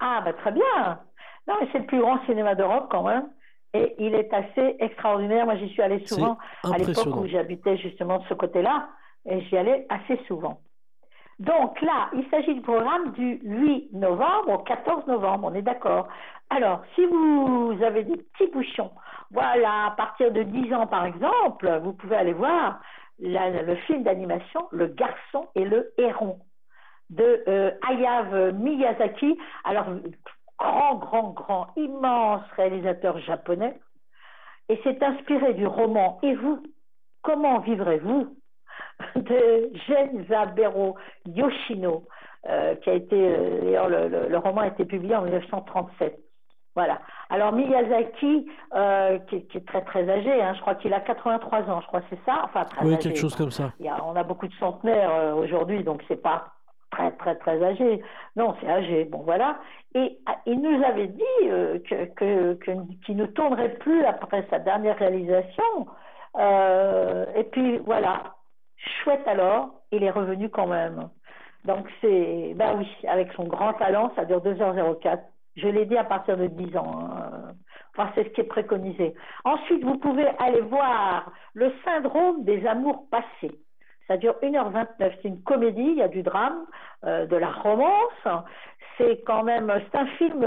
Ah, 0.00 0.22
bah 0.24 0.32
très 0.32 0.52
bien. 0.52 1.00
Non, 1.46 1.54
mais 1.60 1.68
c'est 1.72 1.78
le 1.80 1.86
plus 1.86 2.00
grand 2.00 2.24
cinéma 2.24 2.54
d'Europe 2.54 2.88
quand 2.90 3.02
même. 3.04 3.28
Et 3.74 3.94
il 3.98 4.14
est 4.14 4.32
assez 4.32 4.76
extraordinaire. 4.80 5.44
Moi, 5.44 5.56
j'y 5.56 5.68
suis 5.68 5.82
allée 5.82 6.04
souvent 6.06 6.38
à 6.64 6.76
l'époque 6.78 7.06
où 7.16 7.26
j'habitais 7.26 7.76
justement 7.78 8.18
de 8.18 8.24
ce 8.28 8.34
côté-là. 8.34 8.88
Et 9.26 9.40
j'y 9.42 9.56
allais 9.56 9.86
assez 9.88 10.18
souvent. 10.26 10.60
Donc 11.38 11.80
là, 11.80 12.08
il 12.14 12.28
s'agit 12.30 12.54
du 12.54 12.60
programme 12.60 13.12
du 13.12 13.40
8 13.42 13.92
novembre 13.94 14.50
au 14.52 14.58
14 14.58 15.06
novembre, 15.06 15.48
on 15.50 15.54
est 15.54 15.62
d'accord. 15.62 16.08
Alors, 16.50 16.82
si 16.94 17.04
vous 17.06 17.76
avez 17.82 18.04
des 18.04 18.16
petits 18.16 18.50
bouchons, 18.52 18.90
voilà, 19.30 19.86
à 19.86 19.90
partir 19.92 20.30
de 20.30 20.42
10 20.42 20.74
ans 20.74 20.86
par 20.86 21.06
exemple, 21.06 21.80
vous 21.82 21.94
pouvez 21.94 22.16
aller 22.16 22.34
voir 22.34 22.80
le 23.18 23.74
film 23.86 24.02
d'animation 24.02 24.68
Le 24.70 24.86
garçon 24.88 25.48
et 25.54 25.64
le 25.64 25.92
héron 25.96 26.38
de 27.10 27.42
euh, 27.48 28.52
Miyazaki. 28.52 29.38
Alors, 29.64 29.86
grand, 30.58 30.94
grand, 30.96 31.30
grand, 31.30 31.66
immense 31.76 32.42
réalisateur 32.56 33.18
japonais. 33.20 33.78
Et 34.68 34.80
c'est 34.84 35.02
inspiré 35.02 35.54
du 35.54 35.66
roman 35.66 36.18
Et 36.22 36.34
vous, 36.34 36.62
comment 37.22 37.58
vivrez-vous? 37.60 38.36
de 39.16 39.70
Genzaburo 39.86 40.96
Yoshino, 41.26 42.04
euh, 42.48 42.74
qui 42.76 42.90
a 42.90 42.94
été, 42.94 43.16
euh, 43.16 43.60
d'ailleurs, 43.62 43.88
le, 43.88 44.08
le- 44.08 44.28
le 44.28 44.38
roman 44.38 44.62
a 44.62 44.66
été 44.68 44.84
publié 44.84 45.14
en 45.16 45.22
1937. 45.22 46.18
Voilà. 46.74 47.00
Alors 47.28 47.52
Miyazaki, 47.52 48.50
euh, 48.74 49.18
qui, 49.28 49.36
est- 49.36 49.42
qui 49.48 49.58
est 49.58 49.66
très 49.68 49.82
très 49.82 50.08
âgé, 50.08 50.42
hein, 50.42 50.54
je 50.54 50.60
crois 50.62 50.74
qu'il 50.74 50.94
a 50.94 51.00
83 51.00 51.68
ans, 51.70 51.80
je 51.82 51.86
crois 51.86 52.00
c'est 52.08 52.18
ça? 52.24 52.40
Enfin, 52.44 52.64
très 52.64 52.84
Oui, 52.86 52.94
âgé. 52.94 53.08
quelque 53.10 53.18
chose 53.18 53.36
comme 53.36 53.50
ça. 53.50 53.72
Il 53.78 53.84
y 53.86 53.90
a- 53.90 54.02
on 54.04 54.16
a 54.16 54.22
beaucoup 54.22 54.48
de 54.48 54.54
centenaires 54.54 55.10
euh, 55.12 55.34
aujourd'hui, 55.34 55.84
donc 55.84 56.02
c'est 56.08 56.22
pas 56.22 56.46
très 56.90 57.10
très 57.12 57.34
très 57.36 57.62
âgé. 57.62 58.02
Non, 58.36 58.54
c'est 58.60 58.68
âgé. 58.70 59.04
Bon 59.04 59.18
voilà. 59.18 59.58
Et 59.94 60.18
ah, 60.24 60.36
il 60.46 60.60
nous 60.62 60.82
avait 60.82 61.08
dit 61.08 61.22
euh, 61.44 61.78
que, 61.88 62.06
que, 62.14 62.54
que- 62.54 63.04
qu'il 63.04 63.16
ne 63.16 63.26
tournerait 63.26 63.74
plus 63.74 64.02
après 64.06 64.46
sa 64.48 64.58
dernière 64.58 64.96
réalisation. 64.98 65.86
Euh, 66.38 67.26
et 67.36 67.44
puis 67.44 67.78
voilà, 67.84 68.34
chouette 69.02 69.26
alors, 69.26 69.70
il 69.90 70.02
est 70.04 70.10
revenu 70.10 70.48
quand 70.48 70.66
même. 70.66 71.08
Donc 71.64 71.86
c'est, 72.00 72.54
ben 72.56 72.76
oui, 72.78 72.88
avec 73.08 73.32
son 73.32 73.44
grand 73.44 73.72
talent, 73.74 74.12
ça 74.16 74.24
dure 74.24 74.40
2h04. 74.42 75.20
Je 75.56 75.68
l'ai 75.68 75.84
dit 75.86 75.96
à 75.96 76.04
partir 76.04 76.36
de 76.36 76.46
10 76.46 76.76
ans. 76.76 77.00
hein. 77.10 77.52
Enfin, 77.96 78.10
c'est 78.14 78.24
ce 78.24 78.28
qui 78.30 78.40
est 78.40 78.44
préconisé. 78.44 79.14
Ensuite, 79.44 79.84
vous 79.84 79.98
pouvez 79.98 80.26
aller 80.38 80.62
voir 80.62 81.30
le 81.54 81.72
syndrome 81.84 82.42
des 82.44 82.66
amours 82.66 83.04
passés. 83.10 83.54
Ça 84.08 84.16
dure 84.16 84.34
1h29. 84.42 85.12
C'est 85.20 85.28
une 85.28 85.42
comédie, 85.42 85.82
il 85.82 85.98
y 85.98 86.02
a 86.02 86.08
du 86.08 86.22
drame, 86.22 86.64
euh, 87.04 87.26
de 87.26 87.36
la 87.36 87.50
romance. 87.50 88.44
C'est 88.96 89.22
quand 89.26 89.42
même, 89.42 89.72
c'est 89.90 89.98
un 89.98 90.06
film 90.06 90.42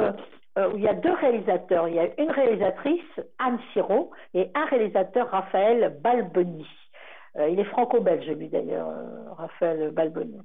euh, 0.58 0.72
où 0.72 0.78
il 0.78 0.84
y 0.84 0.88
a 0.88 0.94
deux 0.94 1.14
réalisateurs. 1.14 1.88
Il 1.88 1.96
y 1.96 2.00
a 2.00 2.08
une 2.20 2.32
réalisatrice, 2.32 3.20
Anne 3.40 3.60
Siro, 3.74 4.12
et 4.34 4.50
un 4.56 4.66
réalisateur, 4.66 5.30
Raphaël 5.30 5.96
Balboni. 6.02 6.68
Euh, 7.38 7.50
il 7.50 7.60
est 7.60 7.66
franco-belge, 7.66 8.28
lui 8.30 8.48
d'ailleurs, 8.48 8.88
euh, 8.90 9.32
Raphaël 9.34 9.92
Balboni. 9.92 10.40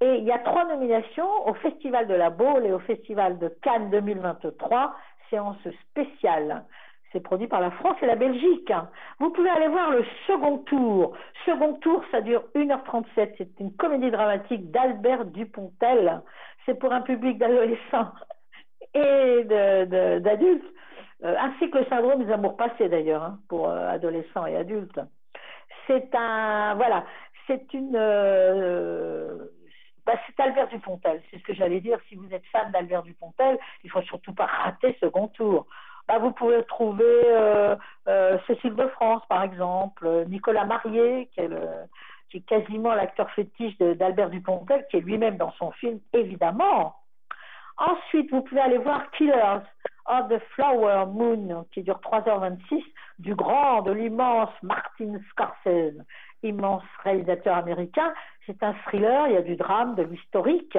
Et 0.00 0.16
il 0.16 0.24
y 0.24 0.32
a 0.32 0.38
trois 0.38 0.66
nominations 0.66 1.46
au 1.46 1.54
Festival 1.54 2.06
de 2.08 2.14
la 2.14 2.30
Baule 2.30 2.66
et 2.66 2.72
au 2.72 2.78
Festival 2.80 3.38
de 3.38 3.48
Cannes 3.62 3.90
2023, 3.90 4.94
séance 5.28 5.58
spéciale. 5.90 6.64
C'est 7.12 7.20
produit 7.20 7.48
par 7.48 7.60
la 7.60 7.70
France 7.72 7.96
et 8.02 8.06
la 8.06 8.16
Belgique. 8.16 8.72
Vous 9.18 9.30
pouvez 9.30 9.50
aller 9.50 9.68
voir 9.68 9.90
le 9.90 10.04
second 10.26 10.58
tour. 10.58 11.12
Second 11.44 11.74
tour, 11.74 12.02
ça 12.10 12.20
dure 12.20 12.44
1h37. 12.54 13.34
C'est 13.36 13.60
une 13.60 13.74
comédie 13.74 14.10
dramatique 14.10 14.70
d'Albert 14.70 15.26
Dupontel. 15.26 16.22
C'est 16.64 16.78
pour 16.78 16.92
un 16.92 17.02
public 17.02 17.38
d'adolescents 17.38 18.12
et 18.94 19.44
d'adultes, 19.44 20.64
euh, 21.24 21.36
ainsi 21.38 21.70
que 21.70 21.78
le 21.78 21.84
syndrome 21.86 22.24
des 22.24 22.32
amours 22.32 22.56
passés 22.56 22.88
d'ailleurs, 22.88 23.22
hein, 23.22 23.38
pour 23.48 23.68
adolescents 23.68 24.46
et 24.46 24.56
adultes. 24.56 25.00
C'est 25.86 26.14
un, 26.14 26.74
voilà, 26.74 27.04
c'est 27.46 27.72
une, 27.74 27.96
euh, 27.96 29.36
bah, 30.06 30.14
c'est 30.26 30.40
Albert 30.40 30.68
Dupontel, 30.68 31.22
c'est 31.30 31.38
ce 31.38 31.42
que 31.42 31.54
j'allais 31.54 31.80
dire. 31.80 31.98
Si 32.08 32.14
vous 32.14 32.32
êtes 32.32 32.46
fan 32.46 32.70
d'Albert 32.70 33.02
Dupontel, 33.02 33.58
il 33.84 33.90
faut 33.90 34.02
surtout 34.02 34.34
pas 34.34 34.46
rater 34.46 34.96
second 35.00 35.28
tour. 35.28 35.66
Bah, 36.08 36.18
vous 36.18 36.32
pouvez 36.32 36.62
trouver 36.64 37.04
euh, 37.04 37.76
euh, 38.08 38.38
Cécile 38.46 38.74
de 38.74 38.86
France, 38.88 39.22
par 39.28 39.42
exemple, 39.42 40.24
Nicolas 40.28 40.64
Marié, 40.64 41.28
qui 41.34 41.40
est, 41.40 41.50
qui 42.30 42.38
est 42.38 42.46
quasiment 42.46 42.94
l'acteur 42.94 43.30
fétiche 43.30 43.76
d'Albert 43.78 44.30
Dupontel, 44.30 44.86
qui 44.90 44.96
est 44.98 45.00
lui-même 45.00 45.36
dans 45.36 45.52
son 45.52 45.70
film, 45.72 46.00
évidemment. 46.12 46.96
Ensuite, 47.80 48.30
vous 48.30 48.42
pouvez 48.42 48.60
aller 48.60 48.78
voir 48.78 49.10
Killers 49.12 49.62
of 50.06 50.28
the 50.28 50.38
Flower 50.54 51.06
Moon, 51.06 51.64
qui 51.72 51.82
dure 51.82 52.00
3h26, 52.00 52.82
du 53.20 53.34
grand, 53.34 53.82
de 53.82 53.92
l'immense 53.92 54.50
Martin 54.62 55.18
Scorsese, 55.30 56.02
immense 56.42 56.82
réalisateur 57.04 57.56
américain. 57.56 58.12
C'est 58.46 58.62
un 58.62 58.72
thriller, 58.86 59.28
il 59.28 59.34
y 59.34 59.36
a 59.36 59.42
du 59.42 59.56
drame, 59.56 59.94
de 59.94 60.02
l'historique. 60.02 60.78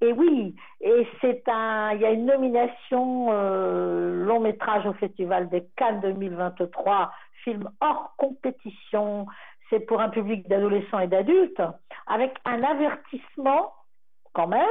Et 0.00 0.12
oui, 0.12 0.54
et 0.80 1.06
c'est 1.20 1.42
un, 1.48 1.92
il 1.92 2.00
y 2.00 2.06
a 2.06 2.10
une 2.10 2.26
nomination 2.26 3.28
euh, 3.30 4.24
long 4.24 4.40
métrage 4.40 4.86
au 4.86 4.92
Festival 4.94 5.48
des 5.48 5.66
Cannes 5.76 6.00
2023, 6.00 7.12
film 7.44 7.68
hors 7.80 8.14
compétition. 8.16 9.26
C'est 9.68 9.80
pour 9.80 10.00
un 10.00 10.08
public 10.08 10.48
d'adolescents 10.48 11.00
et 11.00 11.08
d'adultes, 11.08 11.62
avec 12.06 12.32
un 12.44 12.62
avertissement 12.62 13.74
quand 14.32 14.46
même. 14.46 14.62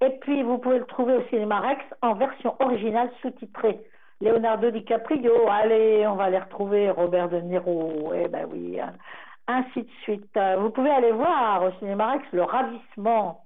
Et 0.00 0.10
puis 0.20 0.42
vous 0.42 0.58
pouvez 0.58 0.78
le 0.78 0.86
trouver 0.86 1.16
au 1.16 1.22
cinéma 1.28 1.60
Rex 1.60 1.84
en 2.00 2.14
version 2.14 2.56
originale 2.58 3.10
sous-titrée. 3.20 3.78
Leonardo 4.22 4.70
DiCaprio, 4.70 5.48
allez, 5.50 6.06
on 6.06 6.14
va 6.14 6.30
les 6.30 6.38
retrouver, 6.38 6.90
Robert 6.90 7.28
De 7.28 7.40
Niro, 7.40 8.12
eh 8.14 8.28
ben 8.28 8.46
oui, 8.52 8.78
ainsi 9.48 9.82
de 9.82 9.90
suite. 10.04 10.38
Vous 10.58 10.70
pouvez 10.70 10.90
aller 10.90 11.10
voir 11.10 11.64
au 11.64 11.72
cinéma 11.80 12.12
Rex 12.12 12.24
Le 12.32 12.44
Ravissement. 12.44 13.40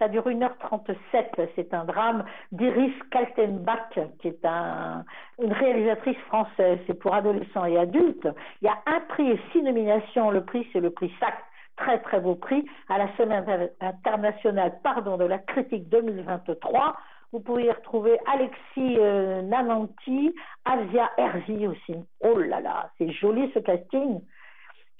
Ça 0.00 0.08
dure 0.08 0.26
1h37. 0.26 1.48
C'est 1.54 1.72
un 1.72 1.84
drame 1.84 2.24
d'Iris 2.50 2.92
Kaltenbach, 3.12 4.00
qui 4.20 4.26
est 4.26 4.44
un, 4.44 5.04
une 5.40 5.52
réalisatrice 5.52 6.18
française. 6.26 6.80
C'est 6.88 6.98
pour 6.98 7.14
adolescents 7.14 7.64
et 7.64 7.78
adultes. 7.78 8.28
Il 8.62 8.66
y 8.66 8.68
a 8.68 8.78
un 8.86 9.00
prix 9.08 9.30
et 9.30 9.40
six 9.52 9.62
nominations. 9.62 10.32
Le 10.32 10.44
prix, 10.44 10.66
c'est 10.72 10.80
le 10.80 10.90
prix 10.90 11.12
SAC. 11.20 11.34
Très, 11.76 12.00
très 12.00 12.18
beau 12.18 12.34
prix 12.34 12.66
à 12.88 12.98
la 12.98 13.14
Semaine 13.16 13.70
internationale 13.80 14.80
pardon, 14.82 15.18
de 15.18 15.24
la 15.24 15.38
critique 15.38 15.88
2023. 15.88 16.96
Vous 17.32 17.40
pouvez 17.40 17.64
y 17.64 17.70
retrouver 17.70 18.18
Alexis 18.26 18.96
euh, 18.98 19.42
Nananti, 19.42 20.34
Asia 20.64 21.10
Herzi 21.18 21.66
aussi. 21.66 21.94
Oh 22.20 22.38
là 22.38 22.60
là, 22.60 22.90
c'est 22.98 23.10
joli 23.10 23.50
ce 23.52 23.58
casting. 23.58 24.20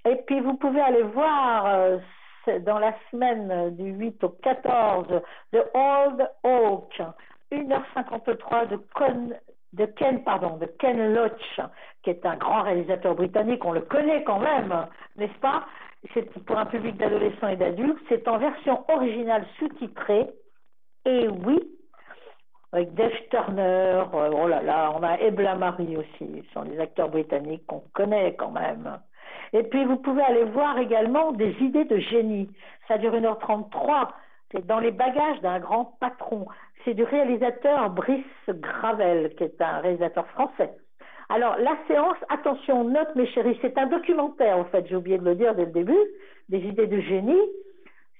Et 0.04 0.16
puis 0.26 0.40
vous 0.40 0.54
pouvez 0.54 0.80
aller 0.80 1.02
voir 1.02 1.66
euh, 1.66 1.98
dans 2.60 2.78
la 2.78 2.94
semaine 3.10 3.74
du 3.76 3.90
8 3.90 4.22
au 4.24 4.28
14 4.30 5.08
de 5.52 5.62
Old 5.74 6.30
Oak, 6.44 7.02
1h53 7.52 8.68
de, 8.68 8.80
de 9.72 9.86
Ken, 9.86 10.22
pardon, 10.22 10.56
de 10.56 10.66
Ken 10.78 11.14
Loach, 11.14 11.60
qui 12.02 12.10
est 12.10 12.24
un 12.24 12.36
grand 12.36 12.62
réalisateur 12.62 13.14
britannique, 13.14 13.64
on 13.64 13.72
le 13.72 13.80
connaît 13.82 14.22
quand 14.24 14.38
même, 14.38 14.86
n'est-ce 15.16 15.38
pas? 15.40 15.66
C'est 16.14 16.30
pour 16.44 16.58
un 16.58 16.66
public 16.66 16.96
d'adolescents 16.96 17.48
et 17.48 17.56
d'adultes. 17.56 17.98
C'est 18.08 18.28
en 18.28 18.38
version 18.38 18.84
originale 18.90 19.44
sous-titrée. 19.58 20.28
Et 21.04 21.28
oui, 21.28 21.58
avec 22.72 22.94
Dave 22.94 23.12
Turner, 23.30 24.02
euh, 24.12 24.30
oh 24.32 24.48
là 24.48 24.62
là, 24.62 24.92
on 24.94 25.02
a 25.02 25.18
Ebla 25.18 25.54
Marie 25.54 25.96
aussi, 25.96 26.42
ce 26.46 26.52
sont 26.52 26.62
les 26.62 26.78
acteurs 26.80 27.08
britanniques 27.08 27.64
qu'on 27.66 27.82
connaît 27.92 28.34
quand 28.34 28.50
même. 28.50 28.98
Et 29.52 29.62
puis 29.62 29.84
vous 29.84 29.96
pouvez 29.96 30.22
aller 30.22 30.44
voir 30.44 30.78
également 30.78 31.32
des 31.32 31.54
idées 31.60 31.84
de 31.84 31.98
génie. 31.98 32.50
Ça 32.88 32.98
dure 32.98 33.14
1h33. 33.14 34.08
C'est 34.50 34.66
dans 34.66 34.80
les 34.80 34.90
bagages 34.90 35.40
d'un 35.40 35.60
grand 35.60 35.96
patron. 36.00 36.46
C'est 36.84 36.94
du 36.94 37.04
réalisateur 37.04 37.90
Brice 37.90 38.24
Gravel, 38.48 39.34
qui 39.36 39.44
est 39.44 39.60
un 39.60 39.78
réalisateur 39.78 40.26
français. 40.28 40.70
Alors 41.28 41.56
la 41.58 41.76
séance, 41.88 42.16
attention, 42.28 42.84
note 42.84 43.14
mes 43.16 43.26
chéris, 43.26 43.58
c'est 43.60 43.78
un 43.78 43.86
documentaire 43.86 44.58
en 44.58 44.64
fait, 44.64 44.86
j'ai 44.88 44.96
oublié 44.96 45.18
de 45.18 45.24
le 45.24 45.34
dire 45.34 45.54
dès 45.54 45.64
le 45.64 45.72
début, 45.72 46.04
des 46.48 46.58
idées 46.58 46.86
de 46.86 47.00
génie. 47.00 47.42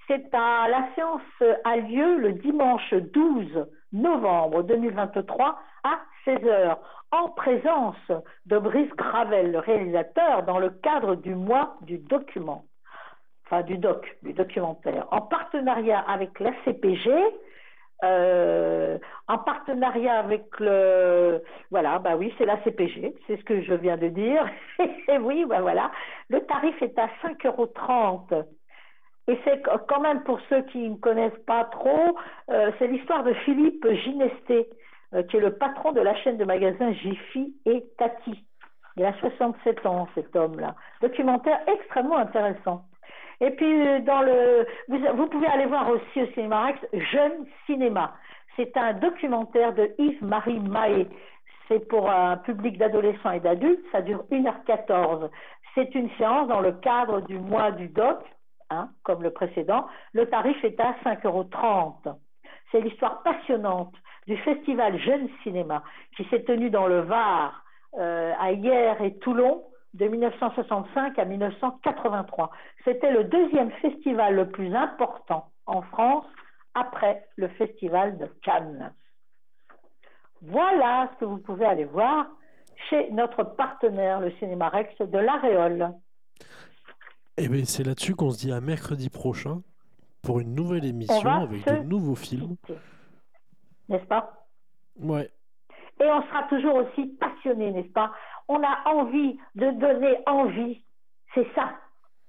C'est 0.08 0.32
à 0.32 0.68
la 0.68 0.88
séance 0.94 1.20
a 1.64 1.76
lieu 1.76 2.18
le 2.18 2.32
dimanche 2.32 2.94
12 2.94 3.66
novembre 3.96 4.62
2023 4.62 5.58
à 5.84 5.98
16h 6.26 6.76
en 7.12 7.28
présence 7.30 7.96
de 8.46 8.58
Brice 8.58 8.90
Gravel, 8.96 9.52
le 9.52 9.58
réalisateur, 9.58 10.42
dans 10.42 10.58
le 10.58 10.70
cadre 10.70 11.14
du 11.14 11.34
mois 11.34 11.76
du 11.82 11.98
document, 11.98 12.64
enfin 13.46 13.62
du 13.62 13.78
doc, 13.78 14.16
du 14.22 14.32
documentaire, 14.32 15.06
en 15.10 15.20
partenariat 15.20 16.00
avec 16.00 16.38
la 16.40 16.52
CPG, 16.64 17.10
euh, 18.04 18.98
en 19.26 19.38
partenariat 19.38 20.18
avec 20.18 20.44
le 20.60 21.42
voilà 21.70 21.98
bah 21.98 22.14
oui 22.14 22.30
c'est 22.36 22.44
la 22.44 22.62
CPG 22.62 23.14
c'est 23.26 23.38
ce 23.38 23.44
que 23.44 23.62
je 23.62 23.72
viens 23.72 23.96
de 23.96 24.08
dire. 24.08 24.46
Et 25.08 25.16
oui 25.18 25.46
bah 25.48 25.62
voilà 25.62 25.90
le 26.28 26.40
tarif 26.40 26.80
est 26.82 26.98
à 26.98 27.06
5,30 27.22 27.46
euros 27.46 27.72
et 29.28 29.38
c'est 29.44 29.62
quand 29.88 30.00
même 30.00 30.22
pour 30.22 30.40
ceux 30.48 30.62
qui 30.62 30.88
ne 30.88 30.96
connaissent 30.96 31.44
pas 31.46 31.64
trop 31.64 32.16
euh, 32.50 32.70
c'est 32.78 32.86
l'histoire 32.86 33.24
de 33.24 33.32
Philippe 33.34 33.86
Ginesté 34.04 34.68
euh, 35.14 35.22
qui 35.22 35.36
est 35.36 35.40
le 35.40 35.54
patron 35.56 35.92
de 35.92 36.00
la 36.00 36.14
chaîne 36.16 36.36
de 36.36 36.44
magasins 36.44 36.92
Jiffy 36.92 37.54
et 37.64 37.84
Tati. 37.96 38.44
Il 38.96 39.04
a 39.04 39.12
67 39.20 39.86
ans, 39.86 40.08
cet 40.14 40.34
homme-là. 40.34 40.74
Documentaire 41.00 41.60
extrêmement 41.68 42.16
intéressant. 42.16 42.82
Et 43.40 43.50
puis, 43.50 43.86
euh, 43.86 44.00
dans 44.00 44.22
le, 44.22 44.66
vous, 44.88 45.26
pouvez 45.28 45.46
aller 45.46 45.66
voir 45.66 45.88
aussi 45.90 46.22
au 46.22 46.26
Cinéma 46.32 46.66
Rex 46.66 46.80
Jeune 47.12 47.46
Cinéma. 47.66 48.14
C'est 48.56 48.76
un 48.76 48.94
documentaire 48.94 49.74
de 49.74 49.94
Yves-Marie 49.98 50.60
Mahé. 50.60 51.06
C'est 51.68 51.86
pour 51.88 52.10
un 52.10 52.38
public 52.38 52.78
d'adolescents 52.78 53.32
et 53.32 53.40
d'adultes. 53.40 53.84
Ça 53.92 54.00
dure 54.00 54.24
1h14. 54.32 55.28
C'est 55.74 55.94
une 55.94 56.10
séance 56.16 56.48
dans 56.48 56.60
le 56.60 56.72
cadre 56.72 57.20
du 57.22 57.38
mois 57.38 57.70
du 57.72 57.88
doc, 57.88 58.18
hein, 58.70 58.90
comme 59.02 59.22
le 59.22 59.30
précédent. 59.30 59.86
Le 60.12 60.26
tarif 60.26 60.62
est 60.64 60.78
à 60.80 60.92
5,30 61.04 61.26
euros. 61.26 61.48
C'est 62.70 62.80
l'histoire 62.80 63.22
passionnante 63.22 63.94
du 64.26 64.36
festival 64.38 64.98
Jeune 64.98 65.28
Cinéma 65.42 65.82
qui 66.16 66.24
s'est 66.24 66.44
tenu 66.44 66.70
dans 66.70 66.86
le 66.86 67.00
Var 67.00 67.64
euh, 67.98 68.32
à 68.38 68.52
Hier 68.52 69.00
et 69.00 69.16
Toulon 69.18 69.64
de 69.94 70.06
1965 70.06 71.18
à 71.18 71.24
1983. 71.24 72.50
C'était 72.84 73.12
le 73.12 73.24
deuxième 73.24 73.70
festival 73.72 74.34
le 74.34 74.48
plus 74.50 74.74
important 74.74 75.50
en 75.66 75.82
France 75.82 76.26
après 76.74 77.24
le 77.36 77.48
festival 77.48 78.18
de 78.18 78.26
Cannes. 78.42 78.92
Voilà 80.42 81.08
ce 81.14 81.20
que 81.20 81.24
vous 81.24 81.38
pouvez 81.38 81.64
aller 81.64 81.84
voir 81.84 82.26
chez 82.90 83.10
notre 83.10 83.42
partenaire, 83.42 84.20
le 84.20 84.30
Cinéma 84.32 84.68
Rex 84.68 84.94
de 85.00 85.18
l'Aréole. 85.18 85.92
Et 87.38 87.44
eh 87.44 87.48
bien, 87.48 87.64
c'est 87.64 87.84
là-dessus 87.84 88.14
qu'on 88.14 88.30
se 88.30 88.38
dit 88.38 88.52
à 88.52 88.60
mercredi 88.60 89.10
prochain 89.10 89.62
pour 90.22 90.40
une 90.40 90.54
nouvelle 90.54 90.86
émission 90.86 91.28
avec 91.28 91.66
de 91.66 91.82
nouveaux 91.82 92.14
films 92.14 92.56
n'est-ce 93.88 94.04
pas? 94.06 94.46
Ouais. 94.98 95.30
Et 96.00 96.04
on 96.04 96.22
sera 96.22 96.42
toujours 96.44 96.74
aussi 96.76 97.06
passionné, 97.18 97.72
n'est-ce 97.72 97.92
pas? 97.92 98.12
On 98.48 98.62
a 98.62 98.82
envie 98.86 99.38
de 99.54 99.70
donner 99.72 100.18
envie. 100.26 100.82
C'est 101.34 101.46
ça. 101.54 101.74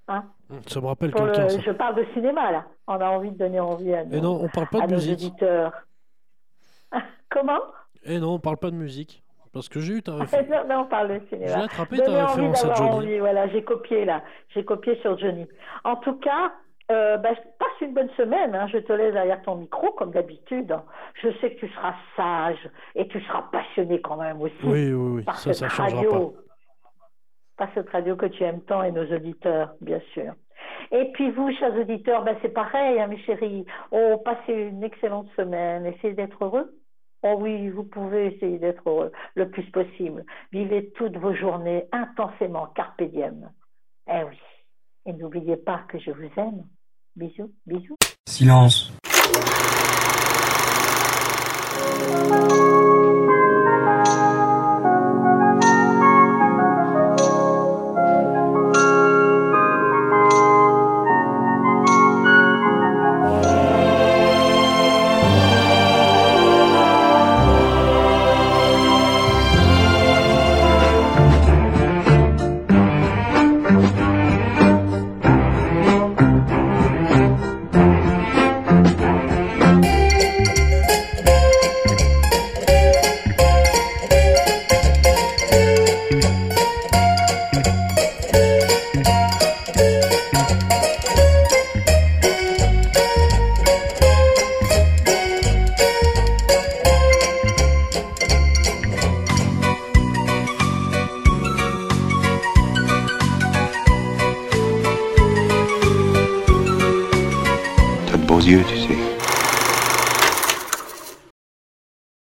Hein? 0.08 0.26
Ça 0.68 0.80
me 0.80 0.88
rappelle 0.88 1.14
quelqu'un. 1.14 1.48
Je 1.50 1.72
parle 1.72 1.96
de 1.96 2.06
cinéma, 2.14 2.52
là. 2.52 2.66
On 2.88 2.94
a 2.94 3.10
envie 3.10 3.32
de 3.32 3.38
donner 3.38 3.60
envie 3.60 3.94
à 3.94 4.06
nos, 4.06 4.18
Et 4.18 4.22
non, 4.22 4.42
on 4.42 4.48
parle 4.48 4.68
pas 4.70 4.88
de 4.88 4.94
musique. 4.94 5.34
Comment? 7.30 7.60
Et 8.04 8.20
non, 8.20 8.36
on 8.36 8.40
parle 8.40 8.58
pas 8.58 8.72
de 8.72 8.76
musique. 8.76 9.24
Parce 9.58 9.70
que 9.70 9.80
j'ai 9.80 9.96
eu 9.96 10.04
ta 10.04 10.16
référence. 10.16 10.66
on 10.70 10.86
parle 10.86 11.20
de 11.20 11.26
cinéma. 11.30 11.48
J'ai 11.48 11.64
attrapé 11.64 11.98
ta 11.98 12.28
référence 12.28 12.64
à 12.64 12.74
Johnny. 12.76 12.90
Envie, 12.90 13.20
voilà, 13.20 13.48
j'ai 13.50 13.64
copié 13.64 14.06
là. 14.06 14.22
J'ai 14.54 14.64
copié 14.64 14.96
sur 15.02 15.18
Johnny. 15.18 15.48
En 15.84 15.96
tout 15.96 16.16
cas, 16.20 16.54
euh, 16.92 17.18
bah, 17.18 17.30
passe 17.60 17.82
une 17.82 17.94
bonne 17.94 18.10
semaine. 18.16 18.54
Hein. 18.54 18.68
Je 18.72 18.78
te 18.78 18.94
laisse 18.94 19.14
derrière 19.14 19.42
ton 19.42 19.56
micro, 19.56 19.92
comme 19.94 20.12
d'habitude. 20.12 20.76
Je 21.22 21.30
sais 21.42 21.56
que 21.56 21.60
tu 21.60 21.70
seras 21.70 21.96
sage 22.16 22.70
et 22.96 23.08
tu 23.08 23.20
seras 23.22 23.44
passionné 23.52 24.00
quand 24.00 24.18
même 24.18 24.42
aussi. 24.42 24.56
Oui, 24.64 24.94
oui, 24.94 25.18
oui. 25.18 25.24
Par 25.24 25.38
ça, 25.38 25.54
cette 25.54 25.70
ça 25.70 25.84
radio. 25.84 26.30
Pas. 26.30 27.66
Par 27.66 27.74
cette 27.74 27.90
radio 27.90 28.16
que 28.16 28.28
tu 28.28 28.44
aimes 28.44 28.62
tant 28.62 28.84
et 28.84 28.92
nos 28.92 29.06
auditeurs, 29.12 29.74
bien 29.82 30.00
sûr. 30.14 30.34
Et 30.92 31.12
puis 31.14 31.32
vous, 31.32 31.52
chers 31.54 31.76
auditeurs, 31.76 32.24
ben 32.24 32.38
c'est 32.42 32.54
pareil, 32.54 33.00
hein, 33.00 33.08
mes 33.08 33.18
chéris. 33.20 33.66
Oh, 33.92 34.22
passez 34.24 34.54
une 34.54 34.84
excellente 34.84 35.28
semaine. 35.36 35.86
Essayez 35.86 36.14
d'être 36.14 36.44
heureux. 36.44 36.72
Oh 37.24 37.36
oui, 37.40 37.70
vous 37.70 37.84
pouvez 37.84 38.28
essayer 38.28 38.60
d'être 38.60 39.12
le 39.36 39.50
plus 39.50 39.70
possible. 39.72 40.24
Vivez 40.52 40.92
toutes 40.96 41.18
vos 41.18 41.34
journées 41.34 41.86
intensément, 41.92 42.68
carpe. 42.68 43.02
Eh 43.02 44.24
oui. 44.24 44.40
Et 45.06 45.14
n'oubliez 45.14 45.58
pas 45.58 45.84
que 45.90 46.00
je 46.00 46.12
vous 46.12 46.30
aime. 46.38 46.66
Bisous, 47.16 47.52
bisous. 47.66 47.96
Silence. 48.28 48.94